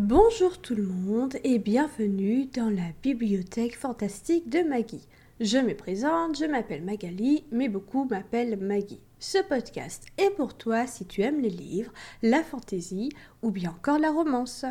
Bonjour 0.00 0.58
tout 0.58 0.76
le 0.76 0.86
monde 0.86 1.34
et 1.42 1.58
bienvenue 1.58 2.46
dans 2.54 2.70
la 2.70 2.92
bibliothèque 3.02 3.76
fantastique 3.76 4.48
de 4.48 4.60
Maggie. 4.60 5.08
Je 5.40 5.58
me 5.58 5.74
présente, 5.74 6.38
je 6.38 6.44
m'appelle 6.44 6.84
Magali, 6.84 7.42
mais 7.50 7.68
beaucoup 7.68 8.04
m'appellent 8.04 8.56
Maggie. 8.60 9.00
Ce 9.18 9.38
podcast 9.38 10.06
est 10.16 10.30
pour 10.36 10.56
toi 10.56 10.86
si 10.86 11.04
tu 11.04 11.22
aimes 11.22 11.40
les 11.40 11.50
livres, 11.50 11.90
la 12.22 12.44
fantaisie 12.44 13.08
ou 13.42 13.50
bien 13.50 13.70
encore 13.70 13.98
la 13.98 14.12
romance. 14.12 14.64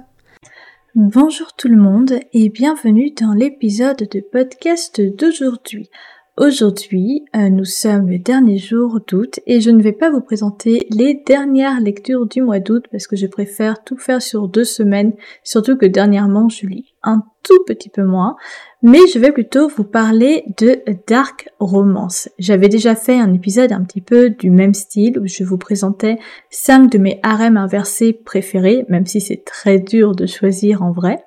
Bonjour 0.96 1.52
tout 1.58 1.68
le 1.68 1.76
monde 1.76 2.22
et 2.32 2.48
bienvenue 2.48 3.12
dans 3.12 3.34
l'épisode 3.34 4.08
de 4.10 4.22
podcast 4.22 5.02
d'aujourd'hui. 5.02 5.90
Aujourd'hui, 6.38 7.26
euh, 7.36 7.50
nous 7.50 7.66
sommes 7.66 8.12
le 8.12 8.20
dernier 8.20 8.60
jour 8.60 9.00
d'août 9.08 9.40
et 9.48 9.60
je 9.60 9.72
ne 9.72 9.82
vais 9.82 9.92
pas 9.92 10.12
vous 10.12 10.22
présenter 10.22 10.86
les 10.92 11.16
dernières 11.26 11.80
lectures 11.82 12.28
du 12.28 12.44
mois 12.44 12.60
d'août 12.60 12.86
parce 12.92 13.08
que 13.08 13.16
je 13.16 13.26
préfère 13.26 13.84
tout 13.84 13.98
faire 13.98 14.22
sur 14.22 14.48
deux 14.48 14.64
semaines, 14.64 15.14
surtout 15.44 15.78
que 15.78 15.88
dernièrement 15.88 16.48
je 16.48 16.68
lis 16.68 16.94
un 17.02 17.24
tout 17.42 17.58
petit 17.66 17.90
peu 17.90 18.04
moins, 18.04 18.36
mais 18.84 19.00
je 19.12 19.18
vais 19.18 19.32
plutôt 19.32 19.68
vous 19.68 19.84
parler 19.84 20.44
de 20.60 20.80
dark 21.08 21.50
romance. 21.58 22.30
J'avais 22.38 22.70
déjà 22.70 22.94
fait 22.94 23.20
un 23.20 23.34
épisode 23.34 23.72
un 23.72 23.84
petit 23.84 24.02
peu 24.02 24.30
du 24.30 24.52
même 24.52 24.76
style 24.76 25.18
où 25.18 25.26
je 25.26 25.44
vous 25.44 25.58
présentais 25.58 26.20
cinq 26.52 26.92
de 26.92 27.00
mes 27.00 27.20
harems 27.24 27.58
inversés 27.58 28.14
préférés, 28.14 28.86
même 28.90 29.08
si 29.08 29.22
c'est 29.22 29.44
très 29.44 29.80
dur 29.80 30.14
de 30.14 30.28
choisir 30.28 30.84
en 30.84 30.92
vrai. 30.92 31.18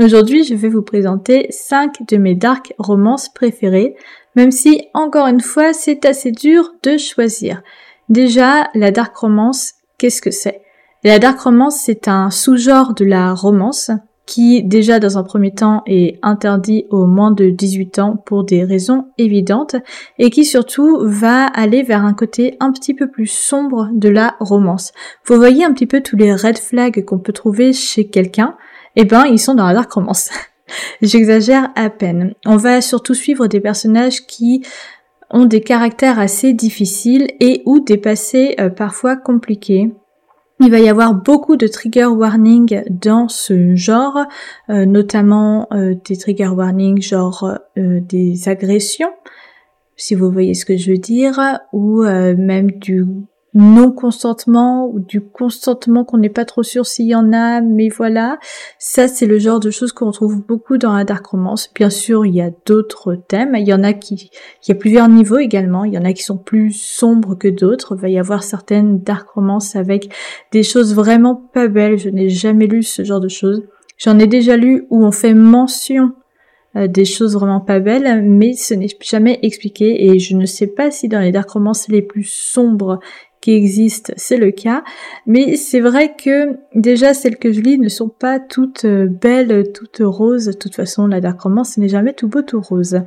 Aujourd'hui, 0.00 0.44
je 0.44 0.54
vais 0.54 0.70
vous 0.70 0.80
présenter 0.80 1.48
5 1.50 2.08
de 2.08 2.16
mes 2.16 2.34
dark 2.34 2.72
romances 2.78 3.28
préférées, 3.28 3.94
même 4.36 4.50
si, 4.50 4.88
encore 4.94 5.26
une 5.26 5.42
fois, 5.42 5.74
c'est 5.74 6.06
assez 6.06 6.32
dur 6.32 6.72
de 6.82 6.96
choisir. 6.96 7.62
Déjà, 8.08 8.70
la 8.74 8.90
dark 8.90 9.14
romance, 9.14 9.74
qu'est-ce 9.98 10.22
que 10.22 10.30
c'est? 10.30 10.62
La 11.04 11.18
dark 11.18 11.38
romance, 11.40 11.82
c'est 11.84 12.08
un 12.08 12.30
sous-genre 12.30 12.94
de 12.94 13.04
la 13.04 13.34
romance 13.34 13.90
qui, 14.24 14.62
déjà 14.62 14.98
dans 14.98 15.18
un 15.18 15.24
premier 15.24 15.52
temps, 15.52 15.82
est 15.84 16.18
interdit 16.22 16.86
aux 16.88 17.04
moins 17.04 17.32
de 17.32 17.50
18 17.50 17.98
ans 17.98 18.16
pour 18.16 18.44
des 18.44 18.64
raisons 18.64 19.08
évidentes, 19.18 19.76
et 20.18 20.30
qui 20.30 20.46
surtout 20.46 21.00
va 21.02 21.44
aller 21.48 21.82
vers 21.82 22.02
un 22.02 22.14
côté 22.14 22.56
un 22.60 22.72
petit 22.72 22.94
peu 22.94 23.10
plus 23.10 23.26
sombre 23.26 23.90
de 23.92 24.08
la 24.08 24.36
romance. 24.40 24.92
Vous 25.26 25.36
voyez 25.36 25.66
un 25.66 25.74
petit 25.74 25.86
peu 25.86 26.00
tous 26.00 26.16
les 26.16 26.32
red 26.32 26.56
flags 26.56 27.04
qu'on 27.04 27.18
peut 27.18 27.34
trouver 27.34 27.74
chez 27.74 28.06
quelqu'un, 28.06 28.56
eh 28.96 29.04
ben 29.04 29.24
ils 29.24 29.38
sont 29.38 29.54
dans 29.54 29.66
la 29.66 29.74
dark 29.74 29.92
romance. 29.92 30.30
J'exagère 31.02 31.70
à 31.74 31.90
peine. 31.90 32.34
On 32.46 32.56
va 32.56 32.80
surtout 32.80 33.14
suivre 33.14 33.46
des 33.46 33.60
personnages 33.60 34.26
qui 34.26 34.64
ont 35.30 35.46
des 35.46 35.60
caractères 35.60 36.18
assez 36.18 36.52
difficiles 36.52 37.28
et 37.40 37.62
ou 37.64 37.80
des 37.80 37.96
passés 37.96 38.54
euh, 38.60 38.68
parfois 38.68 39.16
compliqués. 39.16 39.92
Il 40.60 40.70
va 40.70 40.78
y 40.78 40.88
avoir 40.88 41.14
beaucoup 41.14 41.56
de 41.56 41.66
trigger 41.66 42.06
warning 42.06 42.84
dans 42.88 43.26
ce 43.28 43.74
genre, 43.74 44.26
euh, 44.70 44.84
notamment 44.84 45.66
euh, 45.72 45.94
des 46.04 46.16
trigger 46.16 46.48
warnings 46.48 47.02
genre 47.02 47.58
des 47.76 48.48
agressions, 48.48 49.12
si 49.96 50.14
vous 50.14 50.30
voyez 50.30 50.54
ce 50.54 50.64
que 50.64 50.76
je 50.76 50.92
veux 50.92 50.98
dire, 50.98 51.40
ou 51.72 52.02
même 52.02 52.70
du 52.70 53.04
non-consentement 53.54 54.88
ou 54.88 54.98
du 54.98 55.20
consentement 55.20 56.04
qu'on 56.04 56.18
n'est 56.18 56.30
pas 56.30 56.46
trop 56.46 56.62
sûr 56.62 56.86
s'il 56.86 57.06
y 57.06 57.14
en 57.14 57.32
a, 57.32 57.60
mais 57.60 57.88
voilà. 57.88 58.38
Ça, 58.78 59.08
c'est 59.08 59.26
le 59.26 59.38
genre 59.38 59.60
de 59.60 59.70
choses 59.70 59.92
qu'on 59.92 60.10
trouve 60.10 60.42
beaucoup 60.42 60.78
dans 60.78 60.96
la 60.96 61.04
dark 61.04 61.26
romance. 61.26 61.70
Bien 61.74 61.90
sûr, 61.90 62.24
il 62.24 62.34
y 62.34 62.40
a 62.40 62.50
d'autres 62.66 63.14
thèmes. 63.14 63.54
Il 63.54 63.68
y 63.68 63.74
en 63.74 63.84
a 63.84 63.92
qui, 63.92 64.30
il 64.62 64.68
y 64.68 64.72
a 64.72 64.74
plusieurs 64.74 65.08
niveaux 65.08 65.38
également. 65.38 65.84
Il 65.84 65.92
y 65.92 65.98
en 65.98 66.04
a 66.04 66.14
qui 66.14 66.22
sont 66.22 66.38
plus 66.38 66.72
sombres 66.72 67.34
que 67.34 67.48
d'autres. 67.48 67.94
Il 67.96 68.00
va 68.00 68.08
y 68.08 68.18
avoir 68.18 68.42
certaines 68.42 69.00
dark 69.00 69.28
romances 69.30 69.76
avec 69.76 70.12
des 70.52 70.62
choses 70.62 70.94
vraiment 70.94 71.34
pas 71.34 71.68
belles. 71.68 71.98
Je 71.98 72.08
n'ai 72.08 72.30
jamais 72.30 72.66
lu 72.66 72.82
ce 72.82 73.04
genre 73.04 73.20
de 73.20 73.28
choses. 73.28 73.64
J'en 73.98 74.18
ai 74.18 74.26
déjà 74.26 74.56
lu 74.56 74.86
où 74.88 75.04
on 75.04 75.12
fait 75.12 75.34
mention 75.34 76.12
euh, 76.74 76.86
des 76.86 77.04
choses 77.04 77.34
vraiment 77.34 77.60
pas 77.60 77.80
belles, 77.80 78.22
mais 78.22 78.54
ce 78.54 78.72
n'est 78.72 78.88
jamais 79.02 79.38
expliqué 79.42 80.06
et 80.06 80.18
je 80.18 80.34
ne 80.34 80.46
sais 80.46 80.66
pas 80.66 80.90
si 80.90 81.06
dans 81.06 81.20
les 81.20 81.30
dark 81.30 81.50
romances 81.50 81.86
les 81.88 82.00
plus 82.00 82.24
sombres 82.24 82.98
qui 83.42 83.52
existent, 83.52 84.14
c'est 84.16 84.38
le 84.38 84.52
cas. 84.52 84.82
Mais 85.26 85.56
c'est 85.56 85.80
vrai 85.80 86.14
que 86.16 86.56
déjà 86.74 87.12
celles 87.12 87.36
que 87.36 87.52
je 87.52 87.60
lis 87.60 87.78
ne 87.78 87.90
sont 87.90 88.08
pas 88.08 88.40
toutes 88.40 88.86
euh, 88.86 89.06
belles, 89.06 89.70
toutes 89.74 90.00
roses. 90.00 90.46
De 90.46 90.52
toute 90.52 90.74
façon, 90.74 91.06
la 91.06 91.20
dark 91.20 91.42
romance, 91.42 91.74
ce 91.74 91.80
n'est 91.80 91.88
jamais 91.88 92.14
tout 92.14 92.28
beau, 92.28 92.40
tout 92.40 92.60
rose. 92.60 93.02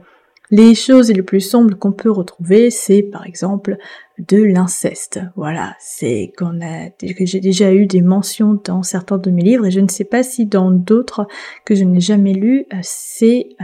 Les 0.52 0.76
choses 0.76 1.12
les 1.12 1.24
plus 1.24 1.40
sombres 1.40 1.76
qu'on 1.76 1.92
peut 1.92 2.12
retrouver, 2.12 2.70
c'est 2.70 3.02
par 3.02 3.26
exemple 3.26 3.78
de 4.20 4.38
l'inceste. 4.44 5.20
Voilà, 5.36 5.76
c'est 5.80 6.34
qu'on 6.38 6.62
a 6.62 6.90
que 6.90 7.26
j'ai 7.26 7.40
déjà 7.40 7.74
eu 7.74 7.88
des 7.88 8.02
mentions 8.02 8.60
dans 8.64 8.84
certains 8.84 9.18
de 9.18 9.32
mes 9.32 9.42
livres 9.42 9.66
et 9.66 9.72
je 9.72 9.80
ne 9.80 9.88
sais 9.88 10.04
pas 10.04 10.22
si 10.22 10.46
dans 10.46 10.70
d'autres 10.70 11.28
que 11.66 11.74
je 11.74 11.84
n'ai 11.84 12.00
jamais 12.00 12.34
lus, 12.34 12.66
euh, 12.74 12.78
c'est 12.84 13.50
euh, 13.60 13.64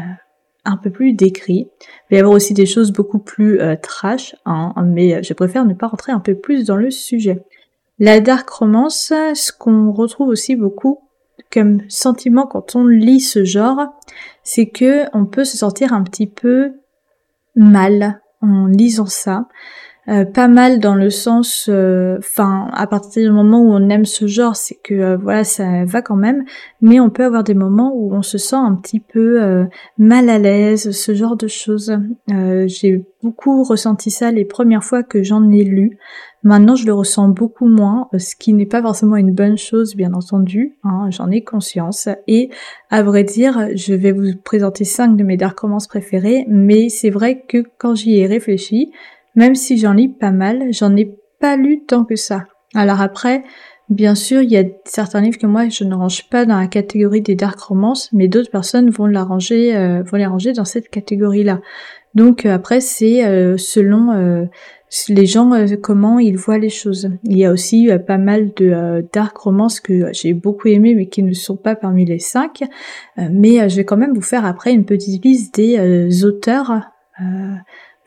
un 0.66 0.78
peu 0.78 0.90
plus 0.90 1.14
décrit. 1.14 1.68
Il 1.82 2.12
va 2.12 2.18
y 2.18 2.20
avoir 2.20 2.34
aussi 2.34 2.54
des 2.54 2.66
choses 2.66 2.92
beaucoup 2.92 3.20
plus 3.20 3.60
euh, 3.60 3.76
trash, 3.76 4.36
hein, 4.46 4.74
mais 4.86 5.24
je 5.24 5.34
préfère 5.34 5.66
ne 5.66 5.74
pas 5.74 5.88
rentrer 5.88 6.12
un 6.12 6.20
peu 6.20 6.36
plus 6.36 6.66
dans 6.66 6.78
le 6.78 6.92
sujet. 6.92 7.44
La 8.00 8.20
dark 8.20 8.50
romance, 8.50 9.14
ce 9.34 9.52
qu'on 9.52 9.92
retrouve 9.92 10.30
aussi 10.30 10.56
beaucoup 10.56 11.00
comme 11.52 11.82
sentiment 11.90 12.48
quand 12.48 12.76
on 12.76 12.86
lit 12.86 13.20
ce 13.20 13.44
genre, 13.44 13.80
c'est 14.44 14.70
que 14.70 15.06
on 15.14 15.26
peut 15.26 15.44
se 15.44 15.58
sentir 15.58 15.94
un 15.94 16.04
petit 16.04 16.28
peu 16.28 16.74
mal 17.56 18.22
en 18.42 18.68
lisant 18.68 19.06
ça. 19.06 19.48
Euh, 20.09 20.25
pas 20.25 20.47
mal 20.47 20.79
dans 20.79 20.95
le 20.95 21.12
sens, 21.12 21.67
euh, 21.69 22.17
enfin, 22.17 22.69
à 22.73 22.88
partir 22.88 23.23
du 23.23 23.31
moment 23.31 23.62
où 23.62 23.72
on 23.72 23.88
aime 23.89 24.06
ce 24.06 24.25
genre, 24.25 24.56
c'est 24.56 24.79
que 24.84 24.95
euh, 24.95 25.17
voilà, 25.17 25.44
ça 25.44 25.85
va 25.85 26.01
quand 26.01 26.16
même, 26.16 26.44
mais 26.81 27.00
on 27.00 27.12
peut 27.12 27.23
avoir 27.23 27.44
des 27.44 27.53
moments 27.53 27.94
où 27.94 28.12
on 28.16 28.23
se 28.23 28.39
sent 28.39 28.56
un 28.56 28.73
petit 28.73 29.00
peu 29.00 29.67
mal 30.00 30.29
à 30.29 30.39
l'aise, 30.39 30.91
ce 30.91 31.13
genre 31.13 31.35
de 31.35 31.47
choses. 31.47 31.95
J'ai 32.28 33.06
beaucoup 33.22 33.63
ressenti 33.63 34.09
ça 34.09 34.31
les 34.31 34.45
premières 34.45 34.84
fois 34.84 35.03
que 35.03 35.22
j'en 35.22 35.50
ai 35.51 35.63
lu. 35.63 36.00
Maintenant, 36.44 36.75
je 36.75 36.88
le 36.88 36.94
ressens 36.94 37.28
beaucoup 37.28 37.68
moins, 37.68 38.09
ce 38.18 38.35
qui 38.35 38.53
n'est 38.53 38.66
pas 38.66 38.81
forcément 38.81 39.16
une 39.16 39.31
bonne 39.33 39.57
chose, 39.57 39.95
bien 39.95 40.13
entendu. 40.13 40.78
Hein, 40.83 41.09
j'en 41.12 41.29
ai 41.29 41.44
conscience. 41.44 42.09
Et 42.28 42.50
à 42.89 43.03
vrai 43.03 43.23
dire, 43.23 43.69
je 43.75 43.94
vais 43.94 44.12
vous 44.12 44.35
présenter 44.44 44.83
cinq 44.83 45.16
de 45.16 45.23
mes 45.23 45.38
dark 45.38 45.59
romances 45.59 45.88
préférées, 45.88 46.45
mais 46.47 46.89
c'est 46.89 47.12
vrai 47.12 47.44
que 47.47 47.63
quand 47.78 47.94
j'y 47.94 48.18
ai 48.18 48.25
réfléchi, 48.25 48.91
même 49.36 49.56
si 49.56 49.78
j'en 49.78 49.94
lis 49.94 50.09
pas 50.09 50.31
mal, 50.31 50.68
j'en 50.72 50.96
ai 50.96 51.16
pas 51.40 51.56
lu 51.56 51.84
tant 51.86 52.03
que 52.06 52.16
ça. 52.16 52.46
Alors 52.74 53.02
après, 53.02 53.44
bien 53.90 54.16
sûr, 54.16 54.42
il 54.42 54.52
y 54.52 54.58
a 54.58 54.64
certains 54.86 55.22
livres 55.22 55.38
que 55.38 55.47
moi 55.47 55.68
je 55.69 55.84
ne 55.84 55.94
range 55.94 56.30
pas 56.30 56.46
dans 56.46 56.58
la 56.58 56.68
catégorie 56.68 57.22
des 57.22 57.36
dark 57.36 57.59
romances, 57.59 58.09
mais 58.14 58.28
d'autres 58.28 58.50
personnes 58.50 58.90
vont 58.90 59.12
ranger, 59.14 59.75
euh, 59.75 60.03
vont 60.03 60.18
les 60.18 60.25
ranger 60.25 60.53
dans 60.53 60.66
cette 60.66 60.90
catégorie-là. 60.90 61.59
Donc 62.16 62.46
euh, 62.46 62.53
après, 62.53 62.81
c'est 62.81 63.25
euh, 63.25 63.58
selon 63.58 64.47
les 65.08 65.25
gens 65.25 65.52
comment 65.81 66.19
ils 66.19 66.38
voient 66.38 66.58
les 66.58 66.69
choses. 66.69 67.09
Il 67.24 67.38
y 67.38 67.46
a 67.46 67.52
aussi 67.52 67.90
pas 68.06 68.18
mal 68.18 68.52
de 68.58 69.06
dark 69.13 69.38
romances 69.38 69.80
que 69.80 70.12
j'ai 70.12 70.34
beaucoup 70.34 70.68
aimé, 70.68 70.96
mais 70.96 71.08
qui 71.08 71.24
ne 71.24 71.31
sont 71.31 71.56
pas 71.56 71.75
parmi 71.75 72.03
les 72.03 72.19
cinq. 72.19 72.63
mais 73.18 73.69
je 73.69 73.75
vais 73.78 73.86
quand 73.86 73.96
même 73.96 74.13
vous 74.13 74.22
faire 74.22 74.46
après 74.46 74.74
une 74.74 74.84
petite 74.84 75.24
liste 75.24 75.56
des 75.56 76.25
auteurs 76.25 76.81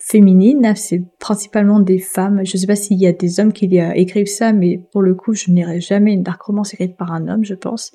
féminine, 0.06 0.74
c'est 0.76 1.02
principalement 1.18 1.80
des 1.80 1.98
femmes. 1.98 2.42
Je 2.44 2.58
sais 2.58 2.66
pas 2.66 2.76
s'il 2.76 3.00
y 3.00 3.06
a 3.06 3.12
des 3.12 3.40
hommes 3.40 3.54
qui 3.54 3.64
écrivent 3.94 4.26
ça, 4.26 4.52
mais 4.52 4.78
pour 4.92 5.00
le 5.00 5.14
coup, 5.14 5.32
je 5.32 5.50
n'irai 5.50 5.80
jamais 5.80 6.12
une 6.12 6.22
dark 6.22 6.42
romance 6.42 6.74
écrite 6.74 6.96
par 6.96 7.12
un 7.12 7.26
homme, 7.26 7.44
je 7.44 7.54
pense. 7.54 7.92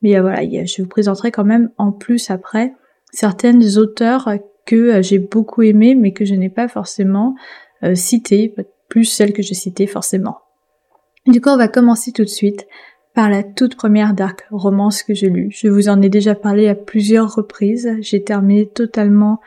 Mais 0.00 0.16
euh, 0.16 0.22
voilà, 0.22 0.42
je 0.42 0.82
vous 0.82 0.88
présenterai 0.88 1.30
quand 1.30 1.44
même 1.44 1.70
en 1.76 1.92
plus 1.92 2.30
après 2.30 2.72
certaines 3.12 3.76
auteurs 3.76 4.30
que 4.64 4.76
euh, 4.76 5.02
j'ai 5.02 5.18
beaucoup 5.18 5.60
aimées, 5.62 5.94
mais 5.94 6.12
que 6.12 6.24
je 6.24 6.34
n'ai 6.34 6.48
pas 6.48 6.68
forcément 6.68 7.34
euh, 7.82 7.94
citées, 7.94 8.54
plus 8.88 9.04
celles 9.04 9.34
que 9.34 9.42
j'ai 9.42 9.54
citées 9.54 9.86
forcément. 9.86 10.38
Du 11.26 11.42
coup, 11.42 11.50
on 11.50 11.58
va 11.58 11.68
commencer 11.68 12.12
tout 12.12 12.24
de 12.24 12.28
suite 12.28 12.66
par 13.14 13.28
la 13.28 13.42
toute 13.42 13.76
première 13.76 14.14
dark 14.14 14.46
romance 14.50 15.02
que 15.02 15.12
j'ai 15.12 15.28
lue. 15.28 15.50
Je 15.50 15.68
vous 15.68 15.90
en 15.90 16.00
ai 16.00 16.08
déjà 16.08 16.34
parlé 16.34 16.66
à 16.68 16.74
plusieurs 16.74 17.34
reprises. 17.34 17.94
J'ai 18.00 18.24
terminé 18.24 18.66
totalement 18.66 19.38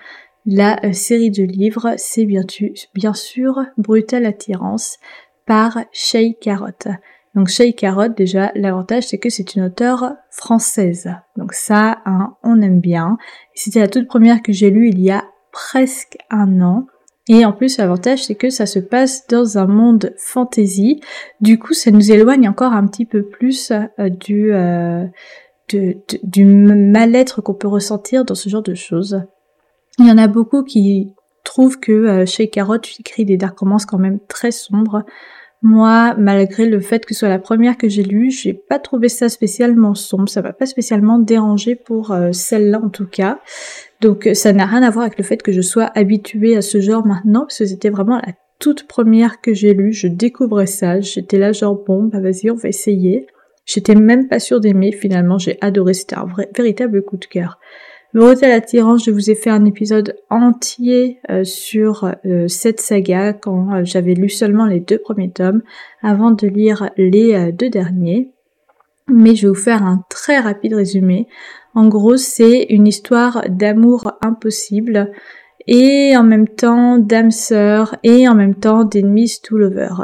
la 0.46 0.80
euh, 0.86 0.94
série 0.94 1.32
de 1.32 1.44
livres, 1.44 1.96
c'est 1.98 2.26
bien, 2.26 3.14
sûr 3.14 3.66
Brutale 3.78 4.26
Attirance 4.26 4.98
par 5.46 5.80
Shay 5.92 6.38
Carotte. 6.40 6.88
Donc 7.34 7.48
Shay 7.50 7.74
Carotte, 7.74 8.16
déjà, 8.16 8.52
l'avantage 8.56 9.08
c'est 9.08 9.18
que 9.18 9.30
c'est 9.30 9.56
une 9.56 9.64
auteure 9.64 10.14
française. 10.30 11.10
Donc 11.36 11.54
ça, 11.54 12.02
hein, 12.06 12.36
on 12.44 12.62
aime 12.62 12.80
bien. 12.80 13.18
C'était 13.54 13.80
la 13.80 13.88
toute 13.88 14.08
première 14.08 14.42
que 14.42 14.54
j'ai 14.54 14.70
lue 14.70 14.90
il 14.90 15.00
y 15.00 15.12
a 15.12 15.26
presque 15.52 16.18
un 16.30 16.62
an. 16.62 16.86
Et 17.28 17.44
en 17.44 17.54
plus, 17.54 17.80
l'avantage, 17.80 18.26
c'est 18.26 18.36
que 18.36 18.52
ça 18.52 18.68
se 18.68 18.78
passe 18.78 19.26
dans 19.28 19.58
un 19.58 19.66
monde 19.66 20.14
fantasy. 20.18 21.02
Du 21.42 21.58
coup, 21.58 21.74
ça 21.74 21.90
nous 21.90 22.12
éloigne 22.12 22.48
encore 22.48 22.74
un 22.74 22.86
petit 22.86 23.06
peu 23.06 23.24
plus 23.24 23.72
euh, 23.72 24.10
du, 24.10 24.54
euh, 24.54 25.06
du 25.72 26.46
mal-être 26.46 27.42
qu'on 27.42 27.56
peut 27.56 27.68
ressentir 27.68 28.26
dans 28.26 28.36
ce 28.36 28.48
genre 28.48 28.62
de 28.62 28.76
choses. 28.76 29.26
Il 30.00 30.08
y 30.08 30.12
en 30.12 30.18
a 30.18 30.28
beaucoup 30.28 30.64
qui 30.64 31.14
trouvent 31.44 31.80
que 31.80 31.92
euh, 31.92 32.26
chez 32.26 32.50
Carotte, 32.50 32.82
tu 32.82 33.00
écris 33.00 33.24
des 33.24 33.38
dark 33.38 33.58
romances 33.58 33.86
quand 33.86 34.00
même 34.00 34.20
très 34.28 34.52
sombres. 34.52 35.04
Moi, 35.62 36.14
malgré 36.18 36.66
le 36.66 36.80
fait 36.80 37.06
que 37.06 37.14
ce 37.14 37.22
soit 37.22 37.30
la 37.30 37.40
première 37.40 37.78
que 37.78 37.88
j'ai 37.88 38.04
lue, 38.04 38.30
j'ai 38.30 38.54
pas 38.54 38.78
trouvé 38.78 39.10
ça 39.10 39.30
spécialement 39.30 39.96
sombre, 39.96 40.28
ça 40.30 40.42
m'a 40.42 40.54
pas 40.54 40.66
spécialement 40.66 41.18
dérangé 41.18 41.76
pour 41.76 42.12
euh, 42.12 42.32
celle-là 42.34 42.82
en 42.84 42.90
tout 42.90 43.08
cas. 43.08 43.40
Donc 44.02 44.30
ça 44.34 44.54
n'a 44.54 44.66
rien 44.66 44.84
à 44.84 44.90
voir 44.90 45.06
avec 45.06 45.18
le 45.18 45.24
fait 45.24 45.42
que 45.42 45.52
je 45.52 45.62
sois 45.62 45.90
habituée 45.96 46.58
à 46.58 46.62
ce 46.62 46.82
genre 46.82 47.06
maintenant, 47.06 47.42
parce 47.42 47.60
que 47.60 47.66
c'était 47.66 47.90
vraiment 47.90 48.18
la 48.18 48.34
toute 48.60 48.88
première 48.88 49.42
que 49.42 49.54
j'ai 49.54 49.74
lue, 49.74 49.94
je 49.94 50.08
découvrais 50.08 50.68
ça, 50.68 51.00
j'étais 51.00 51.38
là 51.38 51.52
genre 51.52 51.84
bon, 51.84 52.04
bah 52.04 52.20
vas-y, 52.20 52.52
on 52.52 52.56
va 52.56 52.70
essayer. 52.70 53.28
J'étais 53.66 53.96
même 53.96 54.28
pas 54.28 54.40
sûre 54.40 54.60
d'aimer, 54.60 54.92
finalement 54.92 55.38
j'ai 55.40 55.58
adoré, 55.62 55.94
c'était 55.94 56.18
un 56.18 56.28
véritable 56.56 57.02
coup 57.04 57.18
de 57.18 57.26
cœur. 57.26 57.60
À 58.24 58.48
l'attirance, 58.48 59.04
je 59.04 59.12
vous 59.12 59.30
ai 59.30 59.36
fait 59.36 59.50
un 59.50 59.66
épisode 59.66 60.16
entier 60.30 61.20
euh, 61.30 61.44
sur 61.44 62.06
euh, 62.26 62.48
cette 62.48 62.80
saga 62.80 63.34
quand 63.34 63.74
euh, 63.74 63.82
j'avais 63.84 64.14
lu 64.14 64.30
seulement 64.30 64.66
les 64.66 64.80
deux 64.80 64.98
premiers 64.98 65.32
tomes 65.32 65.62
avant 66.02 66.32
de 66.32 66.48
lire 66.48 66.90
les 66.96 67.52
deux 67.52 67.70
derniers. 67.70 68.32
Mais 69.10 69.36
je 69.36 69.44
vais 69.44 69.50
vous 69.50 69.60
faire 69.60 69.84
un 69.84 70.04
très 70.10 70.40
rapide 70.40 70.76
résumé. 70.76 71.28
En 71.74 71.88
gros, 71.88 72.16
c'est 72.16 72.68
une 72.70 72.88
histoire 72.88 73.44
d'amour 73.50 74.14
impossible 74.22 75.12
et 75.68 76.16
en 76.16 76.24
même 76.24 76.48
temps 76.48 76.98
d'âme 76.98 77.32
sœur 77.32 77.96
et 78.04 78.28
en 78.28 78.36
même 78.36 78.56
temps 78.56 78.84
d'ennemis 78.84 79.40
to. 79.42 79.58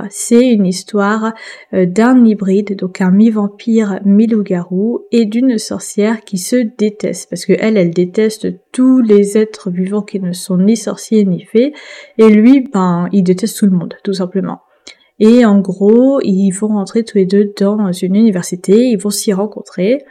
C'est 0.09 0.49
une 0.49 0.65
histoire 0.65 1.33
euh, 1.73 1.85
d'un 1.85 2.25
hybride, 2.25 2.75
donc 2.75 3.01
un 3.01 3.11
mi-vampire, 3.11 3.99
mi-loup-garou 4.05 5.05
et 5.11 5.25
d'une 5.25 5.57
sorcière 5.57 6.21
qui 6.21 6.37
se 6.37 6.55
déteste 6.55 7.29
parce 7.29 7.45
que 7.45 7.53
elle, 7.59 7.77
elle 7.77 7.91
déteste 7.91 8.47
tous 8.71 9.01
les 9.01 9.37
êtres 9.37 9.69
vivants 9.69 10.01
qui 10.01 10.19
ne 10.19 10.31
sont 10.31 10.57
ni 10.57 10.77
sorciers 10.77 11.25
ni 11.25 11.43
fées 11.43 11.73
et 12.17 12.29
lui, 12.29 12.67
ben, 12.73 13.07
il 13.11 13.23
déteste 13.23 13.57
tout 13.57 13.65
le 13.65 13.71
monde, 13.71 13.95
tout 14.03 14.13
simplement. 14.13 14.61
Et 15.19 15.45
en 15.45 15.59
gros, 15.59 16.19
ils 16.23 16.51
vont 16.51 16.69
rentrer 16.69 17.03
tous 17.03 17.17
les 17.17 17.27
deux 17.27 17.53
dans 17.59 17.91
une 17.91 18.15
université, 18.15 18.87
ils 18.87 18.97
vont 18.97 19.11
s'y 19.11 19.33
rencontrer, 19.33 20.03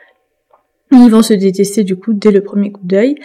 ils 0.93 1.11
vont 1.11 1.23
se 1.23 1.35
détester 1.35 1.83
du 1.83 1.97
coup 1.97 2.13
dès 2.13 2.31
le 2.31 2.43
premier 2.43 2.71
coup 2.71 2.85
d'œil. 2.85 3.17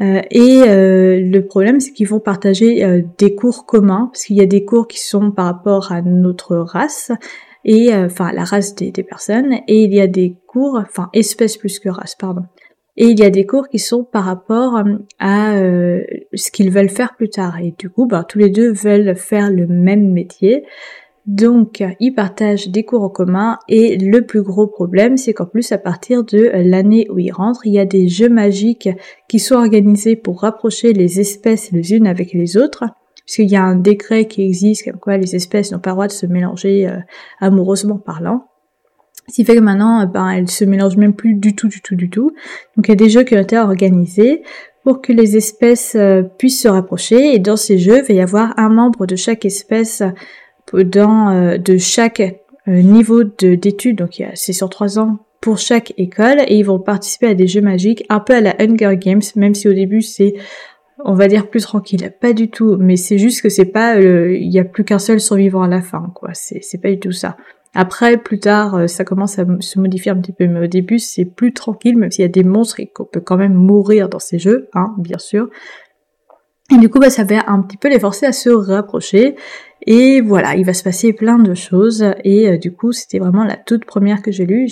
Euh, 0.00 0.20
et 0.30 0.62
euh, 0.62 1.20
le 1.20 1.40
problème, 1.46 1.80
c'est 1.80 1.92
qu'ils 1.92 2.08
vont 2.08 2.20
partager 2.20 2.84
euh, 2.84 3.02
des 3.18 3.34
cours 3.34 3.66
communs, 3.66 4.10
parce 4.12 4.24
qu'il 4.24 4.36
y 4.36 4.40
a 4.40 4.46
des 4.46 4.64
cours 4.64 4.86
qui 4.86 5.00
sont 5.00 5.30
par 5.30 5.46
rapport 5.46 5.90
à 5.92 6.02
notre 6.02 6.56
race, 6.56 7.10
et 7.64 7.94
enfin 7.94 8.32
la 8.32 8.44
race 8.44 8.74
des, 8.74 8.92
des, 8.92 9.02
personnes, 9.02 9.54
et 9.66 9.82
il 9.82 9.92
y 9.92 10.00
a 10.00 10.06
des 10.06 10.36
cours, 10.46 10.80
enfin 10.80 11.10
espèce 11.12 11.56
plus 11.56 11.80
que 11.80 11.88
race, 11.88 12.14
pardon. 12.14 12.42
Et 12.96 13.06
il 13.06 13.18
y 13.18 13.24
a 13.24 13.30
des 13.30 13.46
cours 13.46 13.68
qui 13.68 13.78
sont 13.78 14.04
par 14.04 14.24
rapport 14.24 14.82
à 15.20 15.52
ce 15.52 16.50
qu'ils 16.50 16.70
veulent 16.72 16.88
faire 16.88 17.14
plus 17.14 17.30
tard. 17.30 17.60
Et 17.60 17.72
du 17.78 17.90
coup, 17.90 18.06
ben, 18.06 18.24
tous 18.24 18.38
les 18.38 18.50
deux 18.50 18.72
veulent 18.72 19.14
faire 19.14 19.52
le 19.52 19.68
même 19.68 20.10
métier. 20.10 20.64
Donc, 21.28 21.84
ils 22.00 22.14
partagent 22.14 22.68
des 22.68 22.84
cours 22.84 23.02
en 23.02 23.10
commun 23.10 23.58
et 23.68 23.98
le 23.98 24.24
plus 24.24 24.40
gros 24.40 24.66
problème, 24.66 25.18
c'est 25.18 25.34
qu'en 25.34 25.44
plus, 25.44 25.72
à 25.72 25.78
partir 25.78 26.24
de 26.24 26.50
l'année 26.54 27.06
où 27.10 27.18
ils 27.18 27.30
rentrent, 27.30 27.66
il 27.66 27.74
y 27.74 27.78
a 27.78 27.84
des 27.84 28.08
jeux 28.08 28.30
magiques 28.30 28.88
qui 29.28 29.38
sont 29.38 29.56
organisés 29.56 30.16
pour 30.16 30.40
rapprocher 30.40 30.94
les 30.94 31.20
espèces 31.20 31.70
les 31.70 31.92
unes 31.92 32.06
avec 32.06 32.32
les 32.32 32.56
autres. 32.56 32.84
Puisqu'il 33.26 33.50
y 33.50 33.56
a 33.56 33.62
un 33.62 33.76
décret 33.76 34.24
qui 34.24 34.40
existe 34.40 34.90
comme 34.90 34.98
quoi 34.98 35.18
les 35.18 35.36
espèces 35.36 35.70
n'ont 35.70 35.80
pas 35.80 35.90
le 35.90 35.96
droit 35.96 36.06
de 36.06 36.12
se 36.12 36.24
mélanger 36.24 36.88
euh, 36.88 36.96
amoureusement 37.40 37.98
parlant. 37.98 38.46
Ce 39.28 39.34
qui 39.34 39.44
fait 39.44 39.56
que 39.56 39.60
maintenant, 39.60 40.00
euh, 40.00 40.06
ben, 40.06 40.30
elles 40.30 40.50
se 40.50 40.64
mélangent 40.64 40.96
même 40.96 41.12
plus 41.12 41.34
du 41.34 41.54
tout, 41.54 41.68
du 41.68 41.82
tout, 41.82 41.94
du 41.94 42.08
tout. 42.08 42.30
Donc 42.74 42.88
il 42.88 42.88
y 42.88 42.92
a 42.92 42.96
des 42.96 43.10
jeux 43.10 43.24
qui 43.24 43.34
ont 43.34 43.40
été 43.40 43.58
organisés 43.58 44.40
pour 44.82 45.02
que 45.02 45.12
les 45.12 45.36
espèces 45.36 45.94
euh, 45.94 46.22
puissent 46.22 46.62
se 46.62 46.68
rapprocher. 46.68 47.34
Et 47.34 47.38
dans 47.38 47.56
ces 47.56 47.76
jeux, 47.76 47.98
il 47.98 48.04
va 48.06 48.14
y 48.14 48.20
avoir 48.22 48.58
un 48.58 48.70
membre 48.70 49.04
de 49.04 49.14
chaque 49.14 49.44
espèce 49.44 50.02
dans 50.74 51.30
euh, 51.30 51.58
de 51.58 51.76
chaque 51.76 52.20
euh, 52.20 52.82
niveau 52.82 53.24
d'études, 53.24 53.98
donc 53.98 54.22
c'est 54.34 54.52
sur 54.52 54.68
trois 54.68 54.98
ans 54.98 55.18
pour 55.40 55.58
chaque 55.58 55.94
école, 55.96 56.40
et 56.46 56.56
ils 56.56 56.64
vont 56.64 56.80
participer 56.80 57.28
à 57.28 57.34
des 57.34 57.46
jeux 57.46 57.60
magiques, 57.60 58.04
un 58.08 58.20
peu 58.20 58.34
à 58.34 58.40
la 58.40 58.56
Hunger 58.60 58.96
Games, 58.96 59.22
même 59.36 59.54
si 59.54 59.68
au 59.68 59.72
début 59.72 60.02
c'est 60.02 60.34
on 61.04 61.14
va 61.14 61.28
dire 61.28 61.48
plus 61.48 61.62
tranquille, 61.62 62.12
pas 62.20 62.32
du 62.32 62.50
tout, 62.50 62.76
mais 62.76 62.96
c'est 62.96 63.18
juste 63.18 63.40
que 63.40 63.48
c'est 63.48 63.66
pas, 63.66 64.00
il 64.00 64.52
y 64.52 64.58
a 64.58 64.64
plus 64.64 64.84
qu'un 64.84 64.98
seul 64.98 65.20
survivant 65.20 65.62
à 65.62 65.68
la 65.68 65.80
fin, 65.80 66.10
quoi. 66.14 66.30
C'est 66.34 66.58
c'est 66.60 66.78
pas 66.78 66.90
du 66.90 66.98
tout 66.98 67.12
ça. 67.12 67.36
Après, 67.74 68.16
plus 68.16 68.40
tard, 68.40 68.74
euh, 68.74 68.86
ça 68.86 69.04
commence 69.04 69.38
à 69.38 69.44
se 69.60 69.78
modifier 69.78 70.10
un 70.10 70.16
petit 70.16 70.32
peu, 70.32 70.46
mais 70.46 70.64
au 70.64 70.66
début, 70.66 70.98
c'est 70.98 71.24
plus 71.24 71.52
tranquille, 71.52 71.96
même 71.96 72.10
s'il 72.10 72.22
y 72.22 72.24
a 72.24 72.28
des 72.28 72.42
monstres 72.42 72.80
et 72.80 72.86
qu'on 72.86 73.04
peut 73.04 73.20
quand 73.20 73.36
même 73.36 73.54
mourir 73.54 74.08
dans 74.08 74.18
ces 74.18 74.38
jeux, 74.38 74.68
hein, 74.74 74.94
bien 74.98 75.18
sûr. 75.18 75.48
Et 76.74 76.78
du 76.78 76.88
coup, 76.88 76.98
bah, 76.98 77.10
ça 77.10 77.24
va 77.24 77.44
un 77.46 77.62
petit 77.62 77.76
peu 77.76 77.88
les 77.88 77.98
forcer 77.98 78.26
à 78.26 78.32
se 78.32 78.50
rapprocher. 78.50 79.36
Et 79.90 80.20
voilà, 80.20 80.54
il 80.54 80.66
va 80.66 80.74
se 80.74 80.84
passer 80.84 81.14
plein 81.14 81.38
de 81.38 81.54
choses. 81.54 82.04
Et 82.22 82.46
euh, 82.46 82.58
du 82.58 82.72
coup, 82.72 82.92
c'était 82.92 83.18
vraiment 83.18 83.42
la 83.42 83.56
toute 83.56 83.86
première 83.86 84.20
que 84.20 84.30
j'ai 84.30 84.44
lue. 84.44 84.68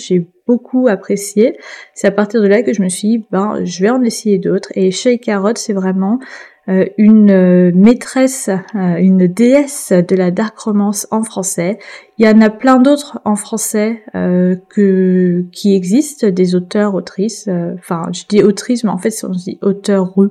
Beaucoup 0.47 0.87
apprécié. 0.87 1.57
C'est 1.93 2.07
à 2.07 2.11
partir 2.11 2.41
de 2.41 2.47
là 2.47 2.63
que 2.63 2.73
je 2.73 2.81
me 2.81 2.89
suis 2.89 3.07
dit, 3.07 3.25
ben, 3.31 3.63
je 3.63 3.81
vais 3.83 3.89
en 3.89 4.01
essayer 4.01 4.37
d'autres. 4.37 4.69
Et 4.75 4.91
chez 4.91 5.19
Carotte, 5.19 5.57
c'est 5.57 5.73
vraiment 5.73 6.19
euh, 6.69 6.85
une 6.97 7.31
euh, 7.31 7.71
maîtresse, 7.73 8.49
euh, 8.49 8.97
une 8.97 9.27
déesse 9.27 9.93
de 9.93 10.15
la 10.17 10.31
dark 10.31 10.59
romance 10.59 11.07
en 11.11 11.23
français. 11.23 11.79
Il 12.17 12.25
y 12.25 12.29
en 12.29 12.41
a 12.41 12.49
plein 12.49 12.77
d'autres 12.77 13.21
en 13.23 13.35
français 13.35 14.03
que 14.13 15.45
qui 15.51 15.75
existent, 15.75 16.29
des 16.29 16.55
auteurs, 16.55 16.95
autrices. 16.95 17.47
Enfin, 17.77 18.09
je 18.11 18.23
dis 18.27 18.41
autrice, 18.41 18.83
mais 18.83 18.89
en 18.89 18.97
fait, 18.97 19.13
on 19.23 19.29
dit 19.29 19.59
auteur 19.61 20.15
rue. 20.15 20.29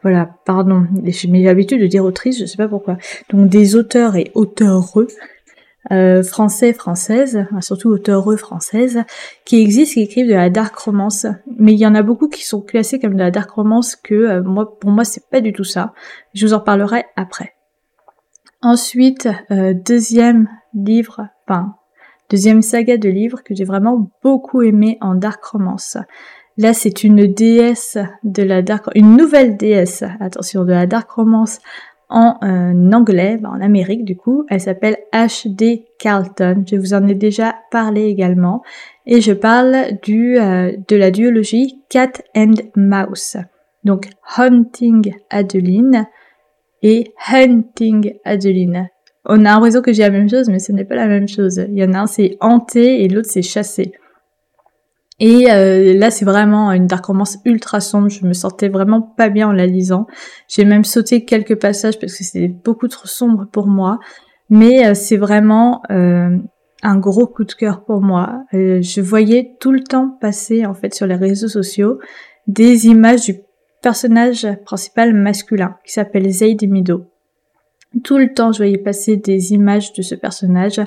Voilà, 0.00 0.30
pardon. 0.46 0.86
J'ai 1.04 1.28
l'habitude 1.28 1.82
de 1.82 1.86
dire 1.86 2.04
autrice, 2.04 2.40
je 2.40 2.46
sais 2.46 2.56
pas 2.56 2.68
pourquoi. 2.68 2.96
Donc 3.28 3.50
des 3.50 3.76
auteurs 3.76 4.16
et 4.16 4.30
auteurs 4.34 4.94
euh, 5.92 6.22
français, 6.22 6.72
françaises, 6.72 7.46
surtout 7.60 7.90
auteureux 7.90 8.36
françaises, 8.36 9.02
qui 9.44 9.60
existent, 9.60 9.94
qui 9.94 10.02
écrivent 10.02 10.28
de 10.28 10.34
la 10.34 10.50
dark 10.50 10.76
romance. 10.76 11.26
Mais 11.58 11.74
il 11.74 11.78
y 11.78 11.86
en 11.86 11.94
a 11.94 12.02
beaucoup 12.02 12.28
qui 12.28 12.44
sont 12.44 12.60
classés 12.60 12.98
comme 12.98 13.14
de 13.14 13.18
la 13.18 13.30
dark 13.30 13.50
romance 13.50 13.94
que 13.94 14.14
euh, 14.14 14.42
moi, 14.42 14.78
pour 14.78 14.90
moi, 14.90 15.04
c'est 15.04 15.28
pas 15.30 15.40
du 15.40 15.52
tout 15.52 15.64
ça. 15.64 15.92
Je 16.34 16.46
vous 16.46 16.54
en 16.54 16.60
parlerai 16.60 17.04
après. 17.16 17.54
Ensuite, 18.62 19.28
euh, 19.50 19.74
deuxième 19.74 20.48
livre, 20.74 21.28
enfin, 21.46 21.74
deuxième 22.30 22.62
saga 22.62 22.96
de 22.96 23.08
livres 23.08 23.42
que 23.44 23.54
j'ai 23.54 23.64
vraiment 23.64 24.10
beaucoup 24.22 24.62
aimé 24.62 24.98
en 25.00 25.14
dark 25.14 25.44
romance. 25.44 25.98
Là, 26.58 26.72
c'est 26.72 27.04
une 27.04 27.32
déesse 27.32 27.98
de 28.24 28.42
la 28.42 28.62
dark, 28.62 28.86
une 28.94 29.16
nouvelle 29.16 29.56
déesse, 29.56 30.02
attention, 30.20 30.64
de 30.64 30.72
la 30.72 30.86
dark 30.86 31.10
romance 31.10 31.60
en 32.08 32.36
euh, 32.42 32.92
anglais, 32.92 33.38
bah, 33.40 33.50
en 33.52 33.60
Amérique 33.60 34.04
du 34.04 34.16
coup. 34.16 34.44
Elle 34.48 34.60
s'appelle 34.60 34.96
H.D. 35.12 35.86
Carlton. 35.98 36.64
Je 36.70 36.76
vous 36.76 36.94
en 36.94 37.06
ai 37.06 37.14
déjà 37.14 37.56
parlé 37.70 38.04
également. 38.04 38.62
Et 39.06 39.20
je 39.20 39.32
parle 39.32 39.98
du, 40.02 40.38
euh, 40.38 40.72
de 40.88 40.96
la 40.96 41.10
duologie 41.10 41.82
Cat 41.88 42.12
and 42.36 42.54
Mouse. 42.76 43.36
Donc 43.84 44.08
Hunting 44.36 45.14
Adeline 45.30 46.06
et 46.82 47.12
Hunting 47.28 48.14
Adeline. 48.24 48.88
On 49.24 49.44
a 49.44 49.54
l'impression 49.54 49.82
que 49.82 49.92
j'ai 49.92 50.02
la 50.02 50.10
même 50.10 50.28
chose, 50.28 50.48
mais 50.48 50.60
ce 50.60 50.72
n'est 50.72 50.84
pas 50.84 50.94
la 50.94 51.08
même 51.08 51.26
chose. 51.26 51.64
Il 51.68 51.78
y 51.78 51.84
en 51.84 51.92
a 51.94 52.00
un 52.00 52.06
c'est 52.06 52.36
hanté 52.40 53.02
et 53.02 53.08
l'autre 53.08 53.28
c'est 53.30 53.42
chassé. 53.42 53.92
Et 55.18 55.50
euh, 55.50 55.94
là, 55.94 56.10
c'est 56.10 56.26
vraiment 56.26 56.72
une 56.72 56.86
dark 56.86 57.06
romance 57.06 57.38
ultra 57.44 57.80
sombre. 57.80 58.08
Je 58.08 58.26
me 58.26 58.34
sentais 58.34 58.68
vraiment 58.68 59.00
pas 59.00 59.28
bien 59.30 59.48
en 59.48 59.52
la 59.52 59.66
lisant. 59.66 60.06
J'ai 60.48 60.64
même 60.64 60.84
sauté 60.84 61.24
quelques 61.24 61.58
passages 61.58 61.98
parce 61.98 62.16
que 62.16 62.24
c'était 62.24 62.48
beaucoup 62.48 62.88
trop 62.88 63.06
sombre 63.06 63.46
pour 63.50 63.66
moi. 63.66 63.98
Mais 64.50 64.86
euh, 64.86 64.94
c'est 64.94 65.16
vraiment 65.16 65.82
euh, 65.90 66.36
un 66.82 66.98
gros 66.98 67.26
coup 67.26 67.44
de 67.44 67.52
cœur 67.52 67.84
pour 67.84 68.02
moi. 68.02 68.44
je 68.52 69.00
voyais 69.00 69.56
tout 69.58 69.72
le 69.72 69.80
temps 69.80 70.16
passer 70.20 70.66
en 70.66 70.74
fait 70.74 70.94
sur 70.94 71.06
les 71.06 71.16
réseaux 71.16 71.48
sociaux 71.48 71.98
des 72.46 72.86
images 72.86 73.24
du 73.24 73.36
personnage 73.82 74.46
principal 74.64 75.14
masculin 75.14 75.76
qui 75.84 75.92
s'appelle 75.92 76.30
Zayd 76.30 76.62
Mido. 76.68 77.06
Tout 78.04 78.18
le 78.18 78.32
temps, 78.34 78.52
je 78.52 78.58
voyais 78.58 78.78
passer 78.78 79.16
des 79.16 79.52
images 79.52 79.92
de 79.94 80.02
ce 80.02 80.14
personnage 80.14 80.80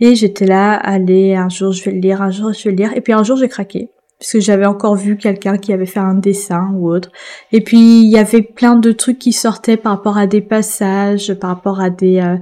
et 0.00 0.14
j'étais 0.14 0.46
là, 0.46 0.74
allez, 0.74 1.34
un 1.34 1.48
jour 1.48 1.72
je 1.72 1.84
vais 1.84 1.92
le 1.92 2.00
lire, 2.00 2.22
un 2.22 2.30
jour 2.30 2.52
je 2.52 2.64
vais 2.64 2.70
le 2.70 2.76
lire. 2.76 2.96
Et 2.96 3.00
puis 3.00 3.12
un 3.12 3.22
jour 3.22 3.36
j'ai 3.36 3.48
craqué. 3.48 3.90
Parce 4.18 4.32
que 4.32 4.40
j'avais 4.40 4.66
encore 4.66 4.96
vu 4.96 5.16
quelqu'un 5.16 5.58
qui 5.58 5.72
avait 5.72 5.86
fait 5.86 6.00
un 6.00 6.14
dessin 6.14 6.70
ou 6.74 6.88
autre. 6.88 7.10
Et 7.52 7.60
puis 7.60 8.02
il 8.02 8.10
y 8.10 8.18
avait 8.18 8.42
plein 8.42 8.76
de 8.76 8.92
trucs 8.92 9.18
qui 9.18 9.32
sortaient 9.32 9.76
par 9.76 9.92
rapport 9.92 10.18
à 10.18 10.26
des 10.26 10.40
passages, 10.40 11.34
par 11.34 11.50
rapport 11.50 11.80
à 11.80 11.90
des... 11.90 12.20
Euh, 12.20 12.36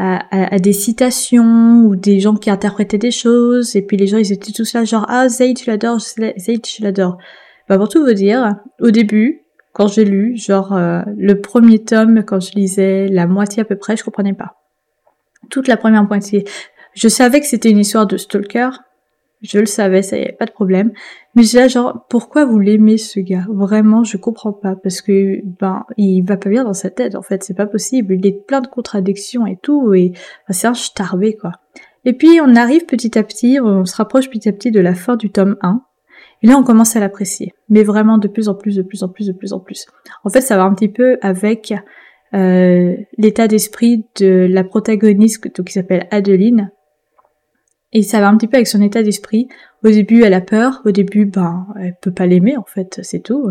à, 0.00 0.60
des 0.60 0.72
citations 0.72 1.82
ou 1.84 1.96
des 1.96 2.20
gens 2.20 2.36
qui 2.36 2.50
interprétaient 2.50 2.98
des 2.98 3.10
choses 3.10 3.74
et 3.74 3.82
puis 3.82 3.96
les 3.96 4.06
gens 4.06 4.18
ils 4.18 4.32
étaient 4.32 4.52
tous 4.52 4.72
là 4.72 4.84
genre 4.84 5.04
ah 5.08 5.28
Zayd 5.28 5.56
tu 5.56 5.68
l'adores 5.68 5.98
Zayd 5.98 6.62
tu 6.62 6.82
l'adores 6.82 7.18
bah 7.68 7.78
pour 7.78 7.88
tout 7.88 8.04
vous 8.04 8.12
dire 8.12 8.54
au 8.78 8.92
début 8.92 9.42
quand 9.72 9.88
j'ai 9.88 10.04
lu 10.04 10.36
genre 10.36 10.72
euh, 10.72 11.02
le 11.16 11.40
premier 11.40 11.80
tome 11.80 12.22
quand 12.22 12.38
je 12.38 12.52
lisais 12.52 13.08
la 13.08 13.26
moitié 13.26 13.62
à 13.62 13.64
peu 13.64 13.74
près 13.74 13.96
je 13.96 14.04
comprenais 14.04 14.34
pas 14.34 14.54
toute 15.50 15.66
la 15.66 15.76
première 15.76 16.04
moitié 16.04 16.44
je 16.98 17.06
savais 17.06 17.38
que 17.38 17.46
c'était 17.46 17.70
une 17.70 17.78
histoire 17.78 18.06
de 18.06 18.16
stalker, 18.16 18.70
Je 19.40 19.60
le 19.60 19.66
savais, 19.66 20.02
ça 20.02 20.18
y 20.18 20.22
est, 20.22 20.32
pas 20.32 20.46
de 20.46 20.50
problème. 20.50 20.90
Mais 21.36 21.44
j'ai 21.44 21.58
là, 21.58 21.68
genre, 21.68 22.06
pourquoi 22.10 22.44
vous 22.44 22.58
l'aimez, 22.58 22.98
ce 22.98 23.20
gars? 23.20 23.46
Vraiment, 23.48 24.02
je 24.02 24.16
comprends 24.16 24.52
pas. 24.52 24.74
Parce 24.74 25.00
que, 25.00 25.40
ben, 25.60 25.84
il 25.96 26.22
va 26.22 26.36
pas 26.36 26.50
bien 26.50 26.64
dans 26.64 26.72
sa 26.72 26.90
tête, 26.90 27.14
en 27.14 27.22
fait. 27.22 27.44
C'est 27.44 27.54
pas 27.54 27.68
possible. 27.68 28.14
Il 28.14 28.26
est 28.26 28.44
plein 28.44 28.60
de 28.60 28.66
contradictions 28.66 29.46
et 29.46 29.56
tout. 29.62 29.94
Et, 29.94 30.10
c'est 30.50 30.66
un 30.66 30.74
starbé, 30.74 31.36
quoi. 31.36 31.52
Et 32.04 32.14
puis, 32.14 32.40
on 32.42 32.56
arrive 32.56 32.84
petit 32.84 33.16
à 33.16 33.22
petit, 33.22 33.60
on 33.62 33.84
se 33.84 33.94
rapproche 33.94 34.28
petit 34.28 34.48
à 34.48 34.52
petit 34.52 34.72
de 34.72 34.80
la 34.80 34.94
fin 34.94 35.14
du 35.14 35.30
tome 35.30 35.56
1. 35.62 35.82
Et 36.42 36.48
là, 36.48 36.56
on 36.56 36.64
commence 36.64 36.96
à 36.96 37.00
l'apprécier. 37.00 37.54
Mais 37.68 37.84
vraiment, 37.84 38.18
de 38.18 38.26
plus 38.26 38.48
en 38.48 38.56
plus, 38.56 38.74
de 38.74 38.82
plus 38.82 39.04
en 39.04 39.08
plus, 39.08 39.28
de 39.28 39.32
plus 39.32 39.52
en 39.52 39.60
plus. 39.60 39.86
En 40.24 40.30
fait, 40.30 40.40
ça 40.40 40.56
va 40.56 40.64
un 40.64 40.74
petit 40.74 40.88
peu 40.88 41.16
avec, 41.22 41.72
euh, 42.34 42.96
l'état 43.18 43.46
d'esprit 43.46 44.04
de 44.18 44.48
la 44.50 44.64
protagoniste, 44.64 45.48
qui 45.64 45.72
s'appelle 45.72 46.08
Adeline, 46.10 46.72
et 47.92 48.02
ça 48.02 48.20
va 48.20 48.28
un 48.28 48.36
petit 48.36 48.48
peu 48.48 48.56
avec 48.56 48.66
son 48.66 48.82
état 48.82 49.02
d'esprit. 49.02 49.48
Au 49.82 49.88
début, 49.88 50.22
elle 50.22 50.34
a 50.34 50.42
peur. 50.42 50.82
Au 50.84 50.90
début, 50.90 51.24
ben, 51.24 51.66
elle 51.80 51.96
peut 52.00 52.12
pas 52.12 52.26
l'aimer, 52.26 52.56
en 52.56 52.64
fait. 52.64 53.00
C'est 53.02 53.20
tout. 53.20 53.50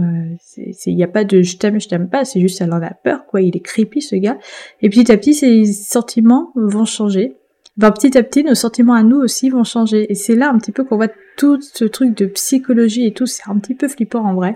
Il 0.58 0.64
euh, 0.64 0.92
n'y 0.94 1.04
a 1.04 1.08
pas 1.08 1.24
de 1.24 1.42
je 1.42 1.58
t'aime, 1.58 1.82
je 1.82 1.88
t'aime 1.88 2.08
pas. 2.08 2.24
C'est 2.24 2.40
juste, 2.40 2.62
elle 2.62 2.72
en 2.72 2.82
a 2.82 2.92
peur, 2.92 3.26
quoi. 3.26 3.42
Il 3.42 3.56
est 3.58 3.62
creepy, 3.62 4.02
ce 4.02 4.16
gars. 4.16 4.38
Et 4.82 4.90
petit 4.90 5.12
à 5.12 5.18
petit, 5.18 5.34
ses 5.34 5.66
sentiments 5.66 6.52
vont 6.56 6.86
changer. 6.86 7.36
Ben, 7.78 7.92
petit 7.92 8.16
à 8.16 8.22
petit, 8.22 8.44
nos 8.44 8.56
sentiments 8.56 8.94
à 8.94 9.02
nous 9.02 9.18
aussi 9.18 9.50
vont 9.50 9.64
changer. 9.64 10.12
Et 10.12 10.16
c'est 10.16 10.36
là 10.36 10.52
un 10.52 10.58
petit 10.60 10.72
peu 10.72 10.84
qu'on 10.84 10.98
voit 10.98 11.10
tout 11.38 11.60
ce 11.62 11.86
truc 11.86 12.16
de 12.16 12.28
psychologie 12.28 13.08
et 13.08 13.14
tout. 13.14 13.26
C'est 13.26 13.50
un 13.50 13.58
petit 13.58 13.76
peu 13.76 13.88
flippant, 13.88 14.24
en 14.24 14.36
vrai. 14.36 14.56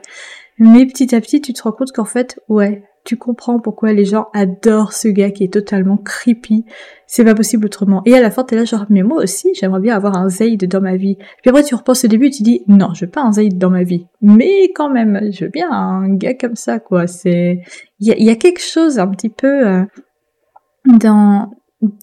Mais 0.59 0.85
petit 0.85 1.15
à 1.15 1.21
petit, 1.21 1.41
tu 1.41 1.53
te 1.53 1.63
rends 1.63 1.71
compte 1.71 1.91
qu'en 1.91 2.05
fait, 2.05 2.39
ouais, 2.50 2.83
tu 3.03 3.17
comprends 3.17 3.60
pourquoi 3.60 3.93
les 3.93 4.05
gens 4.05 4.27
adorent 4.34 4.93
ce 4.93 5.08
gars 5.08 5.31
qui 5.31 5.43
est 5.43 5.53
totalement 5.53 5.98
creepy. 5.98 6.65
C'est 7.08 7.24
pas 7.24 7.36
possible 7.36 7.65
autrement. 7.65 8.01
Et 8.05 8.15
à 8.15 8.22
la 8.22 8.31
fin, 8.31 8.43
t'es 8.43 8.55
là 8.55 8.63
genre, 8.63 8.86
mais 8.89 9.03
moi 9.03 9.24
aussi, 9.24 9.50
j'aimerais 9.53 9.79
bien 9.79 9.96
avoir 9.96 10.17
un 10.17 10.29
Zayd 10.29 10.67
dans 10.67 10.81
ma 10.81 10.96
vie. 10.96 11.17
Puis 11.41 11.50
après, 11.50 11.63
tu 11.63 11.75
repenses 11.75 12.05
au 12.05 12.08
début 12.08 12.29
tu 12.29 12.43
dis, 12.43 12.63
non, 12.67 12.93
je 12.93 13.05
veux 13.05 13.12
pas 13.12 13.22
un 13.22 13.34
Zayd 13.34 13.58
dans 13.58 13.70
ma 13.70 13.84
vie. 13.84 14.05
Mais 14.22 14.72
quand 14.75 14.89
même, 14.89 15.31
je 15.31 15.46
veux 15.46 15.51
bien 15.51 15.72
un 15.72 16.13
gars 16.13 16.36
comme 16.36 16.55
ça, 16.55 16.79
quoi. 16.79 17.08
C'est, 17.08 17.62
il 18.00 18.08
y 18.08 18.29
a, 18.29 18.36
quelque 18.36 18.62
chose 18.62 19.00
un 19.00 19.08
petit 19.08 19.29
peu 19.29 19.67
euh, 19.67 19.84
dans 20.86 21.51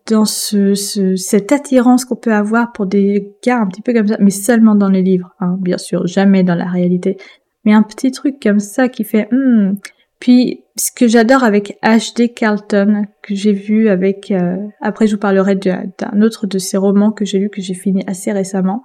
dans 0.06 0.24
ce, 0.24 0.74
ce, 0.74 1.14
cette 1.14 1.52
attirance 1.52 2.04
qu'on 2.04 2.16
peut 2.16 2.34
avoir 2.34 2.72
pour 2.72 2.86
des 2.86 3.36
gars 3.44 3.60
un 3.60 3.66
petit 3.66 3.82
peu 3.82 3.92
comme 3.92 4.08
ça, 4.08 4.16
mais 4.18 4.30
seulement 4.30 4.74
dans 4.74 4.88
les 4.88 5.02
livres, 5.02 5.30
hein, 5.38 5.56
bien 5.60 5.78
sûr, 5.78 6.06
jamais 6.06 6.42
dans 6.42 6.56
la 6.56 6.66
réalité. 6.66 7.16
Mais 7.64 7.72
un 7.72 7.82
petit 7.82 8.10
truc 8.10 8.36
comme 8.42 8.58
ça 8.58 8.88
qui 8.88 9.04
fait, 9.04 9.28
hmm, 9.30 9.74
puis 10.20 10.64
ce 10.76 10.90
que 10.90 11.06
j'adore 11.06 11.44
avec 11.44 11.78
H.D. 11.82 12.30
Carlton, 12.30 13.04
que 13.22 13.34
j'ai 13.34 13.52
vu 13.52 13.88
avec... 13.88 14.30
Euh, 14.30 14.56
après, 14.80 15.06
je 15.06 15.14
vous 15.14 15.20
parlerai 15.20 15.54
d'un 15.54 16.22
autre 16.22 16.46
de 16.46 16.58
ses 16.58 16.76
romans 16.76 17.12
que 17.12 17.24
j'ai 17.24 17.38
lu, 17.38 17.50
que 17.50 17.60
j'ai 17.60 17.74
fini 17.74 18.02
assez 18.06 18.32
récemment. 18.32 18.82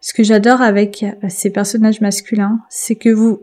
Ce 0.00 0.12
que 0.12 0.22
j'adore 0.22 0.62
avec 0.62 1.02
euh, 1.02 1.28
ces 1.28 1.50
personnages 1.50 2.00
masculins, 2.00 2.60
c'est 2.68 2.96
que 2.96 3.10
vous... 3.10 3.42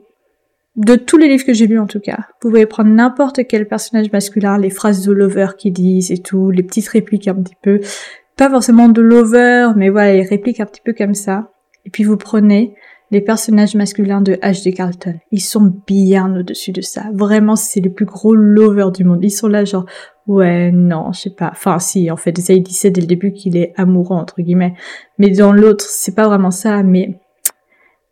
De 0.77 0.95
tous 0.95 1.17
les 1.17 1.29
livres 1.29 1.45
que 1.45 1.53
j'ai 1.53 1.67
lus 1.67 1.79
en 1.79 1.87
tout 1.87 2.01
cas, 2.01 2.17
vous 2.17 2.49
pouvez 2.49 2.65
prendre 2.65 2.89
n'importe 2.89 3.47
quel 3.47 3.65
personnage 3.65 4.11
masculin, 4.11 4.57
les 4.57 4.69
phrases 4.69 5.05
de 5.05 5.13
Lover 5.13 5.47
qui 5.57 5.71
disent 5.71 6.11
et 6.11 6.17
tout, 6.17 6.51
les 6.51 6.63
petites 6.63 6.89
répliques 6.89 7.29
un 7.29 7.35
petit 7.35 7.55
peu, 7.61 7.79
pas 8.35 8.49
forcément 8.49 8.89
de 8.89 9.01
Lover, 9.01 9.69
mais 9.77 9.87
voilà, 9.87 10.15
les 10.15 10.23
répliques 10.23 10.59
un 10.59 10.65
petit 10.65 10.81
peu 10.83 10.91
comme 10.91 11.13
ça. 11.13 11.53
Et 11.85 11.89
puis 11.89 12.03
vous 12.03 12.17
prenez, 12.17 12.75
les 13.11 13.21
personnages 13.21 13.75
masculins 13.75 14.21
de 14.21 14.33
H.D. 14.33 14.73
Carlton, 14.73 15.15
ils 15.31 15.41
sont 15.41 15.73
bien 15.85 16.35
au-dessus 16.35 16.71
de 16.71 16.81
ça. 16.81 17.05
Vraiment, 17.13 17.55
c'est 17.55 17.79
les 17.79 17.89
plus 17.89 18.05
gros 18.05 18.33
lovers 18.33 18.91
du 18.91 19.03
monde. 19.03 19.23
Ils 19.23 19.29
sont 19.29 19.47
là 19.47 19.63
genre, 19.65 19.85
ouais, 20.27 20.71
non, 20.71 21.11
je 21.13 21.21
sais 21.21 21.29
pas. 21.29 21.49
Enfin, 21.51 21.79
si, 21.79 22.09
en 22.09 22.17
fait, 22.17 22.37
ça, 22.39 22.53
il 22.53 22.63
disait 22.63 22.89
dès 22.89 23.01
le 23.01 23.07
début 23.07 23.31
qu'il 23.31 23.57
est 23.57 23.73
amoureux, 23.77 24.15
entre 24.15 24.41
guillemets. 24.41 24.73
Mais 25.19 25.29
dans 25.29 25.51
l'autre, 25.51 25.85
c'est 25.87 26.15
pas 26.15 26.27
vraiment 26.27 26.51
ça, 26.51 26.83
mais 26.83 27.19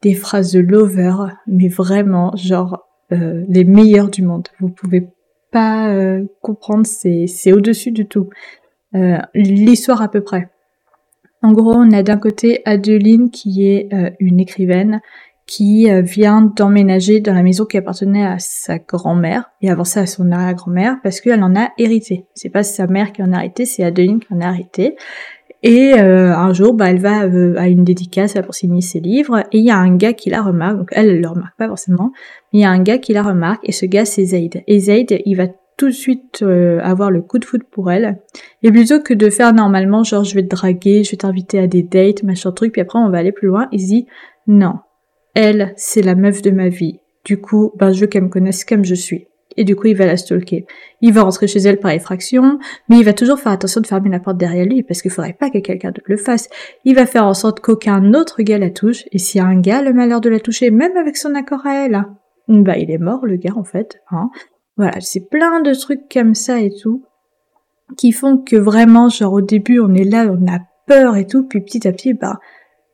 des 0.01 0.13
phrases 0.13 0.51
de 0.51 0.59
lover, 0.59 1.15
mais 1.47 1.69
vraiment, 1.69 2.35
genre, 2.35 2.87
euh, 3.11 3.43
les 3.47 3.63
meilleurs 3.63 4.09
du 4.09 4.21
monde. 4.21 4.47
Vous 4.59 4.69
pouvez 4.69 5.07
pas 5.51 5.89
euh, 5.93 6.23
comprendre, 6.41 6.85
c'est, 6.85 7.53
au-dessus 7.53 7.91
du 7.91 8.07
tout. 8.07 8.29
Euh, 8.95 9.17
l'histoire 9.33 10.01
à 10.01 10.09
peu 10.09 10.21
près. 10.21 10.49
En 11.43 11.51
gros, 11.51 11.73
on 11.75 11.91
a 11.91 12.03
d'un 12.03 12.17
côté 12.17 12.61
Adeline 12.63 13.29
qui 13.29 13.67
est 13.67 13.93
euh, 13.93 14.09
une 14.19 14.39
écrivaine 14.39 15.01
qui 15.45 15.91
euh, 15.91 16.01
vient 16.01 16.41
d'emménager 16.41 17.19
dans 17.19 17.33
la 17.33 17.43
maison 17.43 17.65
qui 17.65 17.77
appartenait 17.77 18.25
à 18.25 18.37
sa 18.39 18.79
grand-mère 18.79 19.51
et 19.61 19.69
avant 19.69 19.83
ça 19.83 20.01
à 20.01 20.05
son 20.05 20.31
arrière-grand-mère 20.31 20.99
parce 21.03 21.19
qu'elle 21.19 21.43
en 21.43 21.53
a 21.53 21.71
hérité. 21.77 22.25
C'est 22.33 22.49
pas 22.49 22.63
sa 22.63 22.87
mère 22.87 23.11
qui 23.11 23.21
en 23.21 23.33
a 23.33 23.39
hérité, 23.39 23.65
c'est 23.65 23.83
Adeline 23.83 24.21
qui 24.21 24.33
en 24.33 24.39
a 24.39 24.53
hérité. 24.53 24.95
Et 25.63 25.95
euh, 25.95 26.33
un 26.33 26.53
jour, 26.53 26.73
bah, 26.73 26.89
elle 26.89 26.99
va 26.99 27.19
à 27.21 27.67
une 27.67 27.83
dédicace 27.83 28.35
pour 28.43 28.53
signer 28.53 28.81
ses 28.81 29.01
livres 29.01 29.39
et 29.51 29.57
il 29.57 29.65
y 29.65 29.71
a 29.71 29.77
un 29.77 29.95
gars 29.97 30.13
qui 30.13 30.29
la 30.29 30.41
remarque. 30.41 30.77
Donc 30.77 30.89
elle, 30.91 31.09
elle 31.09 31.21
le 31.21 31.27
remarque 31.27 31.57
pas 31.57 31.67
forcément, 31.67 32.13
mais 32.53 32.59
il 32.59 32.61
y 32.61 32.65
a 32.65 32.69
un 32.69 32.81
gars 32.81 32.99
qui 32.99 33.11
la 33.11 33.21
remarque 33.21 33.61
et 33.63 33.73
ce 33.73 33.85
gars 33.85 34.05
c'est 34.05 34.23
Zaid. 34.23 34.63
Et 34.67 34.79
Zaid, 34.79 35.21
il 35.25 35.35
va 35.35 35.47
tout 35.83 35.89
de 35.89 35.91
suite 35.91 36.43
euh, 36.43 36.79
avoir 36.81 37.11
le 37.11 37.21
coup 37.21 37.39
de 37.39 37.43
foot 37.43 37.61
pour 37.69 37.91
elle. 37.91 38.21
Et 38.61 38.71
plutôt 38.71 39.01
que 39.01 39.13
de 39.13 39.29
faire 39.29 39.53
normalement, 39.53 40.05
genre 40.05 40.23
je 40.23 40.33
vais 40.33 40.43
te 40.43 40.55
draguer, 40.55 41.03
je 41.03 41.11
vais 41.11 41.17
t'inviter 41.17 41.59
à 41.59 41.67
des 41.67 41.83
dates, 41.83 42.23
machin 42.23 42.53
truc, 42.53 42.71
puis 42.71 42.81
après 42.81 42.99
on 42.99 43.09
va 43.09 43.17
aller 43.17 43.33
plus 43.33 43.49
loin, 43.49 43.67
il 43.73 43.85
dit 43.85 44.05
non, 44.47 44.75
elle 45.35 45.73
c'est 45.75 46.01
la 46.01 46.15
meuf 46.15 46.41
de 46.41 46.51
ma 46.51 46.69
vie. 46.69 47.01
Du 47.25 47.41
coup, 47.41 47.73
ben 47.77 47.91
je 47.91 47.99
veux 47.99 48.07
qu'elle 48.07 48.23
me 48.23 48.29
connaisse 48.29 48.63
comme 48.63 48.85
je 48.85 48.95
suis. 48.95 49.27
Et 49.57 49.65
du 49.65 49.75
coup, 49.75 49.87
il 49.87 49.97
va 49.97 50.05
la 50.05 50.15
stalker. 50.15 50.65
Il 51.01 51.11
va 51.11 51.23
rentrer 51.23 51.47
chez 51.47 51.59
elle 51.59 51.79
par 51.79 51.91
effraction, 51.91 52.59
mais 52.87 52.97
il 52.97 53.03
va 53.03 53.11
toujours 53.11 53.39
faire 53.39 53.51
attention 53.51 53.81
de 53.81 53.87
fermer 53.87 54.09
la 54.09 54.21
porte 54.21 54.37
derrière 54.37 54.65
lui, 54.65 54.83
parce 54.83 55.01
qu'il 55.01 55.11
faudrait 55.11 55.33
pas 55.33 55.49
que 55.49 55.59
quelqu'un 55.59 55.89
d'autre 55.89 56.07
le 56.07 56.17
fasse. 56.17 56.49
Il 56.85 56.95
va 56.95 57.05
faire 57.05 57.25
en 57.25 57.33
sorte 57.33 57.59
qu'aucun 57.59 58.13
autre 58.13 58.41
gars 58.41 58.57
la 58.57 58.69
touche, 58.69 59.03
et 59.11 59.17
si 59.17 59.37
un 59.37 59.59
gars 59.59 59.81
le 59.81 59.91
malheur 59.91 60.21
de 60.21 60.29
la 60.29 60.39
toucher, 60.39 60.71
même 60.71 60.95
avec 60.95 61.17
son 61.17 61.35
accord 61.35 61.67
à 61.67 61.85
elle, 61.85 62.05
bah 62.47 62.77
il 62.77 62.89
est 62.89 62.97
mort 62.97 63.25
le 63.25 63.35
gars 63.35 63.53
en 63.55 63.65
fait. 63.65 64.01
Hein. 64.11 64.29
Voilà, 64.77 64.99
c'est 65.01 65.29
plein 65.29 65.61
de 65.61 65.73
trucs 65.73 66.11
comme 66.11 66.33
ça 66.33 66.59
et 66.59 66.71
tout, 66.71 67.03
qui 67.97 68.11
font 68.11 68.37
que 68.37 68.55
vraiment, 68.55 69.09
genre 69.09 69.33
au 69.33 69.41
début, 69.41 69.79
on 69.79 69.93
est 69.93 70.03
là, 70.03 70.25
on 70.27 70.47
a 70.47 70.59
peur 70.87 71.15
et 71.15 71.27
tout, 71.27 71.47
puis 71.47 71.61
petit 71.61 71.87
à 71.87 71.91
petit, 71.91 72.13
bah 72.13 72.39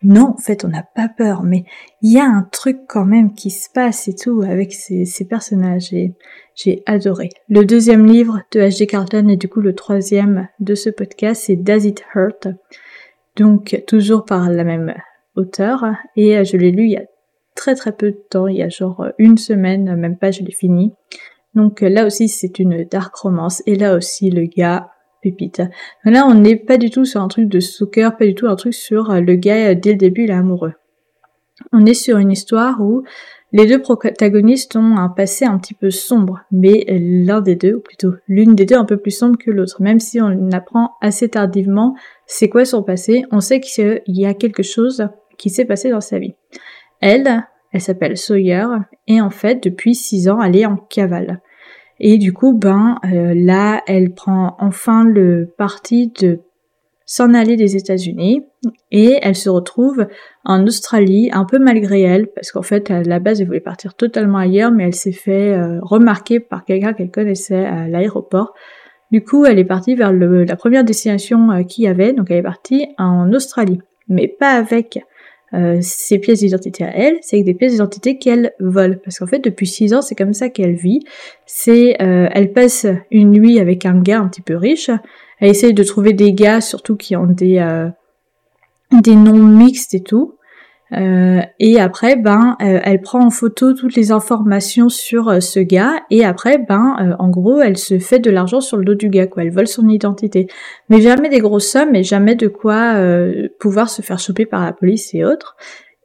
non, 0.01 0.29
en 0.29 0.37
fait, 0.37 0.63
on 0.63 0.69
n'a 0.69 0.83
pas 0.83 1.09
peur, 1.09 1.43
mais 1.43 1.65
il 2.01 2.13
y 2.13 2.19
a 2.19 2.23
un 2.23 2.47
truc 2.49 2.79
quand 2.87 3.03
même 3.03 3.33
qui 3.33 3.49
se 3.49 3.69
passe 3.69 4.07
et 4.07 4.15
tout 4.15 4.41
avec 4.43 4.71
ces, 4.71 5.05
personnages 5.27 5.93
et 5.93 6.13
j'ai 6.55 6.83
adoré. 6.85 7.29
Le 7.49 7.65
deuxième 7.65 8.05
livre 8.05 8.41
de 8.51 8.61
H.G. 8.61 8.87
Carlton 8.87 9.27
et 9.27 9.35
du 9.35 9.49
coup 9.49 9.59
le 9.59 9.75
troisième 9.75 10.47
de 10.61 10.73
ce 10.73 10.89
podcast, 10.89 11.43
c'est 11.45 11.57
Does 11.57 11.85
It 11.85 12.03
Hurt? 12.15 12.47
Donc 13.35 13.83
toujours 13.87 14.23
par 14.23 14.49
la 14.49 14.63
même 14.63 14.93
auteur 15.35 15.85
et 16.15 16.45
je 16.45 16.55
l'ai 16.55 16.71
lu 16.71 16.83
il 16.83 16.91
y 16.91 16.97
a 16.97 17.03
très 17.55 17.75
très 17.75 17.91
peu 17.91 18.11
de 18.11 18.23
temps, 18.29 18.47
il 18.47 18.55
y 18.55 18.63
a 18.63 18.69
genre 18.69 19.07
une 19.17 19.37
semaine, 19.37 19.95
même 19.97 20.17
pas, 20.17 20.31
je 20.31 20.43
l'ai 20.43 20.53
fini. 20.53 20.93
Donc 21.55 21.83
euh, 21.83 21.89
là 21.89 22.05
aussi 22.05 22.27
c'est 22.27 22.59
une 22.59 22.83
dark 22.85 23.15
romance 23.15 23.63
et 23.65 23.75
là 23.75 23.95
aussi 23.95 24.29
le 24.29 24.43
gars 24.43 24.91
pépite. 25.21 25.61
Là 26.05 26.25
on 26.27 26.35
n'est 26.35 26.55
pas 26.55 26.77
du 26.77 26.89
tout 26.89 27.05
sur 27.05 27.21
un 27.21 27.27
truc 27.27 27.47
de 27.47 27.59
soccer, 27.59 28.15
pas 28.15 28.25
du 28.25 28.35
tout 28.35 28.47
un 28.47 28.55
truc 28.55 28.73
sur 28.73 29.09
euh, 29.09 29.19
le 29.19 29.35
gars 29.35 29.71
euh, 29.71 29.75
dès 29.75 29.91
le 29.91 29.97
début 29.97 30.23
il 30.23 30.29
est 30.29 30.33
amoureux. 30.33 30.73
On 31.73 31.85
est 31.85 31.93
sur 31.93 32.17
une 32.17 32.31
histoire 32.31 32.79
où 32.81 33.03
les 33.51 33.65
deux 33.65 33.81
protagonistes 33.81 34.75
ont 34.75 34.95
un 34.97 35.09
passé 35.09 35.43
un 35.43 35.57
petit 35.57 35.73
peu 35.73 35.89
sombre, 35.89 36.41
mais 36.51 36.85
l'un 36.87 37.41
des 37.41 37.55
deux, 37.55 37.73
ou 37.73 37.79
plutôt 37.81 38.13
l'une 38.27 38.53
des 38.53 38.65
deux 38.65 38.75
un 38.75 38.85
peu 38.85 38.97
plus 38.97 39.11
sombre 39.11 39.37
que 39.37 39.49
l'autre. 39.49 39.81
Même 39.81 39.99
si 39.99 40.21
on 40.21 40.51
apprend 40.51 40.91
assez 41.01 41.27
tardivement 41.29 41.95
c'est 42.27 42.47
quoi 42.47 42.63
son 42.63 42.83
passé, 42.83 43.25
on 43.31 43.41
sait 43.41 43.59
qu'il 43.59 44.01
y 44.05 44.25
a 44.25 44.35
quelque 44.35 44.63
chose 44.63 45.09
qui 45.37 45.49
s'est 45.49 45.65
passé 45.65 45.89
dans 45.89 45.99
sa 45.99 46.19
vie. 46.19 46.35
Elle, 47.01 47.43
elle 47.71 47.81
s'appelle 47.81 48.17
Sawyer 48.17 48.65
et 49.07 49.21
en 49.21 49.29
fait 49.29 49.63
depuis 49.63 49.95
six 49.95 50.29
ans 50.29 50.41
elle 50.41 50.55
est 50.55 50.65
en 50.65 50.75
cavale. 50.75 51.41
Et 51.99 52.17
du 52.17 52.33
coup 52.33 52.53
ben 52.53 52.97
euh, 53.05 53.33
là 53.35 53.81
elle 53.87 54.13
prend 54.13 54.55
enfin 54.59 55.03
le 55.03 55.53
parti 55.57 56.11
de 56.21 56.39
s'en 57.05 57.33
aller 57.33 57.55
des 57.55 57.75
États-Unis 57.75 58.45
et 58.91 59.17
elle 59.21 59.35
se 59.35 59.49
retrouve 59.49 60.07
en 60.45 60.65
Australie 60.67 61.29
un 61.33 61.43
peu 61.43 61.57
malgré 61.57 62.01
elle 62.01 62.27
parce 62.27 62.51
qu'en 62.51 62.61
fait 62.61 62.91
à 62.91 63.01
la 63.01 63.19
base 63.19 63.41
elle 63.41 63.47
voulait 63.47 63.59
partir 63.59 63.95
totalement 63.95 64.37
ailleurs 64.37 64.71
mais 64.71 64.83
elle 64.83 64.95
s'est 64.95 65.11
fait 65.11 65.53
euh, 65.53 65.79
remarquer 65.81 66.39
par 66.39 66.65
quelqu'un 66.65 66.93
qu'elle 66.93 67.11
connaissait 67.11 67.65
à 67.65 67.87
l'aéroport. 67.87 68.53
Du 69.11 69.23
coup 69.23 69.45
elle 69.45 69.59
est 69.59 69.65
partie 69.65 69.95
vers 69.95 70.13
la 70.13 70.55
première 70.55 70.83
destination 70.83 71.51
euh, 71.51 71.63
qu'il 71.63 71.85
y 71.85 71.87
avait 71.87 72.13
donc 72.13 72.29
elle 72.29 72.37
est 72.37 72.43
partie 72.43 72.87
en 72.97 73.33
Australie 73.33 73.81
mais 74.07 74.27
pas 74.27 74.51
avec 74.51 74.99
euh, 75.53 75.79
ses 75.81 76.19
pièces 76.19 76.39
d'identité 76.39 76.83
à 76.83 76.95
elle, 76.95 77.17
c'est 77.21 77.37
avec 77.37 77.45
des 77.45 77.53
pièces 77.53 77.73
d'identité 77.73 78.17
qu'elle 78.17 78.53
vole. 78.59 78.99
Parce 79.03 79.19
qu'en 79.19 79.27
fait, 79.27 79.39
depuis 79.39 79.67
6 79.67 79.93
ans, 79.93 80.01
c'est 80.01 80.15
comme 80.15 80.33
ça 80.33 80.49
qu'elle 80.49 80.75
vit. 80.75 81.01
C'est, 81.45 82.01
euh, 82.01 82.27
elle 82.31 82.53
passe 82.53 82.85
une 83.11 83.31
nuit 83.31 83.59
avec 83.59 83.85
un 83.85 83.99
gars 83.99 84.19
un 84.19 84.27
petit 84.27 84.41
peu 84.41 84.55
riche. 84.55 84.91
Elle 85.39 85.49
essaye 85.49 85.73
de 85.73 85.83
trouver 85.83 86.13
des 86.13 86.33
gars, 86.33 86.61
surtout 86.61 86.95
qui 86.95 87.15
ont 87.15 87.27
des, 87.27 87.57
euh, 87.59 87.87
des 88.91 89.15
noms 89.15 89.43
mixtes 89.43 89.93
et 89.93 90.03
tout. 90.03 90.35
Euh, 90.93 91.41
et 91.59 91.79
après, 91.79 92.15
ben, 92.15 92.57
euh, 92.61 92.79
elle 92.83 93.01
prend 93.01 93.23
en 93.23 93.29
photo 93.29 93.73
toutes 93.73 93.95
les 93.95 94.11
informations 94.11 94.89
sur 94.89 95.29
euh, 95.29 95.39
ce 95.39 95.59
gars. 95.59 96.03
Et 96.09 96.25
après, 96.25 96.57
ben, 96.57 97.15
en 97.19 97.29
gros, 97.29 97.59
elle 97.59 97.77
se 97.77 97.99
fait 97.99 98.19
de 98.19 98.31
l'argent 98.31 98.61
sur 98.61 98.77
le 98.77 98.85
dos 98.85 98.95
du 98.95 99.09
gars, 99.09 99.27
quoi. 99.27 99.43
Elle 99.43 99.51
vole 99.51 99.67
son 99.67 99.87
identité. 99.87 100.47
Mais 100.89 101.01
jamais 101.01 101.29
des 101.29 101.39
grosses 101.39 101.67
sommes 101.67 101.95
et 101.95 102.03
jamais 102.03 102.35
de 102.35 102.47
quoi 102.47 102.95
pouvoir 103.59 103.89
se 103.89 104.01
faire 104.01 104.19
choper 104.19 104.45
par 104.45 104.63
la 104.65 104.73
police 104.73 105.13
et 105.13 105.23
autres. 105.23 105.55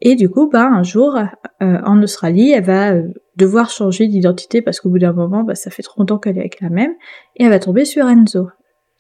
Et 0.00 0.16
du 0.16 0.28
coup, 0.28 0.50
ben, 0.50 0.70
un 0.72 0.82
jour, 0.82 1.18
en 1.60 2.02
Australie, 2.02 2.52
elle 2.52 2.64
va 2.64 2.92
devoir 3.36 3.70
changer 3.70 4.06
d'identité 4.06 4.62
parce 4.62 4.80
qu'au 4.80 4.90
bout 4.90 4.98
d'un 4.98 5.12
moment, 5.12 5.44
ben, 5.44 5.54
ça 5.54 5.70
fait 5.70 5.82
trop 5.82 6.00
longtemps 6.00 6.18
qu'elle 6.18 6.36
est 6.36 6.40
avec 6.40 6.60
la 6.60 6.68
même. 6.68 6.92
Et 7.36 7.44
elle 7.44 7.50
va 7.50 7.58
tomber 7.58 7.84
sur 7.84 8.06
Enzo. 8.06 8.48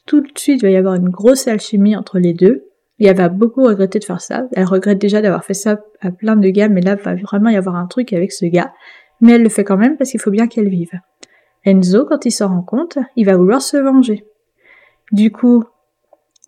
Tout 0.06 0.20
de 0.20 0.28
suite, 0.36 0.62
il 0.62 0.66
va 0.66 0.70
y 0.70 0.76
avoir 0.76 0.94
une 0.94 1.08
grosse 1.08 1.48
alchimie 1.48 1.96
entre 1.96 2.18
les 2.18 2.34
deux. 2.34 2.64
Elle 3.06 3.16
va 3.16 3.28
beaucoup 3.28 3.64
regretter 3.64 3.98
de 3.98 4.04
faire 4.04 4.20
ça. 4.20 4.44
Elle 4.52 4.64
regrette 4.64 4.98
déjà 4.98 5.20
d'avoir 5.20 5.44
fait 5.44 5.54
ça 5.54 5.80
à 6.00 6.10
plein 6.10 6.36
de 6.36 6.48
gars, 6.48 6.68
mais 6.68 6.80
là, 6.80 6.96
va 6.96 7.14
vraiment 7.14 7.50
y 7.50 7.56
avoir 7.56 7.76
un 7.76 7.86
truc 7.86 8.12
avec 8.12 8.32
ce 8.32 8.46
gars. 8.46 8.72
Mais 9.20 9.32
elle 9.32 9.42
le 9.42 9.48
fait 9.48 9.64
quand 9.64 9.76
même 9.76 9.96
parce 9.96 10.10
qu'il 10.10 10.20
faut 10.20 10.30
bien 10.30 10.46
qu'elle 10.46 10.68
vive. 10.68 10.92
Enzo, 11.64 12.04
quand 12.04 12.24
il 12.24 12.30
s'en 12.30 12.48
rend 12.48 12.62
compte, 12.62 12.98
il 13.16 13.26
va 13.26 13.36
vouloir 13.36 13.62
se 13.62 13.76
venger. 13.76 14.24
Du 15.12 15.30
coup, 15.30 15.64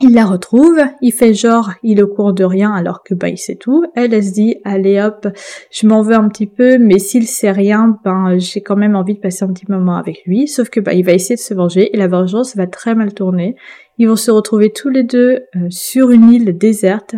il 0.01 0.13
la 0.13 0.27
retrouve, 0.27 0.79
il 1.01 1.13
fait 1.13 1.33
genre, 1.33 1.71
il 1.83 2.01
est 2.01 2.03
au 2.03 2.09
cours 2.09 2.35
de 2.35 2.45
rien 2.45 2.75
alors 2.75 3.03
que 3.03 3.15
bah 3.15 3.31
il 3.31 3.39
sait 3.39 3.55
tout. 3.57 3.87
Elle, 3.95 4.13
elle 4.13 4.25
se 4.25 4.33
dit, 4.33 4.57
allez 4.65 5.01
hop, 5.01 5.27
je 5.71 5.87
m'en 5.87 6.03
veux 6.03 6.15
un 6.15 6.29
petit 6.29 6.47
peu, 6.47 6.77
mais 6.77 6.99
s'il 6.99 7.27
sait 7.27 7.51
rien, 7.51 7.99
ben 8.05 8.37
j'ai 8.37 8.61
quand 8.61 8.77
même 8.77 8.95
envie 8.95 9.15
de 9.15 9.21
passer 9.21 9.45
un 9.45 9.53
petit 9.53 9.65
moment 9.71 9.97
avec 9.97 10.25
lui. 10.27 10.49
Sauf 10.49 10.69
que 10.69 10.81
bah 10.81 10.93
il 10.93 11.05
va 11.05 11.13
essayer 11.13 11.37
de 11.37 11.41
se 11.41 11.55
venger 11.55 11.95
et 11.95 11.97
la 11.97 12.09
vengeance 12.09 12.57
va 12.57 12.67
très 12.67 12.95
mal 12.95 13.15
tourner. 13.15 13.57
Ils 13.99 14.09
vont 14.09 14.17
se 14.17 14.31
retrouver 14.31 14.73
tous 14.73 14.89
les 14.89 15.03
deux 15.03 15.41
euh, 15.57 15.67
sur 15.71 16.11
une 16.11 16.31
île 16.31 16.57
déserte, 16.57 17.15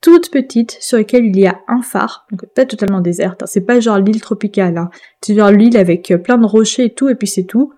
toute 0.00 0.30
petite, 0.30 0.76
sur 0.80 0.98
laquelle 0.98 1.26
il 1.26 1.38
y 1.38 1.46
a 1.46 1.60
un 1.68 1.82
phare, 1.82 2.26
donc 2.30 2.46
pas 2.54 2.64
totalement 2.64 3.00
déserte. 3.00 3.42
Hein. 3.42 3.46
C'est 3.46 3.62
pas 3.66 3.80
genre 3.80 3.98
l'île 3.98 4.20
tropicale, 4.20 4.78
hein. 4.78 4.90
c'est 5.22 5.34
genre 5.34 5.50
l'île 5.50 5.76
avec 5.76 6.10
euh, 6.10 6.18
plein 6.18 6.38
de 6.38 6.46
rochers 6.46 6.86
et 6.86 6.94
tout, 6.94 7.08
et 7.08 7.14
puis 7.14 7.28
c'est 7.28 7.44
tout 7.44 7.72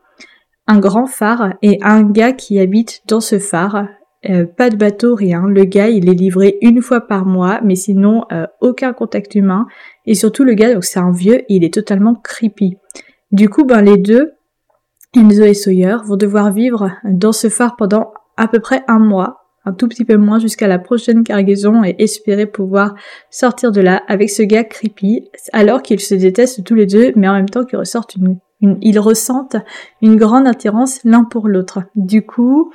un 0.69 0.81
grand 0.81 1.07
phare 1.07 1.55
et 1.63 1.79
un 1.83 2.03
gars 2.03 2.33
qui 2.33 2.59
habite 2.59 3.03
dans 3.07 3.21
ce 3.21 3.39
phare 3.39 3.87
euh, 4.29 4.45
pas 4.45 4.71
de 4.71 4.77
bateau, 4.77 5.15
rien. 5.15 5.47
Le 5.47 5.63
gars, 5.63 5.89
il 5.89 6.09
est 6.09 6.15
livré 6.15 6.59
une 6.61 6.83
fois 6.83 7.03
par 7.03 7.25
mois, 7.25 7.61
mais 7.63 7.77
sinon 7.77 8.25
aucun 8.61 8.93
contact 8.93 9.37
humain. 9.37 9.67
Et 10.07 10.15
surtout 10.15 10.43
le 10.43 10.55
gars, 10.55 10.75
donc 10.75 10.85
c'est 10.85 10.99
un 10.99 11.13
vieux, 11.13 11.43
il 11.49 11.63
est 11.63 11.73
totalement 11.73 12.17
creepy. 12.17 12.79
Du 13.31 13.49
coup, 13.49 13.65
ben 13.65 13.83
les 13.83 13.97
deux, 13.97 14.33
Enzo 15.15 15.45
et 15.45 15.55
Sawyer, 15.55 15.97
vont 16.05 16.17
devoir 16.17 16.53
vivre 16.53 16.91
dans 17.05 17.33
ce 17.33 17.49
phare 17.49 17.77
pendant 17.77 18.13
à 18.37 18.49
peu 18.49 18.61
près 18.61 18.83
un 18.89 18.99
mois, 18.99 19.47
un 19.65 19.73
tout 19.73 19.89
petit 19.89 20.05
peu 20.05 20.17
moins 20.17 20.39
jusqu'à 20.39 20.69
la 20.69 20.79
prochaine 20.79 21.25
cargaison 21.25 21.83
et 21.85 21.97
espérer 21.99 22.47
pouvoir 22.47 22.95
sortir 23.31 23.73
de 23.73 23.81
là 23.81 24.03
avec 24.07 24.31
ce 24.31 24.43
gars 24.43 24.65
creepy, 24.65 25.29
alors 25.53 25.83
qu'ils 25.83 26.01
se 26.01 26.15
détestent 26.15 26.65
tous 26.65 26.75
les 26.75 26.87
deux, 26.87 27.13
mais 27.17 27.29
en 27.29 27.35
même 27.35 27.49
temps 27.49 27.65
qu'ils 27.65 27.79
ressortent 27.79 28.17
une, 28.17 28.39
ils 28.81 28.99
ressentent 28.99 29.57
une 30.03 30.17
grande 30.17 30.47
attirance 30.47 31.03
l'un 31.05 31.25
pour 31.25 31.49
l'autre. 31.49 31.81
Du 31.97 32.25
coup, 32.25 32.73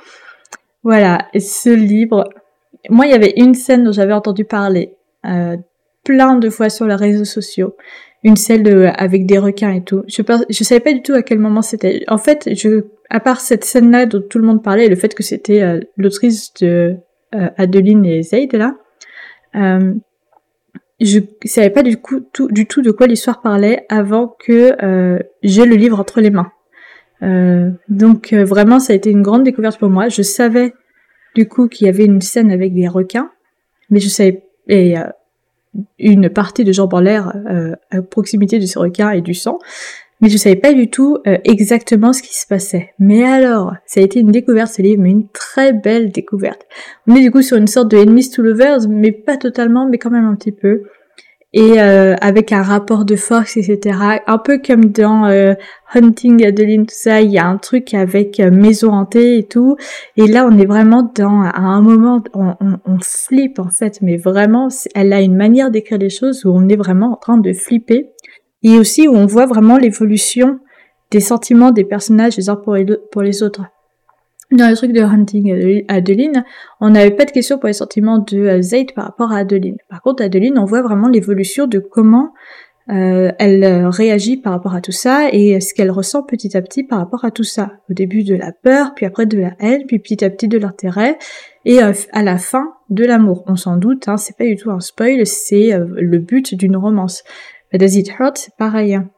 voilà, 0.82 1.26
ce 1.38 1.70
livre, 1.70 2.28
moi 2.90 3.06
il 3.06 3.12
y 3.12 3.14
avait 3.14 3.34
une 3.36 3.54
scène 3.54 3.84
dont 3.84 3.92
j'avais 3.92 4.12
entendu 4.12 4.44
parler 4.44 4.96
euh, 5.24 5.56
plein 6.04 6.36
de 6.36 6.50
fois 6.50 6.68
sur 6.68 6.86
les 6.86 6.94
réseaux 6.94 7.24
sociaux, 7.24 7.76
une 8.22 8.36
scène 8.36 8.62
de, 8.62 8.86
avec 8.94 9.26
des 9.26 9.38
requins 9.38 9.72
et 9.72 9.82
tout. 9.82 10.04
Je 10.06 10.22
je 10.48 10.64
savais 10.64 10.80
pas 10.80 10.92
du 10.92 11.02
tout 11.02 11.14
à 11.14 11.22
quel 11.22 11.38
moment 11.38 11.62
c'était. 11.62 12.04
En 12.08 12.18
fait, 12.18 12.50
je, 12.54 12.84
à 13.10 13.20
part 13.20 13.40
cette 13.40 13.64
scène-là 13.64 14.06
dont 14.06 14.22
tout 14.22 14.38
le 14.38 14.44
monde 14.44 14.62
parlait, 14.62 14.86
et 14.86 14.88
le 14.88 14.96
fait 14.96 15.14
que 15.14 15.22
c'était 15.22 15.62
euh, 15.62 15.80
l'autrice 15.96 16.52
de 16.54 16.96
euh, 17.34 17.48
Adeline 17.56 18.04
et 18.04 18.22
Zayd 18.22 18.52
là, 18.54 18.76
euh, 19.56 19.94
je 21.00 21.18
savais 21.44 21.70
pas 21.70 21.82
du 21.82 21.96
coup 21.96 22.20
tout, 22.32 22.48
du 22.48 22.66
tout 22.66 22.80
de 22.80 22.92
quoi 22.92 23.06
l'histoire 23.06 23.40
parlait 23.40 23.86
avant 23.88 24.36
que 24.38 24.76
euh, 24.84 25.18
j'ai 25.42 25.66
le 25.66 25.74
livre 25.74 25.98
entre 25.98 26.20
les 26.20 26.30
mains. 26.30 26.52
Euh, 27.22 27.70
donc 27.88 28.32
vraiment, 28.32 28.78
ça 28.78 28.92
a 28.92 28.96
été 28.96 29.10
une 29.10 29.22
grande 29.22 29.44
découverte 29.44 29.78
pour 29.78 29.90
moi. 29.90 30.08
Je 30.08 30.22
savais 30.22 30.74
du 31.34 31.48
coup 31.48 31.68
qu'il 31.68 31.86
y 31.86 31.90
avait 31.90 32.04
une 32.04 32.20
scène 32.20 32.52
avec 32.52 32.72
des 32.72 32.86
requins, 32.86 33.30
mais 33.90 33.98
je 33.98 34.08
savais 34.08 34.44
et 34.68 34.94
une 35.98 36.28
partie 36.28 36.64
de 36.64 36.72
jambes 36.72 36.94
en 36.94 37.00
l'air 37.00 37.32
à 37.90 38.02
proximité 38.02 38.58
de 38.58 38.66
ces 38.66 38.78
requins 38.78 39.10
et 39.10 39.20
du 39.20 39.34
sang, 39.34 39.58
mais 40.20 40.28
je 40.28 40.36
savais 40.36 40.56
pas 40.56 40.72
du 40.72 40.88
tout 40.88 41.18
exactement 41.24 42.12
ce 42.12 42.22
qui 42.22 42.34
se 42.34 42.46
passait. 42.46 42.90
Mais 42.98 43.24
alors, 43.24 43.74
ça 43.86 44.00
a 44.00 44.02
été 44.02 44.20
une 44.20 44.30
découverte 44.30 44.72
ce 44.72 44.82
livre, 44.82 45.02
mais 45.02 45.10
une 45.10 45.28
très 45.28 45.72
belle 45.72 46.12
découverte. 46.12 46.62
On 47.08 47.16
est 47.16 47.20
du 47.20 47.30
coup 47.30 47.42
sur 47.42 47.56
une 47.56 47.66
sorte 47.66 47.90
de 47.90 47.96
enemies 47.96 48.30
to 48.30 48.42
lovers, 48.42 48.88
mais 48.88 49.12
pas 49.12 49.36
totalement, 49.36 49.88
mais 49.88 49.98
quand 49.98 50.10
même 50.10 50.26
un 50.26 50.36
petit 50.36 50.52
peu 50.52 50.82
et 51.52 51.80
euh, 51.80 52.14
avec 52.20 52.52
un 52.52 52.62
rapport 52.62 53.04
de 53.04 53.16
force, 53.16 53.56
etc. 53.56 53.98
Un 54.26 54.38
peu 54.38 54.58
comme 54.58 54.86
dans 54.86 55.26
euh, 55.26 55.54
Hunting 55.94 56.44
Adeline, 56.46 56.86
tout 56.86 56.94
ça, 56.96 57.20
il 57.20 57.30
y 57.30 57.38
a 57.38 57.46
un 57.46 57.58
truc 57.58 57.92
avec 57.92 58.40
euh, 58.40 58.50
maison 58.50 58.92
hantée 58.92 59.38
et 59.38 59.44
tout. 59.44 59.76
Et 60.16 60.26
là, 60.26 60.46
on 60.50 60.58
est 60.58 60.64
vraiment 60.64 61.10
dans 61.14 61.42
à 61.42 61.60
un 61.60 61.82
moment, 61.82 62.22
on, 62.32 62.54
on, 62.60 62.78
on 62.86 62.98
flippe 63.00 63.58
en 63.58 63.68
fait, 63.68 64.00
mais 64.00 64.16
vraiment, 64.16 64.68
elle 64.94 65.12
a 65.12 65.20
une 65.20 65.36
manière 65.36 65.70
d'écrire 65.70 65.98
les 65.98 66.10
choses 66.10 66.44
où 66.46 66.50
on 66.50 66.68
est 66.68 66.76
vraiment 66.76 67.12
en 67.12 67.16
train 67.16 67.38
de 67.38 67.52
flipper. 67.52 68.10
Et 68.62 68.78
aussi 68.78 69.08
où 69.08 69.14
on 69.14 69.26
voit 69.26 69.46
vraiment 69.46 69.76
l'évolution 69.76 70.60
des 71.10 71.20
sentiments 71.20 71.72
des 71.72 71.84
personnages 71.84 72.36
les 72.38 72.48
uns 72.48 72.56
pour 72.56 73.22
les 73.22 73.42
autres 73.42 73.62
dans 74.56 74.68
le 74.68 74.76
truc 74.76 74.92
de 74.92 75.00
Hunting 75.00 75.84
Adeline, 75.88 76.44
on 76.80 76.90
n'avait 76.90 77.10
pas 77.10 77.24
de 77.24 77.30
question 77.30 77.58
pour 77.58 77.68
les 77.68 77.72
sentiments 77.72 78.18
de 78.18 78.38
euh, 78.38 78.62
Zayd 78.62 78.92
par 78.94 79.06
rapport 79.06 79.32
à 79.32 79.38
Adeline. 79.38 79.76
Par 79.88 80.02
contre, 80.02 80.22
Adeline, 80.22 80.58
on 80.58 80.64
voit 80.64 80.82
vraiment 80.82 81.08
l'évolution 81.08 81.66
de 81.66 81.78
comment 81.78 82.32
euh, 82.90 83.30
elle 83.38 83.62
euh, 83.64 83.88
réagit 83.88 84.36
par 84.36 84.52
rapport 84.52 84.74
à 84.74 84.80
tout 84.80 84.92
ça 84.92 85.28
et 85.32 85.60
ce 85.60 85.72
qu'elle 85.72 85.90
ressent 85.90 86.22
petit 86.22 86.56
à 86.56 86.62
petit 86.62 86.84
par 86.84 86.98
rapport 86.98 87.24
à 87.24 87.30
tout 87.30 87.44
ça. 87.44 87.72
Au 87.88 87.94
début 87.94 88.24
de 88.24 88.34
la 88.34 88.52
peur, 88.52 88.92
puis 88.94 89.06
après 89.06 89.26
de 89.26 89.38
la 89.38 89.52
haine, 89.60 89.84
puis 89.86 89.98
petit 89.98 90.24
à 90.24 90.30
petit 90.30 90.48
de 90.48 90.58
l'intérêt 90.58 91.16
et 91.64 91.80
à 91.80 92.22
la 92.22 92.38
fin 92.38 92.74
de 92.90 93.04
l'amour. 93.04 93.44
On 93.46 93.56
s'en 93.56 93.76
doute, 93.76 94.08
hein, 94.08 94.16
c'est 94.16 94.36
pas 94.36 94.44
du 94.44 94.56
tout 94.56 94.70
un 94.70 94.80
spoil, 94.80 95.26
c'est 95.26 95.70
le 95.78 96.18
but 96.18 96.54
d'une 96.54 96.76
romance. 96.76 97.22
But 97.72 97.80
Does 97.80 97.96
It 97.96 98.12
Hurt, 98.18 98.36
c'est 98.36 98.56
pareil. 98.56 98.96
Hein. 98.96 99.08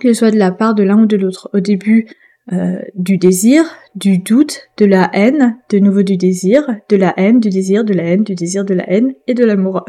Que 0.00 0.08
ce 0.08 0.18
soit 0.18 0.30
de 0.30 0.38
la 0.38 0.50
part 0.50 0.74
de 0.74 0.82
l'un 0.82 1.00
ou 1.00 1.06
de 1.06 1.16
l'autre. 1.16 1.48
Au 1.54 1.60
début, 1.60 2.08
euh, 2.52 2.80
du 2.94 3.18
désir, 3.18 3.64
du 3.94 4.18
doute, 4.18 4.68
de 4.76 4.86
la 4.86 5.10
haine, 5.12 5.58
de 5.70 5.78
nouveau 5.78 6.02
du 6.02 6.16
désir, 6.16 6.62
de 6.88 6.96
la 6.96 7.12
haine, 7.16 7.40
du 7.40 7.48
désir, 7.48 7.84
de 7.84 7.94
la 7.94 8.04
haine, 8.04 8.24
du 8.24 8.34
désir, 8.34 8.64
de 8.64 8.74
la 8.74 8.88
haine 8.90 9.14
et 9.26 9.34
de 9.34 9.44
l'amour. 9.44 9.84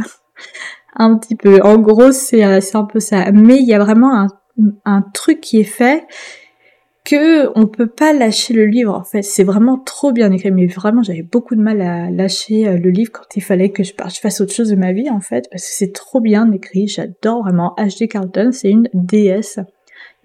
un 0.95 1.17
petit 1.17 1.35
peu. 1.35 1.61
En 1.61 1.77
gros, 1.77 2.11
c'est 2.11 2.43
euh, 2.43 2.59
un 2.73 2.83
peu 2.85 2.99
ça. 2.99 3.31
Mais 3.31 3.57
il 3.57 3.67
y 3.67 3.73
a 3.73 3.79
vraiment 3.79 4.13
un, 4.15 4.27
un 4.85 5.01
truc 5.13 5.41
qui 5.41 5.59
est 5.59 5.63
fait 5.63 6.05
que 7.05 7.49
on 7.55 7.65
peut 7.65 7.87
pas 7.87 8.13
lâcher 8.13 8.53
le 8.53 8.65
livre 8.65 8.93
en 8.93 9.03
fait 9.03 9.23
c'est 9.23 9.43
vraiment 9.43 9.79
trop 9.79 10.11
bien 10.11 10.31
écrit 10.31 10.51
mais 10.51 10.67
vraiment 10.67 11.01
j'avais 11.01 11.23
beaucoup 11.23 11.55
de 11.55 11.61
mal 11.61 11.81
à 11.81 12.11
lâcher 12.11 12.67
euh, 12.67 12.77
le 12.77 12.89
livre 12.89 13.11
quand 13.11 13.35
il 13.35 13.41
fallait 13.41 13.69
que 13.69 13.83
je, 13.83 13.93
je 13.93 14.19
fasse 14.19 14.41
autre 14.41 14.53
chose 14.53 14.69
de 14.69 14.75
ma 14.75 14.91
vie 14.91 15.09
en 15.09 15.21
fait 15.21 15.47
parce 15.49 15.63
que 15.63 15.71
c'est 15.71 15.93
trop 15.93 16.19
bien 16.19 16.51
écrit 16.51 16.87
j'adore 16.87 17.43
vraiment 17.43 17.73
H.D. 17.77 18.09
Carlton 18.09 18.49
c'est 18.51 18.69
une 18.69 18.89
déesse 18.93 19.59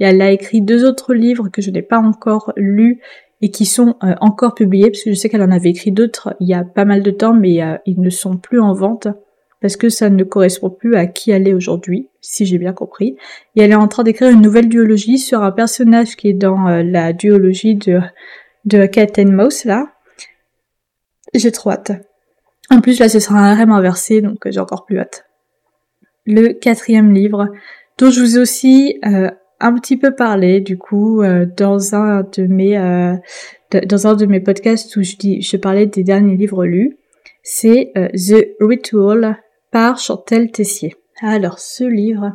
et 0.01 0.05
elle 0.05 0.21
a 0.23 0.31
écrit 0.31 0.61
deux 0.61 0.85
autres 0.85 1.15
livres 1.15 1.49
que 1.49 1.63
je 1.63 1.71
n'ai 1.71 1.83
pas 1.83 1.99
encore 1.99 2.53
lus 2.57 3.01
et 3.41 3.51
qui 3.51 3.67
sont 3.67 3.97
euh, 4.03 4.15
encore 4.21 4.55
publiés, 4.55 4.91
parce 4.91 5.05
que 5.05 5.11
je 5.11 5.17
sais 5.17 5.29
qu'elle 5.29 5.43
en 5.43 5.51
avait 5.51 5.71
écrit 5.71 5.93
d'autres 5.93 6.35
il 6.41 6.49
y 6.49 6.55
a 6.55 6.65
pas 6.65 6.85
mal 6.85 7.03
de 7.03 7.11
temps, 7.11 7.35
mais 7.35 7.63
euh, 7.63 7.77
ils 7.87 8.01
ne 8.01 8.11
sont 8.11 8.37
plus 8.37 8.61
en 8.61 8.73
vente 8.73 9.09
parce 9.61 9.77
que 9.77 9.89
ça 9.89 10.11
ne 10.11 10.25
correspond 10.25 10.69
plus 10.69 10.95
à 10.95 11.07
qui 11.07 11.31
elle 11.31 11.49
est 11.49 11.55
aujourd'hui, 11.55 12.09
si 12.21 12.45
j'ai 12.45 12.59
bien 12.59 12.75
compris. 12.75 13.17
Et 13.57 13.63
elle 13.63 13.71
est 13.71 13.77
en 13.77 13.89
train 13.89 14.03
d'écrire 14.03 14.29
une 14.29 14.43
nouvelle 14.43 14.69
duologie 14.69 15.19
sur 15.19 15.43
un 15.43 15.53
personnage 15.53 16.17
qui 16.17 16.29
est 16.29 16.35
dans 16.35 16.69
euh, 16.69 16.83
la 16.83 17.15
duologie 17.15 17.75
de, 17.75 18.01
de 18.67 18.85
Cat 18.85 19.13
and 19.19 19.31
Mouse, 19.31 19.65
là. 19.65 19.87
J'ai 21.33 21.51
trop 21.51 21.71
hâte. 21.71 21.93
En 22.71 22.81
plus, 22.83 22.99
là, 22.99 23.09
ce 23.09 23.21
sera 23.21 23.39
un 23.39 23.55
rêve 23.55 23.71
inversé, 23.71 24.21
donc 24.21 24.37
j'ai 24.47 24.61
encore 24.61 24.85
plus 24.85 24.99
hâte. 24.99 25.25
Le 26.27 26.53
quatrième 26.53 27.13
livre, 27.13 27.49
dont 27.99 28.11
je 28.11 28.21
vous 28.21 28.37
ai 28.37 28.41
aussi 28.41 28.99
un 29.61 29.75
petit 29.75 29.97
peu 29.97 30.15
parlé 30.15 30.61
du 30.61 30.79
coup 30.79 31.23
euh, 31.23 31.47
dans 31.57 31.95
un 31.95 32.23
de 32.23 32.47
mes 32.47 32.77
euh, 32.79 33.15
dans 33.87 34.07
un 34.07 34.15
de 34.15 34.27
mes 34.27 34.41
podcasts 34.41 34.95
où 34.97 35.03
je 35.03 35.17
dis 35.17 35.43
je 35.43 35.57
parlais 35.57 35.87
des 35.87 36.03
derniers 36.03 36.37
livres 36.37 36.65
lus 36.65 36.99
c'est 37.43 37.93
euh, 37.97 38.09
The 38.09 38.57
Ritual 38.61 39.39
par 39.71 39.99
Chantal 39.99 40.51
Tessier. 40.51 40.97
Alors 41.23 41.59
ce 41.59 41.85
livre 41.85 42.33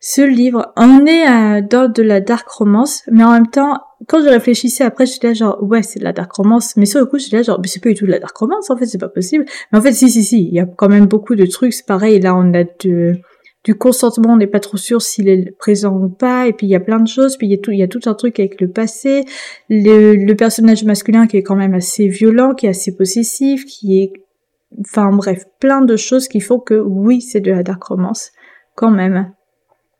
ce 0.00 0.20
livre 0.20 0.72
on 0.76 1.06
est 1.06 1.62
dans 1.62 1.90
de 1.90 2.02
la 2.02 2.20
dark 2.20 2.48
romance 2.48 3.02
mais 3.10 3.24
en 3.24 3.32
même 3.32 3.48
temps 3.48 3.80
quand 4.06 4.22
je 4.22 4.28
réfléchissais 4.28 4.84
après 4.84 5.06
j'étais 5.06 5.28
là 5.28 5.34
genre 5.34 5.62
ouais 5.62 5.82
c'est 5.82 5.98
de 5.98 6.04
la 6.04 6.12
dark 6.12 6.30
romance 6.32 6.76
mais 6.76 6.84
sur 6.84 7.00
le 7.00 7.06
coup 7.06 7.18
j'étais 7.18 7.36
là 7.36 7.42
genre 7.42 7.58
mais 7.60 7.66
c'est 7.66 7.82
pas 7.82 7.88
du 7.88 7.94
tout 7.94 8.06
de 8.06 8.10
la 8.10 8.18
dark 8.18 8.36
romance 8.36 8.70
en 8.70 8.76
fait 8.76 8.86
c'est 8.86 8.98
pas 8.98 9.08
possible. 9.08 9.46
Mais 9.72 9.78
en 9.78 9.82
fait 9.82 9.92
si 9.92 10.10
si 10.10 10.22
si 10.22 10.44
il 10.44 10.54
y 10.54 10.60
a 10.60 10.66
quand 10.66 10.88
même 10.88 11.06
beaucoup 11.06 11.34
de 11.34 11.46
trucs 11.46 11.72
c'est 11.72 11.86
pareil 11.86 12.20
là 12.20 12.36
on 12.36 12.52
a 12.52 12.64
de 12.64 13.20
du 13.66 13.74
consentement, 13.74 14.34
on 14.34 14.36
n'est 14.36 14.46
pas 14.46 14.60
trop 14.60 14.76
sûr 14.76 15.02
s'il 15.02 15.28
est 15.28 15.50
présent 15.58 15.92
ou 15.92 16.08
pas, 16.08 16.46
et 16.46 16.52
puis 16.52 16.68
il 16.68 16.70
y 16.70 16.76
a 16.76 16.80
plein 16.80 17.00
de 17.00 17.08
choses, 17.08 17.36
puis 17.36 17.48
il 17.48 17.50
y 17.50 17.54
a 17.54 17.58
tout, 17.58 17.72
il 17.72 17.78
y 17.78 17.82
a 17.82 17.88
tout 17.88 18.00
un 18.06 18.14
truc 18.14 18.38
avec 18.38 18.60
le 18.60 18.70
passé, 18.70 19.24
le, 19.68 20.34
personnage 20.34 20.84
masculin 20.84 21.26
qui 21.26 21.36
est 21.36 21.42
quand 21.42 21.56
même 21.56 21.74
assez 21.74 22.06
violent, 22.06 22.54
qui 22.54 22.66
est 22.66 22.68
assez 22.68 22.94
possessif, 22.94 23.64
qui 23.64 24.00
est 24.00 24.12
enfin 24.82 25.10
bref, 25.10 25.46
plein 25.58 25.82
de 25.82 25.96
choses 25.96 26.28
qui 26.28 26.38
font 26.38 26.60
que 26.60 26.74
oui, 26.74 27.20
c'est 27.20 27.40
de 27.40 27.50
la 27.50 27.64
dark 27.64 27.82
romance 27.82 28.30
quand 28.76 28.92
même. 28.92 29.32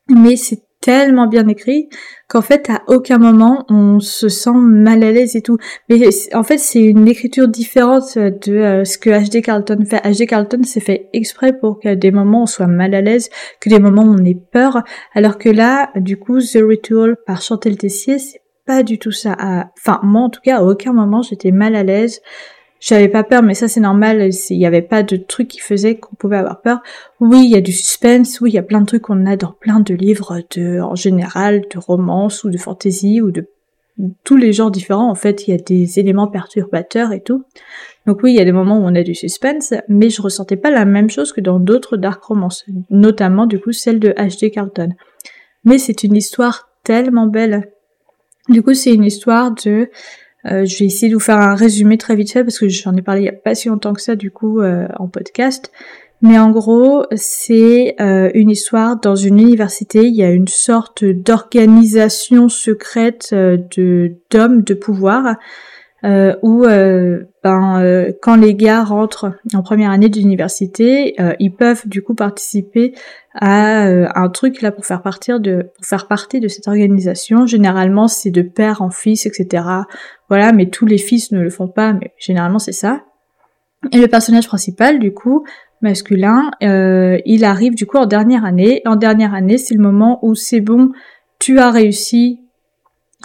Mais 0.09 0.37
c'est 0.37 0.63
tellement 0.87 1.27
bien 1.27 1.49
écrit 1.49 1.89
qu'en 2.29 2.43
fait 2.43 2.71
à 2.71 2.83
aucun 2.87 3.19
moment 3.19 3.65
on 3.69 3.99
se 3.99 4.29
sent 4.29 4.55
mal 4.55 5.03
à 5.03 5.11
l'aise 5.11 5.35
et 5.35 5.43
tout. 5.43 5.59
Mais 5.89 5.99
en 6.33 6.45
fait 6.45 6.59
c'est 6.59 6.81
une 6.81 7.09
écriture 7.09 7.49
différente 7.49 8.17
de 8.17 8.53
euh, 8.53 8.85
ce 8.85 8.97
que 8.97 9.11
HD 9.11 9.43
Carlton 9.43 9.85
fait. 9.85 10.01
HD 10.09 10.29
Carlton 10.29 10.61
c'est 10.63 10.79
fait 10.79 11.09
exprès 11.13 11.59
pour 11.59 11.81
qu'à 11.81 11.97
des 11.97 12.13
moments 12.13 12.45
on 12.45 12.47
soit 12.47 12.69
mal 12.69 12.95
à 12.95 13.01
l'aise, 13.01 13.31
que 13.61 13.69
des 13.69 13.81
moments 13.81 14.05
on 14.05 14.25
ait 14.25 14.39
peur, 14.53 14.85
alors 15.13 15.39
que 15.39 15.49
là 15.49 15.91
du 15.97 16.17
coup 16.19 16.39
The 16.39 16.61
Ritual 16.63 17.17
par 17.27 17.43
Chantal 17.43 17.77
Tessier 17.77 18.21
c'est 18.21 18.43
pas 18.65 18.85
du 18.85 19.01
tout 19.01 19.11
ça. 19.11 19.37
Enfin 19.77 19.99
moi 20.05 20.23
en 20.23 20.31
tout 20.31 20.41
cas 20.41 20.59
à 20.59 20.63
aucun 20.63 20.93
moment 20.93 21.21
j'étais 21.21 21.51
mal 21.51 21.75
à 21.75 21.83
l'aise. 21.83 22.21
J'avais 22.81 23.09
pas 23.09 23.25
peur, 23.25 23.43
mais 23.43 23.55
ça 23.55 23.69
c'est 23.69 23.81
normal, 23.81 24.31
il 24.51 24.57
y 24.57 24.67
avait 24.67 24.83
pas 24.83 25.03
de 25.03 25.17
trucs 25.17 25.49
qui 25.49 25.61
faisaient 25.61 25.97
qu'on 25.97 26.15
pouvait 26.15 26.37
avoir 26.37 26.61
peur. 26.61 26.81
Oui, 27.21 27.43
il 27.45 27.51
y 27.51 27.57
a 27.57 27.61
du 27.61 27.73
suspense, 27.73 28.41
oui, 28.41 28.51
il 28.51 28.55
y 28.55 28.59
a 28.59 28.63
plein 28.63 28.81
de 28.83 28.87
trucs 28.87 29.03
qu'on 29.03 29.25
a 29.27 29.37
dans 29.37 29.53
plein 29.53 29.81
de 29.81 29.95
livres 29.95 30.41
de, 30.55 30.81
en 30.81 30.95
général, 30.95 31.63
de 31.73 31.79
romance 31.79 32.45
ou 32.45 32.51
de 32.51 32.59
fantasy 32.59 33.21
ou 33.23 33.31
de 33.31 33.49
tous 34.25 34.37
les 34.37 34.53
genres 34.53 34.71
différents. 34.71 35.11
En 35.11 35.15
fait, 35.15 35.47
il 35.47 35.53
y 35.53 35.55
a 35.55 35.57
des 35.57 35.99
éléments 35.99 36.29
perturbateurs 36.29 37.13
et 37.13 37.21
tout. 37.21 37.45
Donc 38.07 38.23
oui, 38.23 38.33
il 38.33 38.37
y 38.37 38.41
a 38.41 38.45
des 38.45 38.53
moments 38.53 38.79
où 38.79 38.85
on 38.85 38.95
a 38.95 39.03
du 39.03 39.15
suspense, 39.15 39.75
mais 39.89 40.11
je 40.11 40.21
ressentais 40.21 40.57
pas 40.57 40.71
la 40.71 40.85
même 40.85 41.11
chose 41.11 41.33
que 41.33 41.41
dans 41.41 41.59
d'autres 41.59 41.97
dark 41.97 42.23
romances, 42.23 42.65
notamment 42.91 43.47
du 43.47 43.59
coup 43.59 43.73
celle 43.73 43.99
de 43.99 44.11
H.D. 44.11 44.51
Carlton. 44.51 44.91
Mais 45.65 45.79
c'est 45.79 46.05
une 46.05 46.15
histoire 46.15 46.69
tellement 46.85 47.27
belle. 47.27 47.69
Du 48.49 48.63
coup, 48.63 48.75
c'est 48.75 48.95
une 48.95 49.05
histoire 49.05 49.53
de 49.53 49.91
euh, 50.47 50.65
je 50.65 50.79
vais 50.79 50.87
essayer 50.87 51.09
de 51.09 51.15
vous 51.15 51.21
faire 51.21 51.41
un 51.41 51.55
résumé 51.55 51.99
très 51.99 52.15
vite 52.15 52.33
fait 52.33 52.45
parce 52.45 52.59
que 52.59 52.69
j'en 52.69 52.95
ai 52.97 53.03
parlé 53.03 53.23
il 53.23 53.25
y 53.25 53.29
a 53.29 53.33
pas 53.33 53.55
si 53.55 53.69
longtemps 53.69 53.95
que 53.95 54.03
ça 54.03 54.17
du 54.17 54.31
coup 54.31 54.61
euh, 54.61 54.87
en 54.99 55.09
podcast. 55.09 55.73
Mais 56.23 56.39
en 56.39 56.51
gros, 56.51 57.05
c'est 57.15 57.95
euh, 58.01 58.31
une 58.33 58.49
histoire 58.49 58.99
dans 58.99 59.17
une 59.17 59.39
université. 59.39 60.05
Il 60.05 60.17
y 60.17 60.23
a 60.23 60.31
une 60.31 60.49
sorte 60.49 61.05
d'organisation 61.05 62.49
secrète 62.49 63.35
de 63.35 64.15
d'hommes 64.31 64.63
de 64.63 64.73
pouvoir 64.73 65.37
euh, 66.07 66.37
où 66.43 66.65
euh, 66.65 67.25
ben, 67.43 67.83
euh, 67.83 68.13
quand 68.23 68.37
les 68.37 68.55
gars 68.55 68.85
rentrent 68.85 69.33
en 69.55 69.63
première 69.63 69.91
année 69.91 70.09
d'université, 70.09 71.17
ils 71.41 71.53
peuvent 71.53 71.89
du 71.89 72.03
coup 72.03 72.15
participer 72.15 72.95
à 73.35 73.87
un 74.15 74.29
truc 74.29 74.63
là 74.63 74.71
pour 74.71 74.87
faire 74.87 75.03
partir 75.03 75.41
de 75.41 75.71
pour 75.75 75.85
faire 75.85 76.07
partie 76.07 76.39
de 76.39 76.49
cette 76.49 76.69
organisation. 76.69 77.47
Généralement, 77.47 78.07
c'est 78.07 78.31
de 78.31 78.43
père 78.43 78.83
en 78.83 78.91
fils, 78.91 79.27
etc. 79.27 79.65
Voilà, 80.29 80.53
mais 80.53 80.67
tous 80.67 80.87
les 80.87 80.99
fils 80.99 81.33
ne 81.33 81.41
le 81.41 81.51
font 81.51 81.69
pas, 81.69 81.93
mais 81.93 82.13
généralement 82.19 82.59
c'est 82.59 82.73
ça. 82.73 83.03
Et 83.93 83.99
le 83.99 84.09
personnage 84.09 84.47
principal, 84.47 84.99
du 84.99 85.13
coup, 85.13 85.45
masculin, 85.81 86.51
il 86.61 87.45
arrive 87.45 87.75
du 87.75 87.87
coup 87.87 87.99
en 87.99 88.07
dernière 88.07 88.45
année. 88.45 88.81
En 88.85 88.97
dernière 88.97 89.35
année, 89.35 89.59
c'est 89.59 89.75
le 89.75 89.83
moment 89.83 90.21
où 90.23 90.35
c'est 90.35 90.61
bon, 90.61 90.93
tu 91.39 91.59
as 91.59 91.71
réussi 91.71 92.46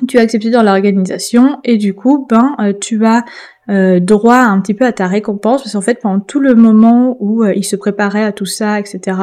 tu 0.08 0.18
as 0.18 0.22
accepté 0.22 0.50
dans 0.50 0.64
l'organisation 0.64 1.60
et 1.64 1.78
du 1.78 1.94
coup 1.94 2.26
ben 2.30 2.56
euh, 2.60 2.74
tu 2.80 3.06
as 3.06 3.24
euh, 3.70 4.00
droit 4.00 4.38
un 4.38 4.60
petit 4.62 4.74
peu 4.74 4.86
à 4.86 4.92
ta 4.92 5.08
récompense 5.08 5.64
parce 5.64 5.74
qu'en 5.74 5.82
fait 5.82 6.00
pendant 6.02 6.20
tout 6.20 6.40
le 6.40 6.56
moment 6.56 7.18
où 7.20 7.44
euh, 7.44 7.54
il 7.56 7.64
se 7.64 7.76
préparait 7.76 8.24
à 8.24 8.32
tout 8.32 8.46
ça 8.46 8.80
etc 8.80 9.18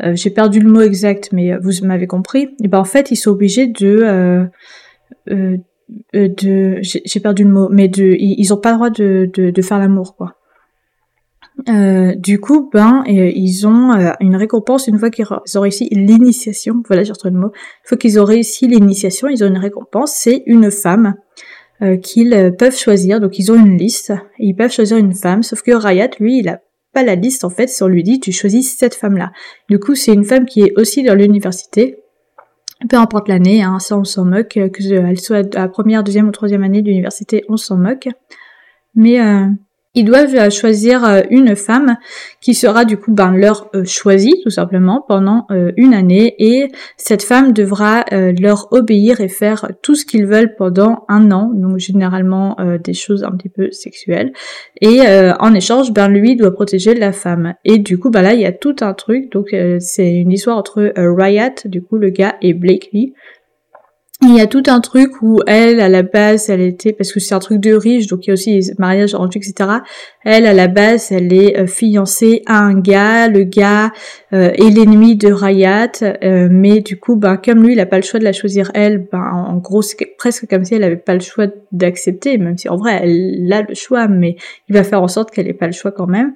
j'ai 0.00 0.30
perdu 0.30 0.60
le 0.60 0.70
mot 0.70 0.80
exact 0.80 1.30
mais 1.32 1.56
vous 1.58 1.70
m'avez 1.82 2.06
compris 2.06 2.50
et 2.62 2.68
ben 2.68 2.78
en 2.78 2.84
fait 2.84 3.10
ils 3.10 3.16
sont 3.16 3.30
obligés 3.30 3.66
de 3.66 4.48
de 6.14 6.78
j'ai 6.82 7.20
perdu 7.20 7.44
le 7.44 7.50
mot 7.50 7.68
mais 7.70 7.88
de 7.88 8.16
ils, 8.18 8.52
ont 8.52 8.58
pas 8.58 8.70
le 8.70 8.76
droit 8.76 8.90
de, 8.90 9.30
de, 9.34 9.50
de 9.50 9.62
faire 9.62 9.78
l'amour 9.78 10.16
quoi 10.16 10.37
euh, 11.68 12.14
du 12.14 12.40
coup, 12.40 12.70
ben, 12.72 13.02
ils 13.06 13.66
ont 13.66 13.92
euh, 13.92 14.12
une 14.20 14.36
récompense 14.36 14.86
une 14.86 14.98
fois 14.98 15.10
qu'ils 15.10 15.26
ont 15.26 15.60
réussi 15.60 15.88
l'initiation. 15.90 16.82
Voilà, 16.86 17.02
j'ai 17.02 17.12
retrouvé 17.12 17.34
le 17.34 17.40
mot. 17.40 17.48
Une 17.48 17.88
fois 17.88 17.98
qu'ils 17.98 18.20
ont 18.20 18.24
réussi 18.24 18.68
l'initiation, 18.68 19.28
ils 19.28 19.42
ont 19.42 19.48
une 19.48 19.58
récompense. 19.58 20.12
C'est 20.14 20.42
une 20.46 20.70
femme 20.70 21.14
euh, 21.82 21.96
qu'ils 21.96 22.54
peuvent 22.58 22.76
choisir. 22.76 23.20
Donc, 23.20 23.38
ils 23.38 23.50
ont 23.50 23.56
une 23.56 23.76
liste. 23.76 24.12
Ils 24.38 24.54
peuvent 24.54 24.72
choisir 24.72 24.98
une 24.98 25.14
femme. 25.14 25.42
Sauf 25.42 25.62
que 25.62 25.72
Rayat, 25.72 26.10
lui, 26.20 26.38
il 26.38 26.48
a 26.48 26.60
pas 26.94 27.02
la 27.02 27.16
liste 27.16 27.44
en 27.44 27.50
fait. 27.50 27.66
Si 27.66 27.82
on 27.82 27.88
lui 27.88 28.02
dit, 28.02 28.20
tu 28.20 28.30
choisis 28.30 28.76
cette 28.76 28.94
femme-là. 28.94 29.32
Du 29.68 29.78
coup, 29.78 29.94
c'est 29.94 30.14
une 30.14 30.24
femme 30.24 30.46
qui 30.46 30.62
est 30.62 30.72
aussi 30.76 31.02
dans 31.02 31.14
l'université. 31.14 31.98
Peu 32.88 32.96
importe 32.96 33.26
l'année, 33.26 33.62
hein, 33.64 33.80
ça 33.80 33.98
on 33.98 34.04
s'en 34.04 34.24
moque, 34.24 34.50
que 34.50 34.92
elle 34.92 35.18
soit 35.18 35.56
à 35.56 35.66
première, 35.66 36.04
deuxième 36.04 36.28
ou 36.28 36.30
troisième 36.30 36.62
année 36.62 36.80
d'université, 36.80 37.44
on 37.48 37.56
s'en 37.56 37.76
moque. 37.76 38.08
Mais 38.94 39.18
ils 39.94 40.04
doivent 40.04 40.34
euh, 40.34 40.50
choisir 40.50 41.04
euh, 41.04 41.22
une 41.30 41.56
femme 41.56 41.96
qui 42.40 42.54
sera 42.54 42.84
du 42.84 42.96
coup 42.98 43.12
ben, 43.12 43.32
leur 43.32 43.68
euh, 43.74 43.84
choisie 43.84 44.34
tout 44.42 44.50
simplement 44.50 45.04
pendant 45.06 45.46
une 45.76 45.94
année 45.94 46.34
et 46.38 46.68
cette 46.96 47.22
femme 47.22 47.52
devra 47.52 48.04
leur 48.10 48.68
obéir 48.72 49.20
et 49.20 49.28
faire 49.28 49.70
tout 49.82 49.94
ce 49.94 50.04
qu'ils 50.04 50.26
veulent 50.26 50.54
pendant 50.56 51.04
un 51.08 51.30
an, 51.30 51.50
donc 51.54 51.78
généralement 51.78 52.56
des 52.82 52.92
choses 52.92 53.24
un 53.24 53.30
petit 53.32 53.48
peu 53.48 53.70
sexuelles. 53.70 54.32
Et 54.80 55.00
en 55.38 55.54
échange, 55.54 55.92
ben 55.92 56.08
lui 56.08 56.36
doit 56.36 56.52
protéger 56.52 56.94
la 56.94 57.12
femme. 57.12 57.54
Et 57.64 57.78
du 57.78 57.98
coup, 57.98 58.10
ben 58.10 58.22
là 58.22 58.34
il 58.34 58.40
y 58.40 58.46
a 58.46 58.52
tout 58.52 58.76
un 58.80 58.94
truc, 58.94 59.32
donc 59.32 59.54
c'est 59.80 60.14
une 60.14 60.32
histoire 60.32 60.58
entre 60.58 60.92
Riot, 60.96 61.54
du 61.64 61.82
coup 61.82 61.96
le 61.96 62.10
gars, 62.10 62.36
et 62.42 62.52
Blakely, 62.52 63.14
il 64.20 64.34
y 64.34 64.40
a 64.40 64.48
tout 64.48 64.64
un 64.66 64.80
truc 64.80 65.22
où 65.22 65.40
elle, 65.46 65.78
à 65.78 65.88
la 65.88 66.02
base, 66.02 66.50
elle 66.50 66.60
était, 66.60 66.92
parce 66.92 67.12
que 67.12 67.20
c'est 67.20 67.36
un 67.36 67.38
truc 67.38 67.60
de 67.60 67.72
riche, 67.72 68.08
donc 68.08 68.26
il 68.26 68.28
y 68.28 68.30
a 68.30 68.32
aussi 68.32 68.58
les 68.58 68.72
mariages 68.76 69.14
arrangés, 69.14 69.38
etc. 69.38 69.70
Elle, 70.24 70.44
à 70.46 70.52
la 70.52 70.66
base, 70.66 71.12
elle 71.12 71.32
est 71.32 71.56
euh, 71.56 71.66
fiancée 71.68 72.42
à 72.46 72.58
un 72.58 72.80
gars, 72.80 73.28
le 73.28 73.44
gars 73.44 73.92
euh, 74.32 74.50
est 74.54 74.70
l'ennemi 74.70 75.14
de 75.14 75.32
Rayat, 75.32 75.92
euh, 76.02 76.48
mais 76.50 76.80
du 76.80 76.98
coup, 76.98 77.14
ben, 77.14 77.36
comme 77.36 77.62
lui, 77.62 77.74
il 77.74 77.80
a 77.80 77.86
pas 77.86 77.96
le 77.96 78.02
choix 78.02 78.18
de 78.18 78.24
la 78.24 78.32
choisir 78.32 78.72
elle, 78.74 79.06
ben, 79.10 79.22
en 79.22 79.56
gros, 79.58 79.82
c'est 79.82 79.96
presque 80.18 80.48
comme 80.48 80.64
si 80.64 80.74
elle 80.74 80.82
avait 80.84 80.96
pas 80.96 81.14
le 81.14 81.20
choix 81.20 81.46
d'accepter, 81.70 82.38
même 82.38 82.58
si 82.58 82.68
en 82.68 82.76
vrai, 82.76 82.98
elle 83.00 83.52
a 83.52 83.62
le 83.62 83.74
choix, 83.76 84.08
mais 84.08 84.34
il 84.68 84.74
va 84.74 84.82
faire 84.82 85.00
en 85.00 85.08
sorte 85.08 85.30
qu'elle 85.30 85.46
ait 85.46 85.54
pas 85.54 85.66
le 85.66 85.72
choix 85.72 85.92
quand 85.92 86.08
même. 86.08 86.34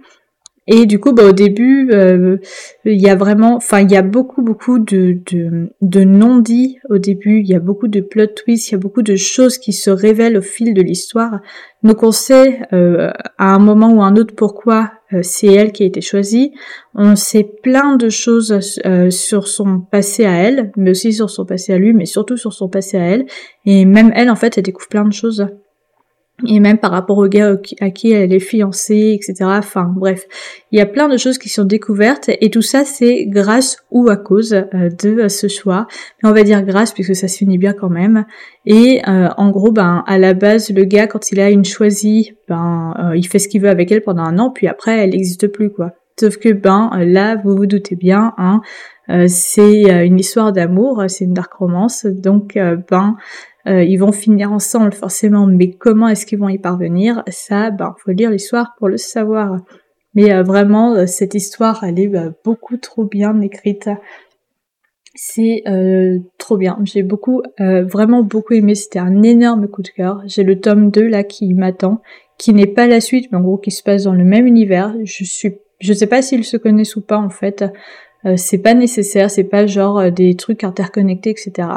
Et 0.68 0.86
du 0.86 1.00
coup, 1.00 1.12
bah, 1.12 1.24
au 1.24 1.32
début, 1.32 1.90
euh, 1.92 2.36
il 2.84 3.00
y 3.00 3.08
a 3.08 3.16
vraiment, 3.16 3.56
enfin, 3.56 3.80
il 3.80 3.90
y 3.90 3.96
a 3.96 4.02
beaucoup, 4.02 4.42
beaucoup 4.42 4.78
de, 4.78 5.18
de, 5.30 5.70
de 5.80 6.04
non-dits 6.04 6.78
au 6.88 6.98
début. 6.98 7.40
Il 7.40 7.48
y 7.48 7.56
a 7.56 7.58
beaucoup 7.58 7.88
de 7.88 8.00
plot 8.00 8.28
twists, 8.28 8.68
il 8.68 8.72
y 8.72 8.74
a 8.76 8.78
beaucoup 8.78 9.02
de 9.02 9.16
choses 9.16 9.58
qui 9.58 9.72
se 9.72 9.90
révèlent 9.90 10.38
au 10.38 10.42
fil 10.42 10.72
de 10.72 10.80
l'histoire. 10.80 11.40
Donc, 11.82 12.04
on 12.04 12.12
sait 12.12 12.60
euh, 12.72 13.10
à 13.38 13.54
un 13.54 13.58
moment 13.58 13.92
ou 13.92 14.02
à 14.02 14.06
un 14.06 14.14
autre 14.14 14.36
pourquoi 14.36 14.92
euh, 15.12 15.18
c'est 15.22 15.48
elle 15.48 15.72
qui 15.72 15.82
a 15.82 15.86
été 15.86 16.00
choisie. 16.00 16.52
On 16.94 17.16
sait 17.16 17.48
plein 17.62 17.96
de 17.96 18.08
choses 18.08 18.60
sur 19.10 19.48
son 19.48 19.80
passé 19.80 20.24
à 20.26 20.34
elle, 20.34 20.70
mais 20.76 20.90
aussi 20.90 21.12
sur 21.12 21.28
son 21.28 21.44
passé 21.44 21.72
à 21.72 21.78
lui, 21.78 21.92
mais 21.92 22.06
surtout 22.06 22.36
sur 22.36 22.52
son 22.52 22.68
passé 22.68 22.98
à 22.98 23.04
elle. 23.04 23.26
Et 23.64 23.84
même 23.84 24.12
elle, 24.14 24.30
en 24.30 24.36
fait, 24.36 24.58
elle 24.58 24.64
découvre 24.64 24.88
plein 24.88 25.04
de 25.04 25.12
choses 25.12 25.44
et 26.46 26.60
même 26.60 26.78
par 26.78 26.90
rapport 26.90 27.18
au 27.18 27.28
gars 27.28 27.56
à 27.80 27.90
qui 27.90 28.12
elle 28.12 28.32
est 28.32 28.40
fiancée, 28.40 29.12
etc. 29.14 29.50
Enfin 29.58 29.84
bref, 29.84 30.26
il 30.70 30.78
y 30.78 30.82
a 30.82 30.86
plein 30.86 31.08
de 31.08 31.16
choses 31.16 31.38
qui 31.38 31.48
sont 31.48 31.64
découvertes 31.64 32.30
et 32.40 32.50
tout 32.50 32.62
ça 32.62 32.84
c'est 32.84 33.26
grâce 33.26 33.78
ou 33.90 34.08
à 34.08 34.16
cause 34.16 34.52
euh, 34.52 34.90
de 35.02 35.28
ce 35.28 35.48
choix. 35.48 35.86
Mais 36.22 36.28
on 36.28 36.32
va 36.32 36.42
dire 36.42 36.62
grâce 36.62 36.92
puisque 36.92 37.14
ça 37.14 37.28
se 37.28 37.38
finit 37.38 37.58
bien 37.58 37.72
quand 37.72 37.90
même. 37.90 38.24
Et 38.66 39.02
euh, 39.08 39.28
en 39.36 39.50
gros, 39.50 39.72
ben 39.72 40.04
à 40.06 40.18
la 40.18 40.34
base, 40.34 40.70
le 40.70 40.84
gars 40.84 41.06
quand 41.06 41.30
il 41.30 41.40
a 41.40 41.50
une 41.50 41.64
choisie, 41.64 42.36
ben 42.48 42.94
euh, 42.98 43.16
il 43.16 43.26
fait 43.26 43.38
ce 43.38 43.48
qu'il 43.48 43.62
veut 43.62 43.70
avec 43.70 43.90
elle 43.92 44.02
pendant 44.02 44.22
un 44.22 44.38
an, 44.38 44.50
puis 44.50 44.68
après 44.68 44.98
elle 44.98 45.10
n'existe 45.10 45.48
plus 45.48 45.70
quoi. 45.70 45.92
Sauf 46.20 46.36
que 46.36 46.52
ben 46.52 46.90
là, 46.98 47.36
vous 47.42 47.56
vous 47.56 47.66
doutez 47.66 47.96
bien, 47.96 48.34
hein, 48.36 48.60
c'est 49.26 50.04
une 50.06 50.20
histoire 50.20 50.52
d'amour, 50.52 51.04
c'est 51.08 51.24
une 51.24 51.32
dark 51.32 51.52
romance, 51.54 52.04
donc 52.04 52.58
ben 52.90 53.16
euh, 53.66 53.84
ils 53.84 53.96
vont 53.96 54.12
finir 54.12 54.52
ensemble 54.52 54.92
forcément, 54.92 55.46
mais 55.46 55.70
comment 55.70 56.08
est-ce 56.08 56.26
qu'ils 56.26 56.38
vont 56.38 56.48
y 56.48 56.58
parvenir? 56.58 57.22
Ça, 57.28 57.70
ben, 57.70 57.94
faut 57.98 58.10
lire 58.10 58.30
l'histoire 58.30 58.74
pour 58.78 58.88
le 58.88 58.96
savoir. 58.96 59.56
Mais 60.14 60.32
euh, 60.32 60.42
vraiment, 60.42 60.94
euh, 60.94 61.06
cette 61.06 61.34
histoire, 61.34 61.84
elle 61.84 62.00
est 62.00 62.08
bah, 62.08 62.32
beaucoup 62.44 62.76
trop 62.76 63.04
bien 63.04 63.40
écrite. 63.40 63.88
C'est 65.14 65.62
trop 66.38 66.56
bien. 66.56 66.78
J'ai 66.84 67.02
beaucoup, 67.02 67.42
vraiment 67.58 68.22
beaucoup 68.22 68.54
aimé. 68.54 68.74
C'était 68.74 68.98
un 68.98 69.22
énorme 69.22 69.68
coup 69.68 69.82
de 69.82 69.90
cœur. 69.90 70.22
J'ai 70.24 70.42
le 70.42 70.58
tome 70.58 70.90
2 70.90 71.06
là 71.06 71.22
qui 71.22 71.52
m'attend, 71.52 72.00
qui 72.38 72.54
n'est 72.54 72.66
pas 72.66 72.86
la 72.86 73.02
suite, 73.02 73.30
mais 73.30 73.36
en 73.36 73.42
gros 73.42 73.58
qui 73.58 73.70
se 73.70 73.82
passe 73.82 74.04
dans 74.04 74.14
le 74.14 74.24
même 74.24 74.46
univers. 74.46 74.96
Je 75.04 75.24
suis, 75.24 75.58
je 75.80 75.92
sais 75.92 76.06
pas 76.06 76.22
s'ils 76.22 76.44
se 76.44 76.56
connaissent 76.56 76.96
ou 76.96 77.02
pas 77.02 77.18
en 77.18 77.28
fait. 77.28 77.62
c'est 78.36 78.62
pas 78.62 78.72
nécessaire. 78.72 79.30
C'est 79.30 79.44
pas 79.44 79.66
genre 79.66 80.10
des 80.10 80.34
trucs 80.34 80.64
interconnectés, 80.64 81.28
etc. 81.28 81.68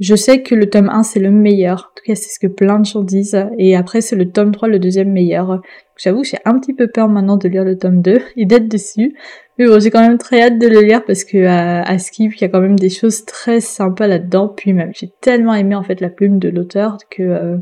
Je 0.00 0.16
sais 0.16 0.42
que 0.42 0.56
le 0.56 0.68
tome 0.68 0.88
1 0.88 1.04
c'est 1.04 1.20
le 1.20 1.30
meilleur, 1.30 1.90
en 1.92 1.94
tout 1.94 2.02
cas 2.04 2.14
c'est 2.16 2.30
ce 2.30 2.40
que 2.40 2.48
plein 2.48 2.80
de 2.80 2.84
gens 2.84 3.02
disent, 3.02 3.46
et 3.58 3.76
après 3.76 4.00
c'est 4.00 4.16
le 4.16 4.28
tome 4.30 4.50
3 4.50 4.66
le 4.68 4.80
deuxième 4.80 5.12
meilleur. 5.12 5.62
J'avoue 5.96 6.24
j'ai 6.24 6.38
un 6.44 6.58
petit 6.58 6.74
peu 6.74 6.88
peur 6.88 7.08
maintenant 7.08 7.36
de 7.36 7.48
lire 7.48 7.64
le 7.64 7.78
tome 7.78 8.02
2 8.02 8.20
et 8.36 8.44
d'être 8.44 8.66
dessus, 8.66 9.14
mais 9.56 9.66
bon 9.66 9.78
j'ai 9.78 9.90
quand 9.90 10.00
même 10.00 10.18
très 10.18 10.42
hâte 10.42 10.58
de 10.58 10.66
le 10.66 10.80
lire 10.80 11.04
parce 11.04 11.22
que 11.22 11.46
à, 11.46 11.98
Skip 11.98 12.34
il 12.34 12.40
y 12.40 12.44
a 12.44 12.48
quand 12.48 12.60
même 12.60 12.78
des 12.78 12.90
choses 12.90 13.24
très 13.24 13.60
sympas 13.60 14.08
là-dedans, 14.08 14.48
puis 14.48 14.72
même 14.72 14.90
j'ai 14.94 15.10
tellement 15.20 15.54
aimé 15.54 15.76
en 15.76 15.84
fait 15.84 16.00
la 16.00 16.10
plume 16.10 16.40
de 16.40 16.48
l'auteur 16.48 16.98
que 17.08 17.22
euh, 17.22 17.58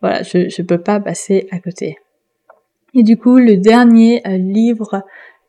voilà 0.00 0.22
je, 0.24 0.48
je 0.48 0.62
peux 0.62 0.78
pas 0.78 0.98
passer 0.98 1.46
à 1.52 1.60
côté. 1.60 1.96
Et 2.94 3.02
du 3.04 3.16
coup, 3.16 3.38
le 3.38 3.56
dernier 3.56 4.20
livre 4.26 5.02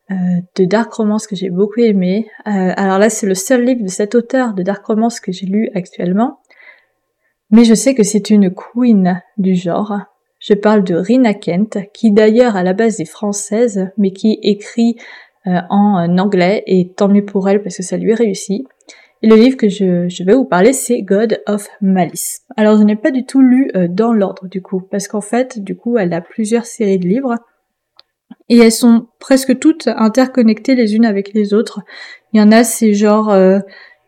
de 0.09 0.65
dark 0.65 0.93
romance 0.93 1.27
que 1.27 1.35
j'ai 1.35 1.49
beaucoup 1.49 1.79
aimé, 1.79 2.27
alors 2.45 2.99
là 2.99 3.09
c'est 3.09 3.25
le 3.25 3.35
seul 3.35 3.63
livre 3.63 3.83
de 3.83 3.89
cet 3.89 4.15
auteur 4.15 4.53
de 4.53 4.61
dark 4.61 4.85
romance 4.85 5.19
que 5.19 5.31
j'ai 5.31 5.45
lu 5.45 5.69
actuellement, 5.73 6.39
mais 7.53 7.65
je 7.65 7.75
sais 7.75 7.93
que 7.93 8.03
c'est 8.03 8.31
une 8.31 8.51
queen 8.53 9.21
du 9.37 9.55
genre. 9.55 9.93
Je 10.39 10.55
parle 10.55 10.83
de 10.83 10.95
Rina 10.95 11.35
Kent, 11.35 11.77
qui 11.93 12.11
d'ailleurs 12.11 12.55
à 12.55 12.63
la 12.63 12.73
base 12.73 12.99
est 12.99 13.05
française, 13.05 13.91
mais 13.97 14.11
qui 14.11 14.39
écrit 14.41 14.97
euh, 15.45 15.59
en 15.69 16.17
anglais, 16.17 16.63
et 16.67 16.93
tant 16.93 17.07
mieux 17.07 17.23
pour 17.23 17.47
elle 17.47 17.61
parce 17.61 17.77
que 17.77 17.83
ça 17.83 17.95
lui 17.95 18.13
réussit. 18.13 18.65
Et 19.21 19.27
le 19.27 19.35
livre 19.35 19.55
que 19.55 19.69
je, 19.69 20.23
vais 20.23 20.33
vous 20.33 20.45
parler, 20.45 20.73
c'est 20.73 21.03
God 21.03 21.41
of 21.45 21.69
Malice. 21.79 22.41
Alors 22.57 22.77
je 22.77 22.83
n'ai 22.83 22.95
pas 22.95 23.11
du 23.11 23.23
tout 23.25 23.41
lu 23.41 23.69
euh, 23.75 23.87
dans 23.87 24.13
l'ordre 24.13 24.47
du 24.47 24.61
coup, 24.61 24.81
parce 24.81 25.07
qu'en 25.07 25.21
fait, 25.21 25.59
du 25.59 25.77
coup, 25.77 25.97
elle 25.97 26.11
a 26.13 26.21
plusieurs 26.21 26.65
séries 26.65 26.99
de 26.99 27.07
livres, 27.07 27.35
et 28.49 28.57
elles 28.57 28.71
sont 28.71 29.07
presque 29.19 29.59
toutes 29.59 29.87
interconnectées 29.87 30.75
les 30.75 30.95
unes 30.95 31.05
avec 31.05 31.33
les 31.33 31.53
autres. 31.53 31.81
Il 32.33 32.39
y 32.39 32.43
en 32.43 32.51
a, 32.51 32.63
c'est 32.63 32.93
genre, 32.93 33.29
euh, 33.29 33.59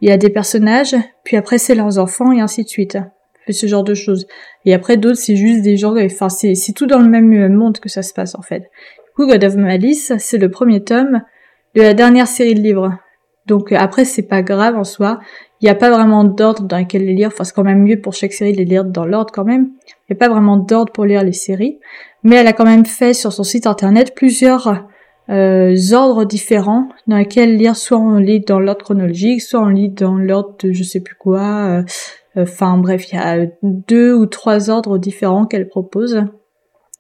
il 0.02 0.10
y 0.10 0.12
a 0.12 0.18
des 0.18 0.30
personnages, 0.30 0.96
puis 1.24 1.38
après 1.38 1.58
c'est 1.58 1.76
leurs 1.76 1.98
enfants, 1.98 2.32
et 2.32 2.42
ainsi 2.42 2.64
de 2.64 2.70
suite 2.70 2.98
ce 3.54 3.68
genre 3.68 3.84
de 3.84 3.94
choses. 3.94 4.26
Et 4.66 4.74
après 4.74 4.98
d'autres, 4.98 5.18
c'est 5.18 5.36
juste 5.36 5.62
des 5.62 5.78
gens, 5.78 5.96
enfin 5.98 6.30
c'est, 6.30 6.56
tout 6.76 6.88
dans 6.88 7.00
le 7.00 7.10
même 7.10 7.54
monde 7.54 7.80
que 7.80 7.90
ça 7.90 8.02
se 8.02 8.14
passe 8.14 8.36
en 8.36 8.42
fait. 8.42 8.70
Du 9.18 9.26
God 9.26 9.44
of 9.44 9.56
Malice, 9.56 10.14
c'est 10.18 10.38
le 10.38 10.50
premier 10.50 10.84
tome 10.84 11.22
de 11.76 11.82
la 11.82 11.94
dernière 11.94 12.28
série 12.28 12.56
de 12.56 12.62
livres. 12.62 12.98
Donc 13.46 13.72
euh, 13.72 13.78
après 13.78 14.06
c'est 14.06 14.28
pas 14.28 14.42
grave 14.42 14.76
en 14.76 14.84
soi, 14.84 15.20
il 15.62 15.66
n'y 15.66 15.70
a 15.70 15.76
pas 15.76 15.90
vraiment 15.90 16.24
d'ordre 16.24 16.64
dans 16.64 16.78
lequel 16.78 17.06
les 17.06 17.14
lire, 17.14 17.30
enfin 17.30 17.44
c'est 17.44 17.54
quand 17.54 17.64
même 17.64 17.84
mieux 17.84 18.00
pour 18.00 18.14
chaque 18.14 18.34
série 18.34 18.52
de 18.52 18.58
les 18.58 18.66
lire 18.66 18.86
dans 18.86 19.06
l'ordre 19.06 19.32
quand 19.34 19.46
même. 19.46 19.70
Il 19.88 20.14
n'y 20.14 20.18
a 20.18 20.20
pas 20.20 20.30
vraiment 20.30 20.58
d'ordre 20.58 20.92
pour 20.92 21.06
lire 21.06 21.24
les 21.24 21.34
séries, 21.34 21.80
mais 22.24 22.36
elle 22.36 22.48
a 22.48 22.54
quand 22.54 22.66
même 22.66 22.86
fait 22.86 23.14
sur 23.14 23.32
son 23.32 23.44
site 23.44 23.68
internet 23.68 24.14
plusieurs 24.16 24.86
euh, 25.30 25.76
ordres 25.94 26.26
différents 26.26 26.90
dans 27.08 27.18
lesquels 27.18 27.56
lire 27.56 27.76
soit 27.76 27.98
on 27.98 28.18
lit 28.18 28.42
dans 28.42 28.60
l'ordre 28.60 28.84
chronologique, 28.84 29.42
soit 29.42 29.62
on 29.62 29.70
lit 29.70 29.90
dans 29.90 30.16
l'ordre 30.16 30.56
de 30.62 30.72
je 30.72 30.84
sais 30.84 31.00
plus 31.00 31.16
quoi, 31.16 31.68
euh, 31.68 31.84
Enfin 32.38 32.78
bref, 32.78 33.12
il 33.12 33.16
y 33.16 33.18
a 33.18 33.46
deux 33.64 34.14
ou 34.14 34.26
trois 34.26 34.70
ordres 34.70 34.98
différents 34.98 35.46
qu'elle 35.46 35.68
propose. 35.68 36.24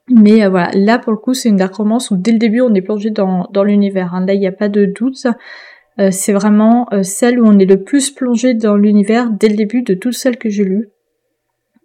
Mais 0.10 0.46
euh, 0.46 0.50
voilà, 0.50 0.70
là 0.74 1.00
pour 1.00 1.12
le 1.12 1.18
coup 1.18 1.34
c'est 1.34 1.50
une 1.50 1.58
dark 1.58 1.74
romance 1.76 2.12
où 2.12 2.16
dès 2.16 2.32
le 2.32 2.38
début 2.38 2.62
on 2.62 2.74
est 2.74 2.82
plongé 2.82 3.10
dans, 3.10 3.48
dans 3.52 3.64
l'univers. 3.64 4.14
Hein. 4.14 4.26
Là 4.26 4.34
il 4.34 4.40
n'y 4.40 4.48
a 4.48 4.52
pas 4.52 4.70
de 4.70 4.86
doute. 4.86 5.26
Euh, 6.00 6.12
c'est 6.12 6.34
vraiment 6.34 6.88
euh, 6.92 7.04
celle 7.04 7.40
où 7.40 7.48
on 7.48 7.58
est 7.58 7.66
le 7.66 7.84
plus 7.84 8.12
plongé 8.12 8.54
dans 8.54 8.76
l'univers 8.76 9.30
dès 9.30 9.48
le 9.48 9.56
début 9.56 9.82
de 9.82 9.94
toutes 9.94 10.14
celles 10.14 10.38
que 10.38 10.50
j'ai 10.50 10.64
lues. 10.64 10.90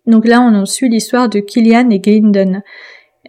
Donc 0.07 0.27
là 0.27 0.41
on 0.41 0.65
suit 0.65 0.89
l'histoire 0.89 1.29
de 1.29 1.41
Killian 1.41 1.91
et 1.91 2.01
Glindon. 2.01 2.63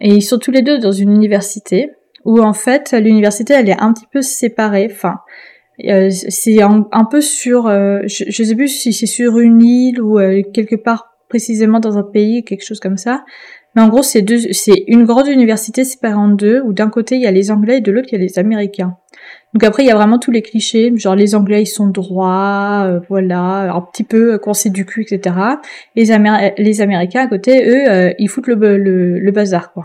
Et 0.00 0.08
ils 0.08 0.22
sont 0.22 0.38
tous 0.38 0.50
les 0.50 0.62
deux 0.62 0.78
dans 0.78 0.90
une 0.90 1.10
université 1.10 1.90
où 2.24 2.40
en 2.40 2.52
fait 2.52 2.92
l'université 2.92 3.54
elle 3.54 3.68
est 3.68 3.80
un 3.80 3.92
petit 3.92 4.06
peu 4.10 4.22
séparée. 4.22 4.88
Enfin, 4.90 5.18
euh, 5.88 6.10
c'est 6.10 6.62
un, 6.62 7.04
peu 7.10 7.20
sur, 7.20 7.66
euh, 7.66 8.00
je, 8.04 8.24
je, 8.28 8.44
sais 8.44 8.54
plus 8.54 8.68
si 8.68 8.92
c'est 8.92 9.06
sur 9.06 9.38
une 9.38 9.62
île 9.62 10.00
ou 10.00 10.18
euh, 10.18 10.42
quelque 10.52 10.76
part 10.76 11.16
précisément 11.28 11.80
dans 11.80 11.98
un 11.98 12.02
pays, 12.02 12.44
quelque 12.44 12.64
chose 12.64 12.78
comme 12.78 12.98
ça. 12.98 13.24
Mais 13.74 13.82
en 13.82 13.88
gros, 13.88 14.02
c'est 14.02 14.24
une 14.86 15.04
grande 15.04 15.28
université 15.28 15.84
séparée 15.84 16.14
en 16.14 16.28
deux, 16.28 16.60
où 16.60 16.74
d'un 16.74 16.90
côté 16.90 17.16
il 17.16 17.22
y 17.22 17.26
a 17.26 17.30
les 17.30 17.50
Anglais 17.50 17.78
et 17.78 17.80
de 17.80 17.90
l'autre 17.90 18.08
il 18.12 18.18
y 18.18 18.22
a 18.22 18.24
les 18.24 18.38
Américains. 18.38 18.96
Donc 19.54 19.64
après 19.64 19.82
il 19.82 19.86
y 19.86 19.90
a 19.90 19.94
vraiment 19.94 20.18
tous 20.18 20.30
les 20.30 20.42
clichés, 20.42 20.92
genre 20.96 21.14
les 21.14 21.34
Anglais 21.34 21.62
ils 21.62 21.66
sont 21.66 21.88
droits, 21.88 23.00
voilà, 23.08 23.74
un 23.74 23.80
petit 23.82 24.04
peu 24.04 24.38
coincés 24.38 24.70
du 24.70 24.86
cul, 24.86 25.02
etc. 25.02 25.36
Les, 25.94 26.10
Américains 26.80 27.20
à 27.20 27.26
côté, 27.26 27.68
eux, 27.68 28.14
ils 28.18 28.28
foutent 28.28 28.46
le, 28.46 28.54
le, 28.54 29.18
le 29.18 29.30
bazar 29.30 29.72
quoi. 29.72 29.84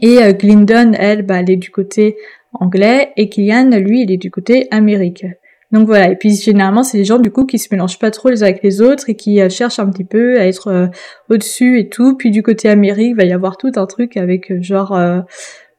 Et 0.00 0.18
Glindon, 0.32 0.92
elle, 0.94 1.22
bah, 1.22 1.40
elle 1.40 1.50
est 1.50 1.56
du 1.56 1.70
côté 1.70 2.16
anglais 2.54 3.12
et 3.16 3.28
Kylian, 3.28 3.70
lui, 3.78 4.02
il 4.02 4.12
est 4.12 4.16
du 4.16 4.30
côté 4.30 4.66
Amérique. 4.70 5.26
Donc 5.72 5.86
voilà, 5.86 6.08
et 6.08 6.14
puis 6.14 6.36
généralement 6.36 6.84
c'est 6.84 6.98
des 6.98 7.04
gens 7.04 7.18
du 7.18 7.32
coup 7.32 7.46
qui 7.46 7.58
se 7.58 7.66
mélangent 7.72 7.98
pas 7.98 8.12
trop 8.12 8.28
les 8.28 8.44
uns 8.44 8.46
avec 8.46 8.62
les 8.62 8.80
autres 8.80 9.10
et 9.10 9.16
qui 9.16 9.40
euh, 9.40 9.48
cherchent 9.48 9.80
un 9.80 9.90
petit 9.90 10.04
peu 10.04 10.38
à 10.38 10.46
être 10.46 10.68
euh, 10.68 10.86
au-dessus 11.28 11.80
et 11.80 11.88
tout. 11.88 12.16
Puis 12.16 12.30
du 12.30 12.44
côté 12.44 12.68
Amérique, 12.68 13.08
il 13.10 13.16
va 13.16 13.24
y 13.24 13.32
avoir 13.32 13.56
tout 13.56 13.72
un 13.74 13.86
truc 13.86 14.16
avec 14.16 14.52
euh, 14.52 14.62
genre 14.62 14.96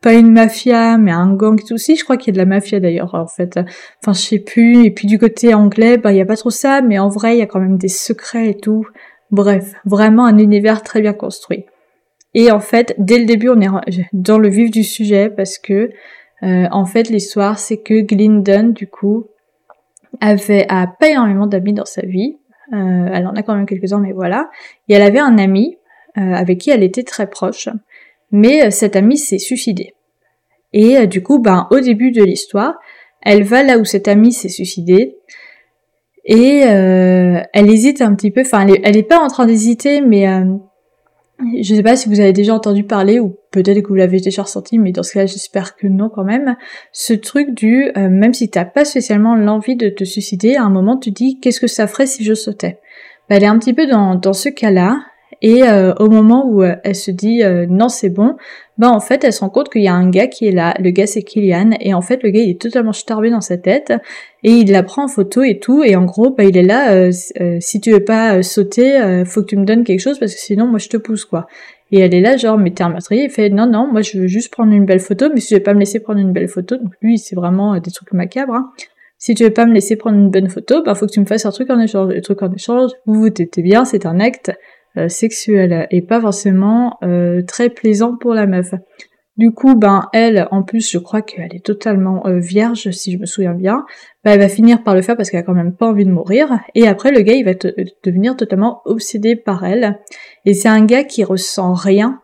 pas 0.06 0.14
une 0.14 0.32
mafia 0.32 1.00
mais 1.00 1.12
un 1.12 1.34
gang 1.34 1.60
et 1.60 1.64
tout. 1.64 1.80
Si, 1.80 1.96
je 1.96 2.04
crois 2.04 2.16
qu'il 2.16 2.28
y 2.28 2.30
a 2.30 2.38
de 2.38 2.38
la 2.38 2.46
mafia 2.46 2.80
d'ailleurs 2.80 3.16
en 3.16 3.26
fait. 3.26 3.60
Enfin 4.04 4.14
je 4.14 4.22
sais 4.22 4.40
plus. 4.40 4.86
Et 4.86 4.92
puis 4.92 5.08
du 5.08 5.18
côté 5.18 5.56
anglais, 5.56 5.98
bah 5.98 6.14
il 6.14 6.18
y 6.18 6.22
a 6.22 6.26
pas 6.26 6.38
trop 6.38 6.52
ça, 6.52 6.84
mais 6.84 7.00
en 7.00 7.10
vrai 7.10 7.36
il 7.36 7.40
y 7.40 7.42
a 7.42 7.48
quand 7.48 7.60
même 7.60 7.78
des 7.78 7.88
secrets 7.88 8.52
et 8.52 8.54
tout. 8.56 8.86
Bref, 9.32 9.74
vraiment 9.84 10.28
un 10.28 10.38
univers 10.38 10.84
très 10.84 11.02
bien 11.02 11.14
construit. 11.14 11.66
Et 12.36 12.52
en 12.52 12.60
fait, 12.60 12.94
dès 13.00 13.18
le 13.18 13.26
début, 13.26 13.50
on 13.50 13.60
est 13.60 13.68
dans 14.14 14.38
le 14.38 14.48
vif 14.48 14.70
du 14.70 14.84
sujet 14.84 15.30
parce 15.30 15.58
que 15.58 15.90
euh, 16.44 16.68
en 16.70 16.86
fait, 16.86 17.10
l'histoire, 17.10 17.58
c'est 17.58 17.78
que 17.78 18.02
Glindon, 18.02 18.74
du 18.76 18.86
coup, 18.86 19.26
avait 20.22 20.68
a 20.70 20.86
pas 20.86 21.10
énormément 21.10 21.48
d'amis 21.48 21.74
dans 21.74 21.86
sa 21.86 22.06
vie. 22.06 22.38
Euh, 22.74 23.10
elle 23.12 23.26
en 23.26 23.34
a 23.34 23.42
quand 23.42 23.56
même 23.56 23.66
quelques-uns, 23.66 24.00
mais 24.00 24.12
voilà. 24.12 24.52
Et 24.88 24.94
elle 24.94 25.02
avait 25.02 25.20
un 25.20 25.40
ami 25.40 25.78
euh, 26.20 26.34
avec 26.34 26.60
qui 26.60 26.70
elle 26.70 26.84
était 26.84 27.04
très 27.04 27.28
proche. 27.28 27.70
Mais 28.32 28.70
cet 28.70 28.96
ami 28.96 29.18
s'est 29.18 29.40
suicidé. 29.40 29.95
Et 30.78 31.08
du 31.08 31.24
coup, 31.24 31.40
ben, 31.40 31.68
au 31.72 31.80
début 31.80 32.12
de 32.12 32.22
l'histoire, 32.22 32.76
elle 33.22 33.44
va 33.44 33.64
là 33.64 33.78
où 33.78 33.86
cet 33.86 34.08
ami 34.08 34.34
s'est 34.34 34.50
suicidé. 34.50 35.16
Et 36.26 36.60
elle 36.60 37.70
hésite 37.70 38.02
un 38.02 38.14
petit 38.14 38.32
peu, 38.32 38.42
enfin 38.42 38.68
elle 38.68 38.98
est, 38.98 39.04
pas 39.04 39.20
en 39.20 39.28
train 39.28 39.46
d'hésiter, 39.46 40.02
mais 40.02 40.28
je 41.62 41.76
sais 41.76 41.84
pas 41.84 41.96
si 41.96 42.08
vous 42.08 42.20
avez 42.20 42.34
déjà 42.34 42.54
entendu 42.54 42.84
parler 42.84 43.20
ou 43.20 43.38
peut-être 43.52 43.82
que 43.82 43.90
vous 43.90 43.96
l'avez 43.96 44.20
déjà 44.20 44.44
ressenti, 44.44 44.80
mais 44.80 44.92
dans 44.92 45.04
ce 45.04 45.14
cas 45.14 45.26
j'espère 45.26 45.76
que 45.76 45.88
non 45.88 46.10
quand 46.10 46.24
même. 46.24 46.56
Ce 46.94 47.14
truc 47.14 47.54
du 47.54 47.92
euh, 47.98 48.10
même 48.10 48.34
si 48.34 48.50
t'as 48.50 48.66
pas 48.66 48.86
spécialement 48.86 49.36
l'envie 49.36 49.76
de 49.76 49.90
te 49.90 50.04
suicider, 50.04 50.56
à 50.56 50.64
un 50.64 50.70
moment 50.70 50.98
tu 50.98 51.12
dis 51.12 51.40
qu'est-ce 51.40 51.60
que 51.60 51.68
ça 51.68 51.88
ferait 51.88 52.08
si 52.08 52.24
je 52.24 52.34
sautais? 52.34 52.80
Bah, 53.30 53.36
elle 53.36 53.44
est 53.44 53.48
un 53.48 53.60
petit 53.60 53.74
peu 53.74 53.86
dans, 53.86 54.16
dans 54.16 54.34
ce 54.34 54.50
cas-là. 54.50 55.00
Et 55.46 55.62
euh, 55.62 55.94
au 56.00 56.10
moment 56.10 56.48
où 56.48 56.64
euh, 56.64 56.76
elle 56.84 56.96
se 56.96 57.12
dit 57.12 57.44
non 57.70 57.88
c'est 57.88 58.10
bon, 58.10 58.36
bah 58.80 58.90
en 58.90 59.00
fait 59.00 59.24
elle 59.24 59.32
se 59.32 59.42
rend 59.42 59.50
compte 59.50 59.70
qu'il 59.70 59.84
y 59.84 59.88
a 59.88 59.94
un 59.94 60.10
gars 60.10 60.26
qui 60.26 60.48
est 60.48 60.52
là. 60.52 60.74
Le 60.80 60.90
gars 60.90 61.06
c'est 61.06 61.22
Kylian 61.22 61.70
et 61.80 61.94
en 61.94 62.02
fait 62.02 62.24
le 62.24 62.32
gars 62.32 62.42
il 62.42 62.50
est 62.50 62.60
totalement 62.60 62.94
starbé 62.94 63.30
dans 63.30 63.42
sa 63.42 63.56
tête 63.60 63.94
et 64.44 64.50
il 64.50 64.72
la 64.72 64.82
prend 64.82 65.04
en 65.04 65.08
photo 65.08 65.44
et 65.44 65.60
tout 65.60 65.84
et 65.84 65.96
en 65.96 66.06
gros 66.06 66.32
bah 66.32 66.46
il 66.46 66.58
est 66.58 66.64
là. 66.64 67.12
si 67.60 67.80
tu 67.80 67.92
veux 67.92 68.04
pas 68.04 68.42
sauter, 68.42 69.24
faut 69.28 69.42
que 69.42 69.46
tu 69.46 69.58
me 69.58 69.66
donnes 69.66 69.84
quelque 69.84 70.00
chose 70.00 70.18
parce 70.18 70.34
que 70.34 70.40
sinon 70.40 70.66
moi 70.66 70.80
je 70.80 70.90
te 70.90 70.98
pousse 70.98 71.26
quoi. 71.26 71.46
Et 71.92 72.00
elle 72.00 72.16
est 72.16 72.22
là 72.22 72.38
genre 72.38 72.58
mais 72.58 72.72
t'es 72.72 72.84
un 72.84 72.90
meurtrier. 72.90 73.26
Il 73.26 73.30
fait 73.30 73.50
non 73.52 73.68
non 73.68 73.88
moi 73.92 74.02
je 74.02 74.18
veux 74.18 74.28
juste 74.28 74.52
prendre 74.52 74.74
une 74.74 74.86
belle 74.86 75.00
photo 75.00 75.28
mais 75.32 75.42
si 75.42 75.50
tu 75.50 75.54
veux 75.54 75.64
pas 75.64 75.76
me 75.76 75.80
laisser 75.80 76.00
prendre 76.00 76.20
une 76.20 76.34
belle 76.34 76.48
photo 76.48 76.76
donc 76.78 76.94
lui 77.04 77.20
c'est 77.20 77.36
vraiment 77.36 77.80
des 77.80 77.92
trucs 77.92 78.14
macabres. 78.14 78.56
Hein. 78.56 78.72
Si 79.20 79.36
tu 79.36 79.44
veux 79.44 79.54
pas 79.54 79.68
me 79.68 79.74
laisser 79.74 79.96
prendre 79.96 80.18
une 80.18 80.32
bonne 80.32 80.50
photo, 80.50 80.82
bah 80.84 80.96
faut 80.96 81.06
que 81.06 81.12
tu 81.12 81.20
me 81.20 81.26
fasses 81.26 81.46
un 81.46 81.52
truc 81.52 81.70
en 81.70 81.80
échange. 81.80 82.14
Le 82.14 82.22
truc 82.22 82.42
en 82.42 82.52
échange, 82.52 82.92
vous 83.06 83.22
vous 83.22 83.30
t'étais 83.30 83.62
bien, 83.62 83.86
c'est 83.86 84.08
un 84.08 84.20
acte 84.20 84.52
euh, 84.98 85.10
sexuelle 85.10 85.88
et 85.92 86.02
pas 86.02 86.22
forcément 86.22 86.98
euh, 87.04 87.42
très 87.42 87.70
plaisant 87.70 88.16
pour 88.16 88.34
la 88.34 88.48
meuf. 88.48 88.74
Du 89.38 89.52
coup, 89.52 89.76
ben 89.76 90.08
elle, 90.14 90.48
en 90.52 90.64
plus, 90.64 90.90
je 90.90 90.98
crois 90.98 91.22
qu'elle 91.22 91.54
est 91.54 91.66
totalement 91.66 92.26
euh, 92.26 92.40
vierge, 92.40 92.90
si 92.92 93.12
je 93.12 93.18
me 93.18 93.26
souviens 93.26 93.54
bien. 93.54 93.86
Ben, 94.24 94.32
elle 94.32 94.40
va 94.40 94.48
finir 94.48 94.82
par 94.82 94.96
le 94.96 95.02
faire 95.02 95.18
parce 95.18 95.30
qu'elle 95.30 95.42
a 95.42 95.44
quand 95.44 95.54
même 95.54 95.76
pas 95.76 95.88
envie 95.88 96.06
de 96.06 96.12
mourir. 96.12 96.60
Et 96.74 96.88
après, 96.88 97.12
le 97.12 97.20
gars, 97.20 97.34
il 97.34 97.44
va 97.44 97.52
devenir 98.04 98.38
totalement 98.38 98.82
obsédé 98.86 99.36
par 99.36 99.66
elle. 99.66 100.00
Et 100.46 100.54
c'est 100.54 100.70
un 100.70 100.86
gars 100.86 101.04
qui 101.04 101.26
ressent 101.26 101.74
rien, 101.74 102.22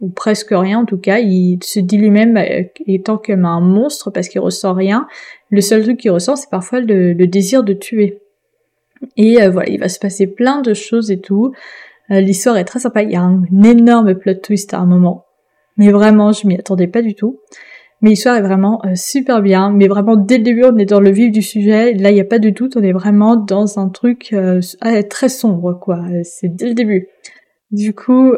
ou 0.00 0.08
presque 0.08 0.52
rien 0.52 0.78
en 0.78 0.84
tout 0.86 0.96
cas. 0.96 1.18
Il 1.18 1.58
se 1.62 1.80
dit 1.80 1.98
lui-même 1.98 2.42
étant 2.86 3.18
comme 3.18 3.44
un 3.44 3.60
monstre 3.60 4.10
parce 4.10 4.28
qu'il 4.28 4.40
ressent 4.40 4.72
rien. 4.72 5.06
Le 5.50 5.60
seul 5.60 5.82
truc 5.82 5.98
qu'il 5.98 6.12
ressent, 6.12 6.36
c'est 6.36 6.50
parfois 6.50 6.80
le, 6.80 7.12
désir 7.26 7.62
de 7.62 7.74
tuer. 7.74 8.20
Et 9.18 9.46
voilà, 9.48 9.68
il 9.68 9.80
va 9.80 9.90
se 9.90 9.98
passer 9.98 10.26
plein 10.26 10.62
de 10.62 10.72
choses 10.72 11.10
et 11.10 11.20
tout. 11.20 11.52
Euh, 12.10 12.20
l'histoire 12.20 12.56
est 12.56 12.64
très 12.64 12.80
sympa. 12.80 13.02
Il 13.02 13.10
y 13.10 13.16
a 13.16 13.22
un 13.22 13.44
énorme 13.64 14.14
plot 14.14 14.34
twist 14.34 14.74
à 14.74 14.78
un 14.78 14.86
moment. 14.86 15.24
Mais 15.76 15.90
vraiment, 15.90 16.32
je 16.32 16.46
m'y 16.46 16.54
attendais 16.56 16.86
pas 16.86 17.02
du 17.02 17.14
tout. 17.14 17.40
Mais 18.00 18.10
l'histoire 18.10 18.36
est 18.36 18.42
vraiment 18.42 18.80
euh, 18.84 18.92
super 18.94 19.40
bien. 19.42 19.70
Mais 19.70 19.88
vraiment, 19.88 20.16
dès 20.16 20.38
le 20.38 20.44
début, 20.44 20.64
on 20.64 20.76
est 20.76 20.84
dans 20.84 21.00
le 21.00 21.10
vif 21.10 21.32
du 21.32 21.42
sujet. 21.42 21.94
Là, 21.94 22.10
il 22.10 22.14
n'y 22.14 22.20
a 22.20 22.26
pas 22.26 22.38
de 22.38 22.50
doute. 22.50 22.76
On 22.76 22.82
est 22.82 22.92
vraiment 22.92 23.36
dans 23.36 23.78
un 23.78 23.88
truc 23.88 24.30
euh, 24.32 24.60
ah, 24.80 25.02
très 25.02 25.28
sombre, 25.28 25.78
quoi. 25.80 26.02
C'est 26.22 26.54
dès 26.54 26.68
le 26.68 26.74
début. 26.74 27.08
Du 27.70 27.92
coup, 27.92 28.34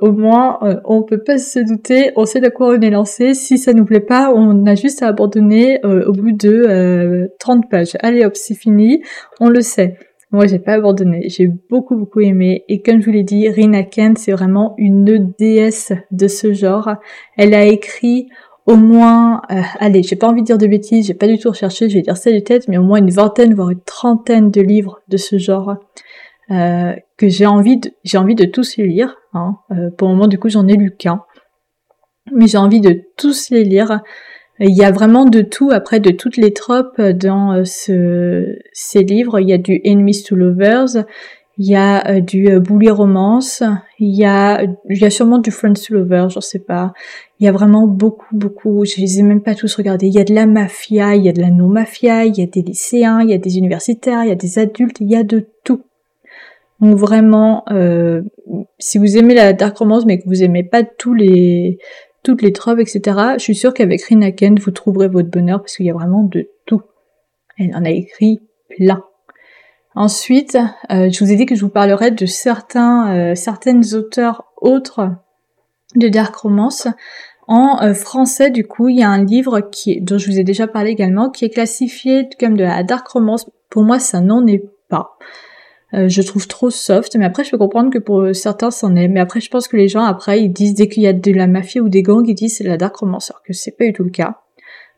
au 0.00 0.12
moins, 0.12 0.60
on 0.84 1.02
peut 1.02 1.20
pas 1.20 1.38
se 1.38 1.58
douter. 1.58 2.12
On 2.14 2.24
sait 2.24 2.40
de 2.40 2.48
quoi 2.48 2.68
on 2.68 2.80
est 2.80 2.90
lancé. 2.90 3.34
Si 3.34 3.58
ça 3.58 3.72
nous 3.72 3.84
plaît 3.84 3.98
pas, 3.98 4.32
on 4.32 4.64
a 4.64 4.76
juste 4.76 5.02
à 5.02 5.08
abandonner 5.08 5.80
au 5.84 6.12
bout 6.12 6.30
de 6.30 7.28
30 7.40 7.68
pages. 7.68 7.96
Allez 7.98 8.24
hop, 8.24 8.36
c'est 8.36 8.54
fini. 8.54 9.02
On 9.40 9.48
le 9.48 9.60
sait. 9.60 9.96
Moi, 10.36 10.46
j'ai 10.46 10.58
pas 10.58 10.74
abandonné. 10.74 11.30
J'ai 11.30 11.46
beaucoup, 11.46 11.96
beaucoup 11.96 12.20
aimé. 12.20 12.62
Et 12.68 12.82
comme 12.82 13.00
je 13.00 13.06
vous 13.06 13.12
l'ai 13.12 13.22
dit, 13.22 13.48
Rina 13.48 13.84
Kent, 13.84 14.18
c'est 14.18 14.32
vraiment 14.32 14.74
une 14.76 15.32
déesse 15.38 15.94
de 16.10 16.28
ce 16.28 16.52
genre. 16.52 16.90
Elle 17.38 17.54
a 17.54 17.64
écrit 17.64 18.28
au 18.66 18.76
moins, 18.76 19.40
euh, 19.50 19.62
allez, 19.78 20.02
j'ai 20.02 20.14
pas 20.14 20.28
envie 20.28 20.42
de 20.42 20.46
dire 20.46 20.58
de 20.58 20.66
bêtises, 20.66 21.06
j'ai 21.06 21.14
pas 21.14 21.26
du 21.26 21.38
tout 21.38 21.48
recherché, 21.48 21.88
je 21.88 21.94
vais 21.94 22.02
dire 22.02 22.18
ça 22.18 22.30
du 22.30 22.42
tête, 22.42 22.68
mais 22.68 22.76
au 22.76 22.82
moins 22.82 22.98
une 22.98 23.08
vingtaine, 23.08 23.54
voire 23.54 23.70
une 23.70 23.80
trentaine 23.80 24.50
de 24.50 24.60
livres 24.60 25.00
de 25.08 25.16
ce 25.16 25.38
genre. 25.38 25.76
Euh, 26.50 26.92
que 27.16 27.30
j'ai 27.30 27.46
envie 27.46 27.78
de, 27.78 27.90
j'ai 28.04 28.18
envie 28.18 28.34
de 28.34 28.44
tous 28.44 28.76
lire. 28.76 29.16
Hein. 29.32 29.56
Euh, 29.70 29.88
pour 29.96 30.08
le 30.08 30.14
moment, 30.16 30.26
du 30.26 30.38
coup, 30.38 30.50
j'en 30.50 30.68
ai 30.68 30.76
lu 30.76 30.94
qu'un. 30.94 31.22
mais 32.30 32.46
j'ai 32.46 32.58
envie 32.58 32.82
de 32.82 33.04
tous 33.16 33.48
les 33.48 33.64
lire. 33.64 34.02
Il 34.58 34.74
y 34.74 34.84
a 34.84 34.90
vraiment 34.90 35.26
de 35.26 35.42
tout, 35.42 35.70
après 35.70 36.00
de 36.00 36.10
toutes 36.10 36.38
les 36.38 36.52
tropes 36.52 37.00
dans 37.00 37.52
euh, 37.52 37.64
ce, 37.64 38.58
ces 38.72 39.02
livres. 39.02 39.38
Il 39.40 39.48
y 39.48 39.52
a 39.52 39.58
du 39.58 39.82
Enemies 39.84 40.22
to 40.22 40.34
Lovers, 40.34 41.04
il 41.58 41.66
y 41.70 41.74
a 41.74 42.06
euh, 42.10 42.20
du 42.20 42.48
euh, 42.48 42.60
bully 42.60 42.90
romance, 42.90 43.62
il 43.98 44.14
y 44.14 44.24
a, 44.24 44.62
il 44.62 44.98
y 44.98 45.04
a 45.04 45.10
sûrement 45.10 45.38
du 45.38 45.50
Friends 45.50 45.74
to 45.74 45.94
Lovers, 45.94 46.30
je 46.30 46.40
sais 46.40 46.58
pas. 46.58 46.92
Il 47.40 47.46
y 47.46 47.48
a 47.48 47.52
vraiment 47.52 47.86
beaucoup, 47.86 48.36
beaucoup, 48.36 48.84
je 48.84 49.00
les 49.00 49.20
ai 49.20 49.22
même 49.22 49.42
pas 49.42 49.54
tous 49.54 49.74
regardés. 49.74 50.06
Il 50.06 50.14
y 50.14 50.20
a 50.20 50.24
de 50.24 50.34
la 50.34 50.46
mafia, 50.46 51.16
il 51.16 51.24
y 51.24 51.28
a 51.28 51.32
de 51.32 51.40
la 51.40 51.50
non-mafia, 51.50 52.24
il 52.24 52.36
y 52.38 52.42
a 52.42 52.46
des 52.46 52.62
lycéens, 52.62 53.22
il 53.22 53.30
y 53.30 53.34
a 53.34 53.38
des 53.38 53.56
universitaires, 53.56 54.24
il 54.24 54.28
y 54.28 54.32
a 54.32 54.36
des 54.36 54.58
adultes, 54.58 55.00
il 55.00 55.10
y 55.10 55.16
a 55.16 55.22
de 55.22 55.46
tout. 55.64 55.82
Donc 56.80 56.96
vraiment, 56.96 57.64
euh, 57.70 58.20
si 58.78 58.98
vous 58.98 59.16
aimez 59.16 59.34
la 59.34 59.54
dark 59.54 59.78
romance 59.78 60.04
mais 60.04 60.18
que 60.18 60.28
vous 60.28 60.42
aimez 60.42 60.62
pas 60.62 60.82
tous 60.82 61.14
les 61.14 61.78
toutes 62.26 62.42
les 62.42 62.52
tropes, 62.52 62.80
etc. 62.80 63.00
Je 63.34 63.42
suis 63.42 63.54
sûre 63.54 63.72
qu'avec 63.72 64.02
Rina 64.02 64.32
Kent, 64.32 64.58
vous 64.58 64.72
trouverez 64.72 65.06
votre 65.06 65.30
bonheur 65.30 65.60
parce 65.60 65.76
qu'il 65.76 65.86
y 65.86 65.90
a 65.90 65.94
vraiment 65.94 66.24
de 66.24 66.48
tout. 66.66 66.82
Elle 67.56 67.74
en 67.76 67.84
a 67.84 67.90
écrit 67.90 68.40
plein. 68.68 69.04
Ensuite, 69.94 70.58
euh, 70.90 71.08
je 71.08 71.24
vous 71.24 71.30
ai 71.30 71.36
dit 71.36 71.46
que 71.46 71.54
je 71.54 71.60
vous 71.60 71.70
parlerai 71.70 72.10
de 72.10 72.26
certains, 72.26 73.14
euh, 73.14 73.34
certaines 73.36 73.94
auteurs 73.94 74.44
autres 74.60 75.08
de 75.94 76.08
dark 76.08 76.34
romance. 76.34 76.88
En 77.46 77.80
euh, 77.80 77.94
français, 77.94 78.50
du 78.50 78.66
coup, 78.66 78.88
il 78.88 78.98
y 78.98 79.04
a 79.04 79.08
un 79.08 79.24
livre 79.24 79.60
dont 80.00 80.18
je 80.18 80.26
vous 80.26 80.40
ai 80.40 80.42
déjà 80.42 80.66
parlé 80.66 80.90
également, 80.90 81.30
qui 81.30 81.44
est 81.44 81.50
classifié 81.50 82.28
comme 82.40 82.56
de 82.56 82.64
la 82.64 82.82
dark 82.82 83.06
romance. 83.06 83.48
Pour 83.70 83.84
moi, 83.84 84.00
ça 84.00 84.20
n'en 84.20 84.44
est 84.48 84.64
pas. 84.88 85.16
Euh, 85.94 86.08
je 86.08 86.20
trouve 86.22 86.48
trop 86.48 86.70
soft, 86.70 87.14
mais 87.16 87.24
après 87.24 87.44
je 87.44 87.50
peux 87.50 87.58
comprendre 87.58 87.90
que 87.90 87.98
pour 87.98 88.34
certains 88.34 88.70
c'en 88.70 88.96
est. 88.96 89.08
Mais 89.08 89.20
après 89.20 89.40
je 89.40 89.48
pense 89.50 89.68
que 89.68 89.76
les 89.76 89.88
gens 89.88 90.02
après 90.02 90.42
ils 90.42 90.52
disent 90.52 90.74
dès 90.74 90.88
qu'il 90.88 91.02
y 91.02 91.06
a 91.06 91.12
de 91.12 91.32
la 91.32 91.46
mafia 91.46 91.80
ou 91.82 91.88
des 91.88 92.02
gangs, 92.02 92.26
ils 92.26 92.34
disent 92.34 92.56
c'est 92.56 92.64
la 92.64 92.76
dark 92.76 92.96
romance, 92.96 93.30
alors 93.30 93.42
que 93.42 93.52
c'est 93.52 93.76
pas 93.76 93.84
du 93.84 93.92
tout 93.92 94.04
le 94.04 94.10
cas. 94.10 94.40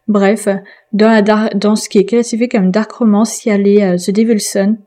Bref, 0.09 0.49
dans, 0.95 1.09
la 1.09 1.51
dans 1.51 1.77
ce 1.77 1.91
qui 1.91 1.99
est 1.99 2.07
classifié 2.07 2.49
comme 2.49 2.71
dark 2.71 2.91
romance, 2.93 3.45
il 3.45 3.51
y 3.51 3.53
a 3.53 3.59
les 3.59 3.83
euh, 3.83 3.97
The 3.97 4.11
Devil's 4.11 4.51
Son 4.51 4.79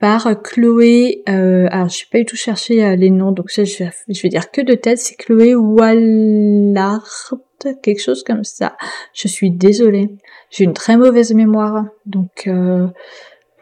par 0.00 0.42
Chloé. 0.42 1.22
Euh, 1.28 1.68
alors 1.70 1.90
je 1.90 1.96
suis 1.96 2.08
pas 2.10 2.18
du 2.18 2.24
tout 2.24 2.36
cherché 2.36 2.82
euh, 2.82 2.96
les 2.96 3.10
noms, 3.10 3.32
donc 3.32 3.50
ça 3.50 3.64
je 3.64 3.84
vais, 4.22 4.28
dire 4.30 4.50
que 4.50 4.62
de 4.62 4.72
tête, 4.72 4.98
c'est 4.98 5.16
Chloé 5.16 5.54
Wallard, 5.54 7.34
quelque 7.82 8.00
chose 8.00 8.24
comme 8.24 8.44
ça. 8.44 8.78
Je 9.12 9.28
suis 9.28 9.50
désolée, 9.50 10.08
j'ai 10.50 10.64
une 10.64 10.72
très 10.72 10.96
mauvaise 10.96 11.34
mémoire, 11.34 11.84
donc 12.06 12.48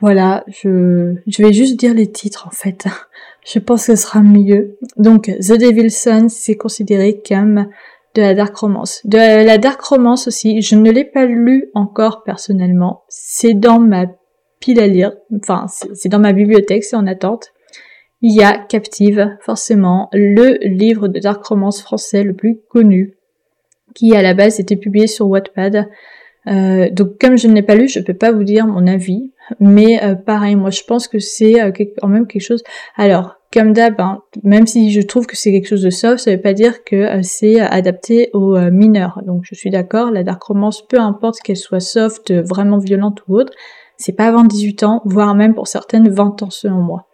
voilà, 0.05 0.45
je, 0.49 1.14
vais 1.43 1.55
juste 1.55 1.81
dire 1.81 1.95
les 1.95 2.12
titres 2.12 2.47
en 2.47 2.51
fait. 2.51 2.85
Je 3.47 3.59
pense 3.59 3.87
que 3.87 3.97
ce 3.97 4.03
sera 4.03 4.21
mieux. 4.21 4.77
Donc, 4.99 5.25
The 5.25 5.53
Devil's 5.53 5.97
Son, 5.97 6.29
c'est 6.29 6.57
considéré 6.57 7.23
comme 7.27 7.69
de 8.14 8.21
la 8.21 8.35
dark 8.35 8.55
romance. 8.55 9.01
De 9.07 9.17
la 9.17 9.57
dark 9.57 9.81
romance 9.81 10.29
aussi, 10.29 10.61
je 10.61 10.77
ne 10.77 10.90
l'ai 10.90 11.07
pas 11.07 11.25
lu 11.25 11.71
encore 11.73 12.23
personnellement. 12.23 13.05
C'est 13.09 13.55
dans 13.55 13.79
ma 13.79 14.05
pile 14.61 14.79
à 14.79 14.87
lire. 14.87 15.12
Enfin, 15.35 15.67
c'est 15.69 16.11
dans 16.11 16.19
ma 16.19 16.35
bibliothèque, 16.35 16.85
c'est 16.85 16.97
en 16.97 17.07
attente. 17.07 17.53
Il 18.21 18.35
y 18.35 18.43
a 18.43 18.59
Captive, 18.59 19.38
forcément, 19.40 20.11
le 20.12 20.59
livre 20.67 21.09
de 21.09 21.19
dark 21.19 21.43
romance 21.47 21.81
français 21.81 22.25
le 22.25 22.35
plus 22.35 22.61
connu, 22.69 23.17
qui 23.95 24.14
à 24.14 24.21
la 24.21 24.35
base 24.35 24.61
était 24.61 24.77
publié 24.77 25.07
sur 25.07 25.29
Wattpad. 25.29 25.88
Euh, 26.47 26.90
donc 26.90 27.19
comme 27.19 27.38
je 27.38 27.49
ne 27.49 27.55
l'ai 27.55 27.62
pas 27.62 27.75
lu, 27.75 27.88
je 27.88 28.01
ne 28.01 28.05
peux 28.05 28.14
pas 28.14 28.33
vous 28.33 28.45
dire 28.45 28.67
mon 28.67 28.87
avis, 28.87 29.33
mais 29.61 30.03
euh, 30.03 30.15
pareil, 30.15 30.57
moi 30.57 30.71
je 30.71 30.83
pense 30.83 31.09
que 31.09 31.19
c'est 31.19 31.61
euh, 31.61 31.71
quand 31.73 32.09
même 32.09 32.27
quelque 32.27 32.43
chose. 32.43 32.63
Alors 32.97 33.37
comme 33.53 33.73
d'hab, 33.73 34.01
hein, 34.01 34.23
même 34.43 34.67
si 34.67 34.91
je 34.91 35.01
trouve 35.01 35.27
que 35.27 35.37
c'est 35.37 35.53
quelque 35.53 35.69
chose 35.69 35.83
de 35.83 35.91
soft, 35.91 36.19
ça 36.25 36.33
veut 36.33 36.41
pas 36.41 36.55
dire 36.55 36.83
que 36.83 37.23
c'est 37.23 37.61
adapté 37.61 38.31
aux 38.33 38.59
mineurs. 38.73 39.23
Donc 39.25 39.43
je 39.45 39.55
suis 39.55 39.71
d'accord, 39.71 40.11
la 40.11 40.25
dark 40.25 40.43
romance, 40.43 40.85
peu 40.85 40.99
importe 40.99 41.39
qu'elle 41.41 41.57
soit 41.57 41.79
soft, 41.79 42.33
vraiment 42.33 42.79
violente 42.79 43.23
ou 43.29 43.37
autre, 43.37 43.53
c'est 43.97 44.17
pas 44.17 44.27
avant 44.27 44.43
18 44.43 44.83
ans, 44.83 45.03
voire 45.05 45.37
même 45.37 45.55
pour 45.55 45.69
certaines 45.69 46.09
20 46.09 46.43
ans 46.43 46.51
selon 46.51 46.83
moi. 46.83 47.07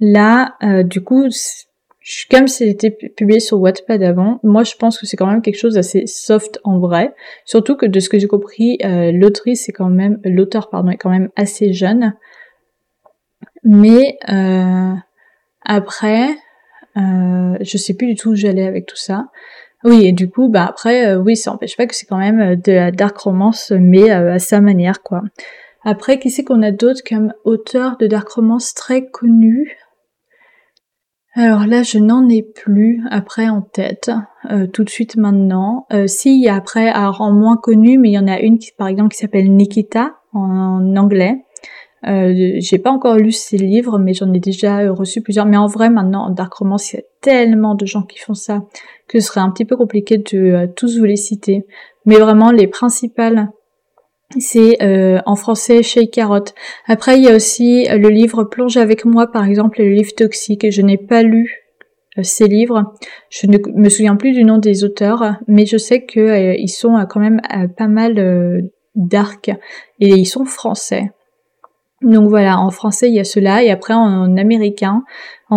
Là, 0.00 0.54
du 0.84 1.02
coup, 1.02 1.30
comme 2.30 2.48
c'était 2.48 2.90
publié 2.90 3.40
sur 3.40 3.60
Wattpad 3.60 4.02
avant, 4.02 4.38
moi 4.42 4.62
je 4.62 4.74
pense 4.76 4.98
que 4.98 5.06
c'est 5.06 5.16
quand 5.16 5.26
même 5.26 5.42
quelque 5.42 5.58
chose 5.58 5.74
d'assez 5.74 6.06
soft 6.06 6.60
en 6.62 6.78
vrai. 6.78 7.14
Surtout 7.44 7.76
que 7.76 7.86
de 7.86 8.00
ce 8.00 8.08
que 8.08 8.18
j'ai 8.18 8.26
compris, 8.26 8.78
euh, 8.84 9.10
l'autrice 9.12 9.68
est 9.68 9.72
quand 9.72 9.88
même, 9.88 10.20
l'auteur 10.24 10.68
pardon, 10.68 10.90
est 10.90 10.96
quand 10.96 11.10
même 11.10 11.30
assez 11.36 11.72
jeune. 11.72 12.14
Mais 13.64 14.18
euh, 14.28 14.92
après, 15.64 16.28
euh, 16.98 17.56
je 17.60 17.78
sais 17.78 17.94
plus 17.94 18.08
du 18.08 18.14
tout 18.14 18.30
où 18.30 18.34
j'allais 18.34 18.66
avec 18.66 18.86
tout 18.86 18.96
ça. 18.96 19.28
Oui, 19.82 20.06
et 20.06 20.12
du 20.12 20.30
coup, 20.30 20.48
bah 20.48 20.66
après, 20.68 21.06
euh, 21.06 21.18
oui, 21.18 21.36
ça 21.36 21.50
n'empêche 21.50 21.76
pas 21.76 21.86
que 21.86 21.94
c'est 21.94 22.06
quand 22.06 22.18
même 22.18 22.56
de 22.56 22.72
la 22.72 22.90
dark 22.90 23.16
romance, 23.18 23.72
mais 23.78 24.10
à 24.10 24.38
sa 24.38 24.60
manière, 24.60 25.02
quoi. 25.02 25.22
Après, 25.84 26.18
qui 26.18 26.30
c'est 26.30 26.44
qu'on 26.44 26.62
a 26.62 26.70
d'autres 26.70 27.02
comme 27.06 27.34
auteurs 27.44 27.98
de 27.98 28.06
dark 28.06 28.28
romance 28.28 28.72
très 28.72 29.06
connus? 29.06 29.76
Alors 31.34 31.66
là, 31.66 31.82
je 31.82 31.98
n'en 31.98 32.28
ai 32.28 32.42
plus 32.42 33.02
après 33.10 33.48
en 33.48 33.60
tête, 33.60 34.10
euh, 34.50 34.66
tout 34.66 34.84
de 34.84 34.90
suite 34.90 35.16
maintenant. 35.16 35.86
Euh, 35.92 36.06
si, 36.06 36.38
y 36.38 36.48
a 36.48 36.54
après, 36.54 36.88
alors 36.88 37.20
en 37.20 37.32
moins 37.32 37.56
connu, 37.56 37.98
mais 37.98 38.10
il 38.10 38.14
y 38.14 38.18
en 38.18 38.28
a 38.28 38.38
une 38.38 38.58
qui, 38.58 38.70
par 38.72 38.86
exemple, 38.86 39.12
qui 39.12 39.18
s'appelle 39.18 39.50
Nikita 39.50 40.14
en 40.32 40.96
anglais. 40.96 41.44
Euh, 42.06 42.34
j'ai 42.58 42.78
pas 42.78 42.90
encore 42.90 43.16
lu 43.16 43.32
ses 43.32 43.56
livres, 43.56 43.98
mais 43.98 44.14
j'en 44.14 44.32
ai 44.32 44.38
déjà 44.38 44.90
reçu 44.92 45.22
plusieurs. 45.22 45.46
Mais 45.46 45.56
en 45.56 45.66
vrai, 45.66 45.90
maintenant, 45.90 46.26
en 46.26 46.30
dark 46.30 46.52
romance, 46.54 46.92
il 46.92 46.96
y 46.96 46.98
a 47.00 47.02
tellement 47.20 47.74
de 47.74 47.86
gens 47.86 48.02
qui 48.02 48.18
font 48.18 48.34
ça 48.34 48.62
que 49.08 49.20
ce 49.20 49.26
serait 49.26 49.40
un 49.40 49.50
petit 49.50 49.64
peu 49.64 49.76
compliqué 49.76 50.18
de 50.18 50.38
euh, 50.38 50.66
tous 50.66 50.98
vous 50.98 51.04
les 51.04 51.16
citer. 51.16 51.66
Mais 52.06 52.16
vraiment, 52.16 52.50
les 52.50 52.66
principales 52.66 53.48
c'est 54.38 54.82
euh, 54.82 55.20
en 55.26 55.36
français 55.36 55.82
chez 55.82 56.08
Carotte. 56.08 56.54
Après, 56.86 57.16
il 57.18 57.24
y 57.24 57.28
a 57.28 57.36
aussi 57.36 57.88
euh, 57.88 57.98
le 57.98 58.08
livre 58.08 58.44
Plonge 58.44 58.76
avec 58.76 59.04
moi, 59.04 59.30
par 59.30 59.44
exemple, 59.44 59.80
et 59.80 59.84
le 59.84 59.92
livre 59.92 60.14
Toxique. 60.16 60.70
Je 60.70 60.82
n'ai 60.82 60.96
pas 60.96 61.22
lu 61.22 61.62
euh, 62.18 62.22
ces 62.22 62.48
livres. 62.48 62.94
Je 63.30 63.46
ne 63.46 63.58
me 63.74 63.88
souviens 63.88 64.16
plus 64.16 64.32
du 64.32 64.44
nom 64.44 64.58
des 64.58 64.84
auteurs, 64.84 65.36
mais 65.46 65.66
je 65.66 65.76
sais 65.76 66.04
qu'ils 66.04 66.56
ils 66.58 66.68
sont 66.68 67.04
quand 67.08 67.20
même 67.20 67.40
pas 67.76 67.88
mal 67.88 68.70
dark 68.94 69.48
et 70.00 70.08
ils 70.08 70.26
sont 70.26 70.44
français. 70.44 71.10
Donc 72.02 72.28
voilà, 72.28 72.58
en 72.58 72.70
français 72.70 73.08
il 73.08 73.14
y 73.14 73.20
a 73.20 73.24
cela 73.24 73.62
et 73.62 73.70
après 73.70 73.94
en 73.94 74.36
américain, 74.36 75.04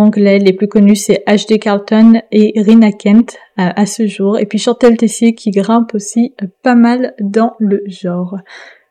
les 0.06 0.52
plus 0.52 0.68
connus 0.68 0.96
c'est 0.96 1.22
H.D. 1.26 1.58
Carlton 1.58 2.22
et 2.32 2.52
Rina 2.56 2.92
Kent 2.92 3.38
à 3.56 3.86
ce 3.86 4.06
jour 4.06 4.38
et 4.38 4.46
puis 4.46 4.58
Chantal 4.58 4.96
Tessier 4.96 5.34
qui 5.34 5.50
grimpe 5.50 5.94
aussi 5.94 6.34
pas 6.62 6.74
mal 6.74 7.14
dans 7.20 7.54
le 7.58 7.82
genre. 7.86 8.36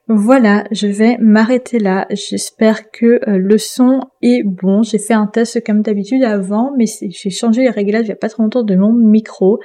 Voilà, 0.10 0.64
je 0.72 0.88
vais 0.88 1.18
m'arrêter 1.20 1.80
là. 1.80 2.08
J'espère 2.12 2.92
que 2.92 3.20
euh, 3.28 3.38
le 3.38 3.58
son 3.58 4.00
est 4.22 4.42
bon. 4.44 4.82
J'ai 4.82 5.00
fait 5.00 5.14
un 5.14 5.28
test 5.28 5.66
comme 5.66 5.82
d'habitude 5.82 6.24
avant, 6.24 6.72
mais 6.78 6.86
j'ai 6.88 7.30
changé 7.30 7.64
les 7.64 7.70
réglages 7.70 8.06
il 8.06 8.10
n'y 8.10 8.14
a 8.14 8.16
pas 8.16 8.30
trop 8.30 8.44
longtemps 8.44 8.64
de 8.64 8.76
mon 8.76 8.94
micro. 8.94 9.60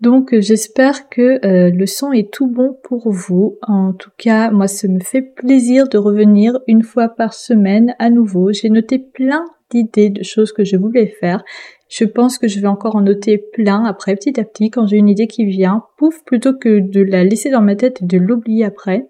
Donc 0.00 0.32
euh, 0.32 0.40
j'espère 0.40 1.08
que 1.08 1.44
euh, 1.44 1.70
le 1.70 1.86
son 1.86 2.12
est 2.12 2.32
tout 2.32 2.46
bon 2.46 2.78
pour 2.84 3.10
vous. 3.10 3.58
En 3.62 3.92
tout 3.92 4.12
cas, 4.16 4.52
moi 4.52 4.68
ça 4.68 4.86
me 4.86 5.00
fait 5.00 5.22
plaisir 5.22 5.88
de 5.88 5.98
revenir 5.98 6.60
une 6.68 6.84
fois 6.84 7.08
par 7.08 7.34
semaine 7.34 7.96
à 7.98 8.10
nouveau. 8.10 8.52
J'ai 8.52 8.70
noté 8.70 9.00
plein 9.00 9.44
d'idées 9.70 10.10
de 10.10 10.22
choses 10.22 10.52
que 10.52 10.64
je 10.64 10.76
voulais 10.76 11.06
faire. 11.06 11.42
Je 11.88 12.04
pense 12.04 12.38
que 12.38 12.48
je 12.48 12.60
vais 12.60 12.68
encore 12.68 12.96
en 12.96 13.00
noter 13.00 13.38
plein 13.38 13.84
après 13.84 14.14
petit 14.14 14.38
à 14.38 14.44
petit 14.44 14.70
quand 14.70 14.86
j'ai 14.86 14.96
une 14.96 15.08
idée 15.08 15.26
qui 15.26 15.44
vient. 15.44 15.84
Pouf, 15.96 16.22
plutôt 16.24 16.54
que 16.54 16.78
de 16.78 17.02
la 17.02 17.24
laisser 17.24 17.50
dans 17.50 17.62
ma 17.62 17.74
tête 17.74 18.02
et 18.02 18.06
de 18.06 18.18
l'oublier 18.18 18.64
après. 18.64 19.08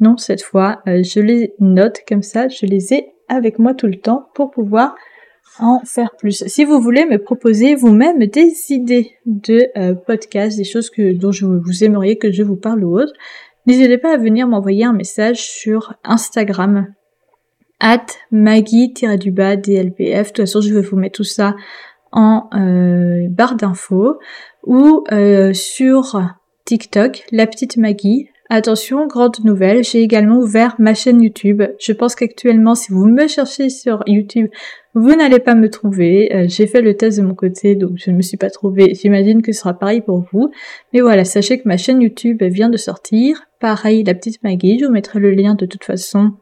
Non, 0.00 0.16
cette 0.16 0.42
fois, 0.42 0.82
euh, 0.86 1.02
je 1.02 1.20
les 1.20 1.54
note 1.60 2.00
comme 2.08 2.22
ça, 2.22 2.48
je 2.48 2.66
les 2.66 2.94
ai 2.94 3.06
avec 3.28 3.58
moi 3.58 3.74
tout 3.74 3.86
le 3.86 3.96
temps 3.96 4.28
pour 4.34 4.50
pouvoir 4.50 4.94
en 5.58 5.80
faire 5.84 6.10
plus. 6.16 6.44
Si 6.46 6.64
vous 6.64 6.80
voulez 6.80 7.06
me 7.06 7.18
proposer 7.18 7.74
vous-même 7.74 8.24
des 8.26 8.52
idées 8.70 9.12
de 9.26 9.68
euh, 9.76 9.94
podcasts, 9.94 10.56
des 10.56 10.64
choses 10.64 10.90
que 10.90 11.12
dont 11.12 11.32
je 11.32 11.46
vous 11.46 11.84
aimeriez 11.84 12.16
que 12.16 12.32
je 12.32 12.42
vous 12.42 12.56
parle 12.56 12.84
ou 12.84 12.98
autre, 12.98 13.12
n'hésitez 13.66 13.98
pas 13.98 14.14
à 14.14 14.16
venir 14.16 14.46
m'envoyer 14.46 14.84
un 14.84 14.92
message 14.92 15.42
sur 15.42 15.94
Instagram 16.04 16.94
at 17.80 18.06
maggie-du-bas 18.30 19.56
DLPF. 19.56 20.28
De 20.28 20.28
toute 20.28 20.36
façon, 20.46 20.60
je 20.60 20.74
vais 20.74 20.82
vous 20.82 20.96
mettre 20.96 21.16
tout 21.16 21.24
ça 21.24 21.56
en 22.12 22.48
euh, 22.54 23.26
barre 23.28 23.56
d'infos 23.56 24.18
ou 24.64 25.04
sur 25.52 26.20
TikTok, 26.64 27.24
la 27.32 27.46
petite 27.46 27.76
Maggie, 27.76 28.28
Attention, 28.52 29.06
grande 29.06 29.36
nouvelle, 29.44 29.84
j'ai 29.84 30.02
également 30.02 30.38
ouvert 30.38 30.74
ma 30.80 30.92
chaîne 30.92 31.22
YouTube. 31.22 31.62
Je 31.78 31.92
pense 31.92 32.16
qu'actuellement, 32.16 32.74
si 32.74 32.90
vous 32.90 33.06
me 33.06 33.28
cherchez 33.28 33.68
sur 33.70 34.02
YouTube, 34.08 34.50
vous 34.94 35.14
n'allez 35.14 35.38
pas 35.38 35.54
me 35.54 35.70
trouver. 35.70 36.34
Euh, 36.34 36.46
j'ai 36.48 36.66
fait 36.66 36.82
le 36.82 36.96
test 36.96 37.20
de 37.20 37.22
mon 37.22 37.36
côté, 37.36 37.76
donc 37.76 37.92
je 37.94 38.10
ne 38.10 38.16
me 38.16 38.22
suis 38.22 38.36
pas 38.36 38.50
trouvée. 38.50 38.92
J'imagine 38.96 39.40
que 39.40 39.52
ce 39.52 39.60
sera 39.60 39.74
pareil 39.74 40.00
pour 40.00 40.26
vous. 40.32 40.50
Mais 40.92 41.00
voilà, 41.00 41.24
sachez 41.24 41.60
que 41.60 41.68
ma 41.68 41.76
chaîne 41.76 42.02
YouTube 42.02 42.42
vient 42.42 42.68
de 42.68 42.76
sortir. 42.76 43.40
Pareil, 43.60 44.02
la 44.02 44.14
petite 44.14 44.42
Maggie, 44.42 44.80
je 44.80 44.86
vous 44.86 44.92
mettrai 44.92 45.20
le 45.20 45.30
lien 45.30 45.54
de 45.54 45.66
toute 45.66 45.84
façon 45.84 46.32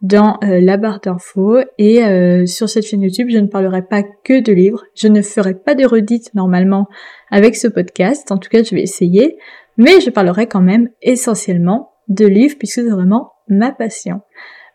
dans 0.00 0.38
euh, 0.44 0.60
la 0.60 0.76
barre 0.76 1.00
d'infos 1.00 1.58
et 1.76 2.04
euh, 2.04 2.46
sur 2.46 2.68
cette 2.68 2.86
chaîne 2.86 3.02
YouTube, 3.02 3.28
je 3.30 3.38
ne 3.38 3.46
parlerai 3.46 3.82
pas 3.82 4.02
que 4.02 4.40
de 4.40 4.52
livres. 4.52 4.84
Je 4.94 5.08
ne 5.08 5.22
ferai 5.22 5.54
pas 5.54 5.74
de 5.74 5.84
redites 5.84 6.34
normalement 6.34 6.86
avec 7.30 7.56
ce 7.56 7.66
podcast. 7.66 8.30
En 8.30 8.38
tout 8.38 8.48
cas, 8.48 8.62
je 8.62 8.74
vais 8.74 8.82
essayer, 8.82 9.38
mais 9.76 10.00
je 10.00 10.10
parlerai 10.10 10.46
quand 10.46 10.60
même 10.60 10.88
essentiellement 11.02 11.92
de 12.08 12.26
livres 12.26 12.56
puisque 12.58 12.76
c'est 12.76 12.88
vraiment 12.88 13.32
ma 13.48 13.72
passion. 13.72 14.20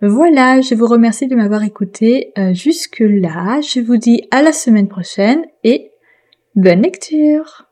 Voilà, 0.01 0.59
je 0.59 0.75
vous 0.75 0.87
remercie 0.87 1.27
de 1.27 1.35
m'avoir 1.35 1.63
écouté 1.63 2.33
euh, 2.37 2.53
jusque 2.53 2.99
là. 2.99 3.61
Je 3.61 3.79
vous 3.79 3.95
dis 3.95 4.27
à 4.31 4.41
la 4.41 4.51
semaine 4.51 4.89
prochaine 4.89 5.45
et 5.63 5.91
bonne 6.55 6.81
lecture 6.81 7.62